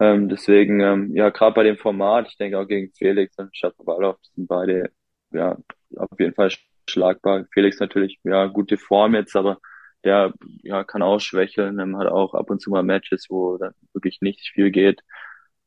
Ähm, 0.00 0.28
deswegen, 0.28 0.80
ähm, 0.80 1.14
ja, 1.14 1.30
gerade 1.30 1.54
bei 1.54 1.62
dem 1.62 1.76
Format, 1.78 2.28
ich 2.28 2.36
denke 2.36 2.58
auch 2.58 2.66
gegen 2.66 2.92
Felix 2.92 3.38
und 3.38 3.56
Shapovalov 3.56 4.16
sind 4.34 4.48
beide, 4.48 4.90
ja, 5.32 5.56
auf 5.96 6.18
jeden 6.18 6.34
Fall 6.34 6.50
schlagbar. 6.88 7.46
Felix 7.52 7.80
natürlich, 7.80 8.18
ja, 8.24 8.46
gute 8.46 8.76
Form 8.76 9.14
jetzt, 9.14 9.36
aber 9.36 9.58
der 10.04 10.34
ja, 10.62 10.84
kann 10.84 11.02
auch 11.02 11.20
schwächeln, 11.20 11.78
ähm, 11.78 11.96
hat 11.98 12.08
auch 12.08 12.34
ab 12.34 12.50
und 12.50 12.60
zu 12.60 12.70
mal 12.70 12.82
Matches, 12.82 13.26
wo 13.30 13.56
dann 13.58 13.72
wirklich 13.92 14.20
nicht 14.20 14.50
viel 14.50 14.70
geht. 14.70 15.02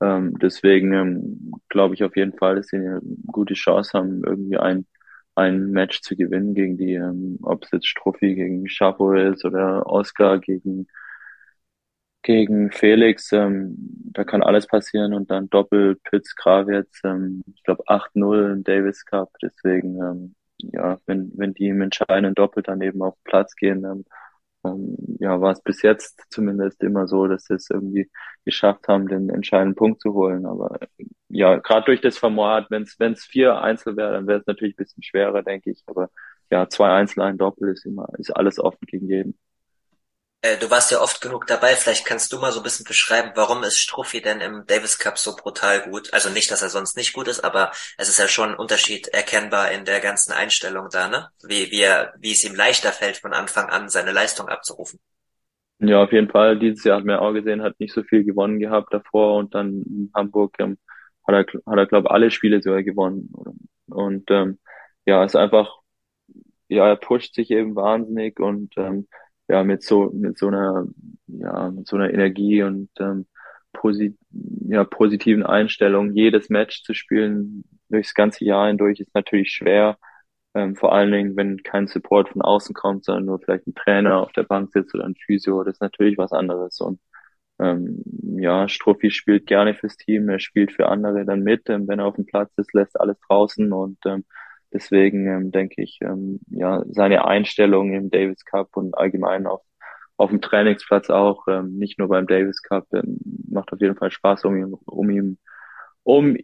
Ähm, 0.01 0.37
deswegen 0.39 0.93
ähm, 0.93 1.51
glaube 1.69 1.95
ich 1.95 2.03
auf 2.03 2.15
jeden 2.15 2.37
Fall, 2.37 2.55
dass 2.57 2.67
sie 2.67 2.77
eine 2.77 3.01
gute 3.27 3.55
Chance 3.55 3.97
haben, 3.97 4.23
irgendwie 4.23 4.57
ein, 4.57 4.85
ein 5.35 5.71
Match 5.71 6.01
zu 6.01 6.15
gewinnen 6.15 6.53
gegen 6.53 6.77
die, 6.77 6.93
ähm, 6.95 7.39
ob 7.43 7.63
es 7.63 7.71
jetzt 7.71 7.87
Strophi 7.87 8.35
gegen 8.35 8.65
Chapo 8.67 9.13
ist 9.13 9.45
oder 9.45 9.87
Oscar 9.87 10.39
gegen 10.39 10.87
gegen 12.27 12.71
Felix, 12.71 13.31
ähm, 13.31 13.73
da 14.13 14.25
kann 14.25 14.43
alles 14.43 14.67
passieren 14.67 15.13
und 15.13 15.31
dann 15.31 15.49
Doppel 15.49 15.95
Pitts 16.03 16.35
Gravitz, 16.35 16.99
ähm, 17.05 17.41
ich 17.55 17.63
glaube 17.63 17.83
8-0 17.87 18.51
im 18.51 18.63
Davis 18.65 19.05
Cup, 19.05 19.31
deswegen 19.41 19.97
ähm, 20.01 20.35
ja, 20.57 20.97
wenn 21.05 21.31
wenn 21.37 21.53
die 21.53 21.69
im 21.69 21.81
entscheidenden 21.81 22.35
Doppel 22.35 22.63
dann 22.63 22.81
eben 22.81 23.01
auf 23.01 23.15
Platz 23.23 23.55
gehen, 23.55 23.85
ähm, 23.85 24.03
ähm, 24.65 24.97
ja, 25.19 25.39
war 25.41 25.53
es 25.53 25.61
bis 25.61 25.81
jetzt 25.83 26.21
zumindest 26.29 26.83
immer 26.83 27.07
so, 27.07 27.27
dass 27.27 27.45
sie 27.45 27.53
es 27.55 27.69
irgendwie 27.69 28.09
geschafft 28.45 28.87
haben, 28.89 29.07
den 29.07 29.29
entscheidenden 29.29 29.75
Punkt 29.75 30.01
zu 30.01 30.13
holen. 30.13 30.45
Aber 30.45 30.79
ja, 31.29 31.55
gerade 31.57 31.85
durch 31.85 32.01
das 32.01 32.17
Format, 32.17 32.69
wenn 32.71 32.83
es 32.83 32.99
wenn 32.99 33.13
es 33.13 33.23
vier 33.25 33.61
Einzel 33.61 33.95
wäre, 33.97 34.11
dann 34.13 34.27
wäre 34.27 34.39
es 34.41 34.47
natürlich 34.47 34.75
ein 34.75 34.83
bisschen 34.83 35.03
schwerer, 35.03 35.43
denke 35.43 35.71
ich. 35.71 35.83
Aber 35.87 36.09
ja, 36.51 36.67
zwei 36.69 36.89
Einzel, 36.91 37.21
ein 37.21 37.37
Doppel 37.37 37.69
ist 37.69 37.85
immer 37.85 38.07
ist 38.17 38.31
alles 38.35 38.59
offen 38.59 38.85
gegen 38.87 39.07
jeden. 39.07 39.37
Äh, 40.41 40.57
du 40.57 40.69
warst 40.69 40.91
ja 40.91 41.01
oft 41.01 41.21
genug 41.21 41.47
dabei. 41.47 41.69
Vielleicht 41.75 42.05
kannst 42.05 42.31
du 42.31 42.39
mal 42.39 42.51
so 42.51 42.59
ein 42.59 42.63
bisschen 42.63 42.85
beschreiben, 42.85 43.31
warum 43.35 43.63
ist 43.63 43.79
Struffi 43.79 44.21
denn 44.21 44.39
im 44.39 44.65
Davis 44.67 44.99
Cup 44.99 45.17
so 45.17 45.35
brutal 45.35 45.81
gut? 45.89 46.13
Also 46.13 46.29
nicht, 46.29 46.51
dass 46.51 46.61
er 46.61 46.69
sonst 46.69 46.95
nicht 46.95 47.13
gut 47.13 47.27
ist, 47.27 47.43
aber 47.43 47.71
es 47.97 48.09
ist 48.09 48.19
ja 48.19 48.27
schon 48.27 48.51
ein 48.51 48.55
Unterschied 48.55 49.07
erkennbar 49.07 49.71
in 49.71 49.85
der 49.85 49.99
ganzen 49.99 50.33
Einstellung 50.33 50.89
da, 50.91 51.09
ne? 51.09 51.29
Wie, 51.43 51.71
wie, 51.71 51.81
er, 51.81 52.13
wie 52.19 52.31
es 52.31 52.45
ihm 52.45 52.55
leichter 52.55 52.91
fällt, 52.91 53.17
von 53.17 53.33
Anfang 53.33 53.69
an 53.69 53.89
seine 53.89 54.11
Leistung 54.11 54.47
abzurufen. 54.47 54.99
Ja, 55.79 56.03
auf 56.03 56.11
jeden 56.11 56.29
Fall. 56.29 56.57
Dieses 56.57 56.83
Jahr 56.83 56.97
hat 56.97 57.05
man 57.05 57.15
ja 57.15 57.21
auch 57.21 57.33
gesehen, 57.33 57.61
hat 57.61 57.79
nicht 57.79 57.93
so 57.93 58.03
viel 58.03 58.23
gewonnen 58.23 58.59
gehabt 58.59 58.93
davor 58.93 59.35
und 59.37 59.53
dann 59.53 59.83
in 59.83 60.11
Hamburg 60.15 60.55
ähm, 60.59 60.77
hat 61.27 61.35
er, 61.35 61.61
hat 61.71 61.77
er 61.77 61.85
glaube 61.85 62.11
alle 62.11 62.31
Spiele 62.31 62.61
sogar 62.61 62.83
gewonnen. 62.83 63.31
Und 63.87 64.29
ähm, 64.31 64.59
ja, 65.05 65.23
ist 65.23 65.35
einfach, 65.35 65.77
ja, 66.67 66.87
er 66.87 66.95
pusht 66.95 67.35
sich 67.35 67.51
eben 67.51 67.75
wahnsinnig 67.75 68.39
und 68.39 68.73
ähm, 68.77 69.07
ja, 69.47 69.63
mit 69.63 69.83
so, 69.83 70.11
mit 70.13 70.37
so 70.37 70.47
einer, 70.47 70.87
ja, 71.27 71.71
mit 71.71 71.87
so 71.87 71.95
einer 71.95 72.13
Energie 72.13 72.63
und 72.63 72.89
ähm, 72.99 73.27
posit 73.73 74.17
ja, 74.69 74.83
positiven 74.83 75.43
Einstellung 75.43 76.13
jedes 76.13 76.49
Match 76.49 76.83
zu 76.83 76.93
spielen 76.93 77.63
durchs 77.89 78.13
ganze 78.13 78.45
Jahr 78.45 78.67
hindurch 78.67 78.99
ist 78.99 79.13
natürlich 79.15 79.51
schwer. 79.51 79.97
Ähm, 80.53 80.75
vor 80.75 80.93
allen 80.93 81.11
Dingen, 81.11 81.35
wenn 81.37 81.63
kein 81.63 81.87
Support 81.87 82.29
von 82.29 82.41
außen 82.41 82.73
kommt, 82.73 83.05
sondern 83.05 83.25
nur 83.25 83.39
vielleicht 83.39 83.67
ein 83.67 83.75
Trainer 83.75 84.21
auf 84.21 84.31
der 84.33 84.43
Bank 84.43 84.71
sitzt 84.71 84.93
oder 84.95 85.05
ein 85.05 85.15
Physio, 85.15 85.63
das 85.63 85.75
ist 85.75 85.81
natürlich 85.81 86.17
was 86.17 86.31
anderes. 86.33 86.79
Und 86.81 86.99
ähm, 87.59 88.03
ja, 88.39 88.67
Struffi 88.69 89.11
spielt 89.11 89.47
gerne 89.47 89.73
fürs 89.75 89.97
Team, 89.97 90.29
er 90.29 90.39
spielt 90.39 90.71
für 90.71 90.87
andere 90.89 91.25
dann 91.25 91.41
mit, 91.43 91.69
ähm, 91.69 91.87
wenn 91.87 91.99
er 91.99 92.05
auf 92.05 92.15
dem 92.15 92.25
Platz 92.25 92.51
ist, 92.57 92.73
lässt 92.73 92.99
alles 92.99 93.17
draußen 93.27 93.71
und 93.73 93.97
ähm, 94.05 94.25
Deswegen 94.73 95.27
ähm, 95.27 95.51
denke 95.51 95.81
ich, 95.81 95.99
ähm, 96.01 96.39
ja, 96.49 96.83
seine 96.89 97.25
Einstellung 97.25 97.93
im 97.93 98.09
Davis 98.09 98.43
Cup 98.45 98.75
und 98.75 98.97
allgemein 98.97 99.47
auf, 99.47 99.61
auf 100.17 100.29
dem 100.29 100.41
Trainingsplatz 100.41 101.09
auch, 101.09 101.47
ähm, 101.47 101.77
nicht 101.77 101.99
nur 101.99 102.09
beim 102.09 102.27
Davis 102.27 102.61
Cup, 102.61 102.85
ähm, 102.93 103.19
macht 103.49 103.71
auf 103.71 103.79
jeden 103.81 103.95
Fall 103.95 104.11
Spaß, 104.11 104.45
um 104.45 104.57
ihn, 104.57 104.73
um 104.85 105.09
ihn, 105.09 105.39
um 106.03 106.37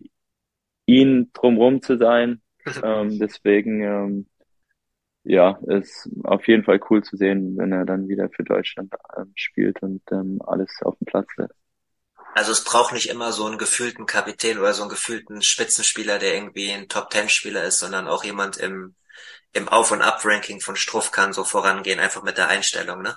ihn 0.86 1.31
drumherum 1.33 1.81
zu 1.81 1.97
sein. 1.97 2.41
ähm, 2.83 3.19
deswegen, 3.19 3.81
ähm, 3.81 4.27
ja, 5.25 5.59
ist 5.67 6.09
auf 6.23 6.47
jeden 6.47 6.63
Fall 6.63 6.79
cool 6.89 7.03
zu 7.03 7.17
sehen, 7.17 7.57
wenn 7.57 7.71
er 7.71 7.86
dann 7.86 8.07
wieder 8.09 8.29
für 8.29 8.43
Deutschland 8.43 8.93
ähm, 9.17 9.31
spielt 9.36 9.81
und 9.81 10.01
ähm, 10.12 10.41
alles 10.45 10.79
auf 10.83 10.97
dem 10.97 11.05
Platz 11.05 11.27
lässt. 11.38 11.62
Also 12.36 12.52
es 12.52 12.63
braucht 12.63 12.93
nicht 12.93 13.10
immer 13.10 13.32
so 13.32 13.46
einen 13.46 13.58
gefühlten 13.58 14.06
Kapitän 14.06 14.58
oder 14.58 14.74
so 14.74 14.84
einen 14.84 14.89
gefühlten 14.89 15.41
Spitzenspieler, 15.41 16.17
der 16.19 16.36
irgendwie 16.36 16.72
ein 16.72 16.88
Top-Ten-Spieler 16.88 17.63
ist, 17.63 17.80
sondern 17.80 18.08
auch 18.08 18.24
jemand 18.24 18.58
im, 18.58 18.96
im 19.54 19.69
Auf- 19.69 19.91
und 19.91 20.02
Up-Ranking 20.02 20.60
von 20.60 20.76
Struff 20.76 21.12
kann 21.12 21.34
so 21.34 21.43
vorangehen, 21.43 22.00
einfach 22.00 22.24
mit 22.24 22.38
der 22.38 22.50
Einstellung, 22.50 23.02
ne? 23.02 23.15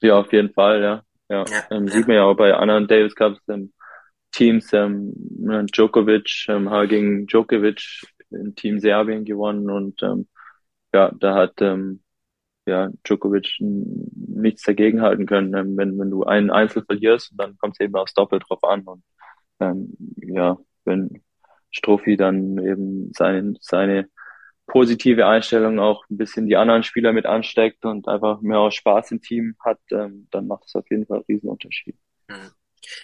Ja, 0.00 0.18
auf 0.18 0.32
jeden 0.32 0.52
Fall, 0.52 0.82
ja. 0.82 1.02
Ja, 1.28 1.44
ja, 1.44 1.62
ähm, 1.70 1.86
ja. 1.86 1.92
sieht 1.92 2.08
man 2.08 2.16
ja 2.16 2.24
auch 2.24 2.34
bei 2.34 2.52
anderen 2.52 2.88
Davis 2.88 3.14
Cups 3.14 3.40
ähm, 3.48 3.72
Teams, 4.32 4.72
ähm, 4.72 5.12
Djokovic, 5.72 6.46
ähm, 6.48 6.70
hat 6.70 6.88
gegen 6.88 7.26
Djokovic 7.26 8.02
im 8.30 8.54
Team 8.56 8.80
Serbien 8.80 9.24
gewonnen 9.24 9.70
und 9.70 10.02
ähm, 10.02 10.28
ja, 10.92 11.12
da 11.18 11.34
hat 11.34 11.60
ähm, 11.60 12.02
ja, 12.66 12.90
Djokovic 13.04 13.56
nichts 13.60 14.62
dagegen 14.62 15.02
halten 15.02 15.26
können. 15.26 15.54
Ähm, 15.54 15.76
wenn, 15.76 15.98
wenn 15.98 16.10
du 16.10 16.24
einen 16.24 16.50
Einzel 16.50 16.84
verlierst, 16.84 17.32
dann 17.36 17.56
kommt 17.58 17.76
es 17.78 17.84
eben 17.84 17.96
aufs 17.96 18.14
Doppel 18.14 18.38
drauf 18.38 18.62
an. 18.64 18.82
Und 18.82 19.02
ähm, 19.60 19.96
ja, 20.16 20.58
wenn 20.84 21.22
Strophi 21.70 22.16
dann 22.16 22.58
eben 22.58 23.12
seine, 23.12 23.54
seine 23.60 24.08
positive 24.66 25.26
Einstellung 25.26 25.80
auch 25.80 26.04
ein 26.10 26.16
bisschen 26.16 26.46
die 26.46 26.56
anderen 26.56 26.82
Spieler 26.82 27.12
mit 27.12 27.26
ansteckt 27.26 27.84
und 27.84 28.06
einfach 28.08 28.40
mehr 28.40 28.70
Spaß 28.70 29.10
im 29.12 29.20
Team 29.20 29.56
hat, 29.64 29.80
ähm, 29.90 30.28
dann 30.30 30.46
macht 30.46 30.64
es 30.66 30.74
auf 30.74 30.88
jeden 30.90 31.06
Fall 31.06 31.18
einen 31.18 31.24
Riesenunterschied. 31.28 31.96
Mhm. 32.28 32.50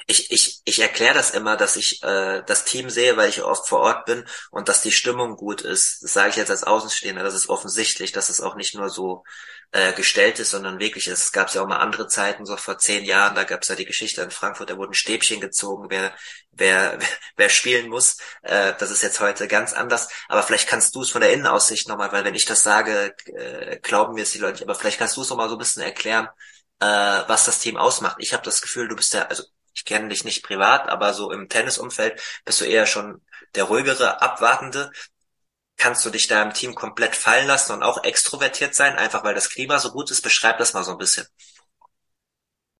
Ich, 0.07 0.31
ich, 0.31 0.61
ich 0.65 0.81
erkläre 0.81 1.15
das 1.15 1.31
immer, 1.31 1.57
dass 1.57 1.77
ich 1.77 2.03
äh, 2.03 2.43
das 2.47 2.65
Team 2.65 2.91
sehe, 2.91 3.17
weil 3.17 3.29
ich 3.29 3.43
oft 3.43 3.69
vor 3.69 3.81
Ort 3.81 4.05
bin 4.07 4.25
und 4.51 4.69
dass 4.69 4.83
die 4.83 4.93
Stimmung 4.93 5.37
gut 5.37 5.63
ist. 5.63 6.03
Das 6.03 6.13
sage 6.13 6.31
ich 6.31 6.37
jetzt 6.37 6.51
als 6.51 6.65
Außenstehender, 6.65 7.23
das 7.23 7.35
ist 7.35 7.49
offensichtlich, 7.49 8.13
dass 8.13 8.29
es 8.29 8.41
auch 8.41 8.57
nicht 8.57 8.75
nur 8.75 8.89
so 8.91 9.25
äh, 9.73 9.93
gestellt 9.93 10.39
ist, 10.39 10.51
sondern 10.51 10.79
wirklich 10.79 11.09
ist. 11.09 11.23
Es 11.23 11.33
gab 11.33 11.53
ja 11.55 11.63
auch 11.63 11.67
mal 11.67 11.79
andere 11.79 12.07
Zeiten, 12.09 12.47
so 12.47 12.57
vor 12.57 12.79
zehn 12.79 13.05
Jahren, 13.05 13.35
da 13.35 13.45
gab 13.45 13.63
es 13.63 13.69
ja 13.69 13.75
die 13.75 13.85
Geschichte 13.85 14.23
in 14.23 14.31
Frankfurt, 14.31 14.71
da 14.71 14.77
wurden 14.79 14.95
Stäbchen 14.95 15.41
gezogen, 15.41 15.87
wer, 15.91 16.15
wer, 16.53 16.99
wer 17.37 17.49
spielen 17.49 17.89
muss. 17.89 18.19
Äh, 18.43 18.75
das 18.79 18.91
ist 18.91 19.03
jetzt 19.03 19.21
heute 19.21 19.49
ganz 19.49 19.73
anders. 19.73 20.09
Aber 20.29 20.43
vielleicht 20.43 20.69
kannst 20.69 20.95
du 20.95 21.03
es 21.03 21.11
von 21.11 21.21
der 21.21 21.33
Innenaussicht 21.33 21.89
nochmal, 21.89 22.13
weil 22.13 22.25
wenn 22.25 22.35
ich 22.35 22.45
das 22.45 22.63
sage, 22.63 23.15
äh, 23.27 23.79
glauben 23.81 24.15
mir 24.15 24.23
es 24.23 24.33
die 24.33 24.39
Leute 24.39 24.55
nicht, 24.55 24.63
aber 24.65 24.75
vielleicht 24.75 24.99
kannst 24.99 25.17
du 25.17 25.23
es 25.23 25.31
nochmal 25.31 25.49
so 25.49 25.57
ein 25.57 25.59
bisschen 25.59 25.83
erklären, 25.83 26.29
äh, 26.81 26.87
was 26.87 27.45
das 27.45 27.59
Team 27.61 27.77
ausmacht. 27.77 28.17
Ich 28.21 28.33
habe 28.33 28.43
das 28.45 28.61
Gefühl, 28.63 28.89
du 28.89 28.97
bist 28.97 29.15
ja, 29.15 29.23
also 29.27 29.45
ich 29.77 29.85
kenne 29.85 30.09
dich 30.09 30.25
nicht 30.25 30.43
privat, 30.43 30.89
aber 30.89 31.15
so 31.15 31.31
im 31.31 31.49
Tennisumfeld 31.49 32.21
bist 32.45 32.61
du 32.61 32.65
eher 32.65 32.87
schon 32.87 33.23
der 33.55 33.65
ruhigere, 33.65 34.23
abwartende. 34.23 34.91
Kannst 35.77 36.05
du 36.07 36.11
dich 36.11 36.27
da 36.29 36.43
im 36.43 36.55
Team 36.55 36.75
komplett 36.75 37.17
fallen 37.17 37.47
lassen 37.47 37.73
und 37.73 37.83
auch 37.83 38.05
extrovertiert 38.05 38.75
sein, 38.75 38.97
einfach 38.97 39.25
weil 39.25 39.35
das 39.35 39.51
Klima 39.51 39.79
so 39.79 39.93
gut 39.93 40.11
ist? 40.11 40.23
Beschreib 40.23 40.59
das 40.59 40.75
mal 40.75 40.85
so 40.85 40.93
ein 40.93 40.99
bisschen. 40.99 41.27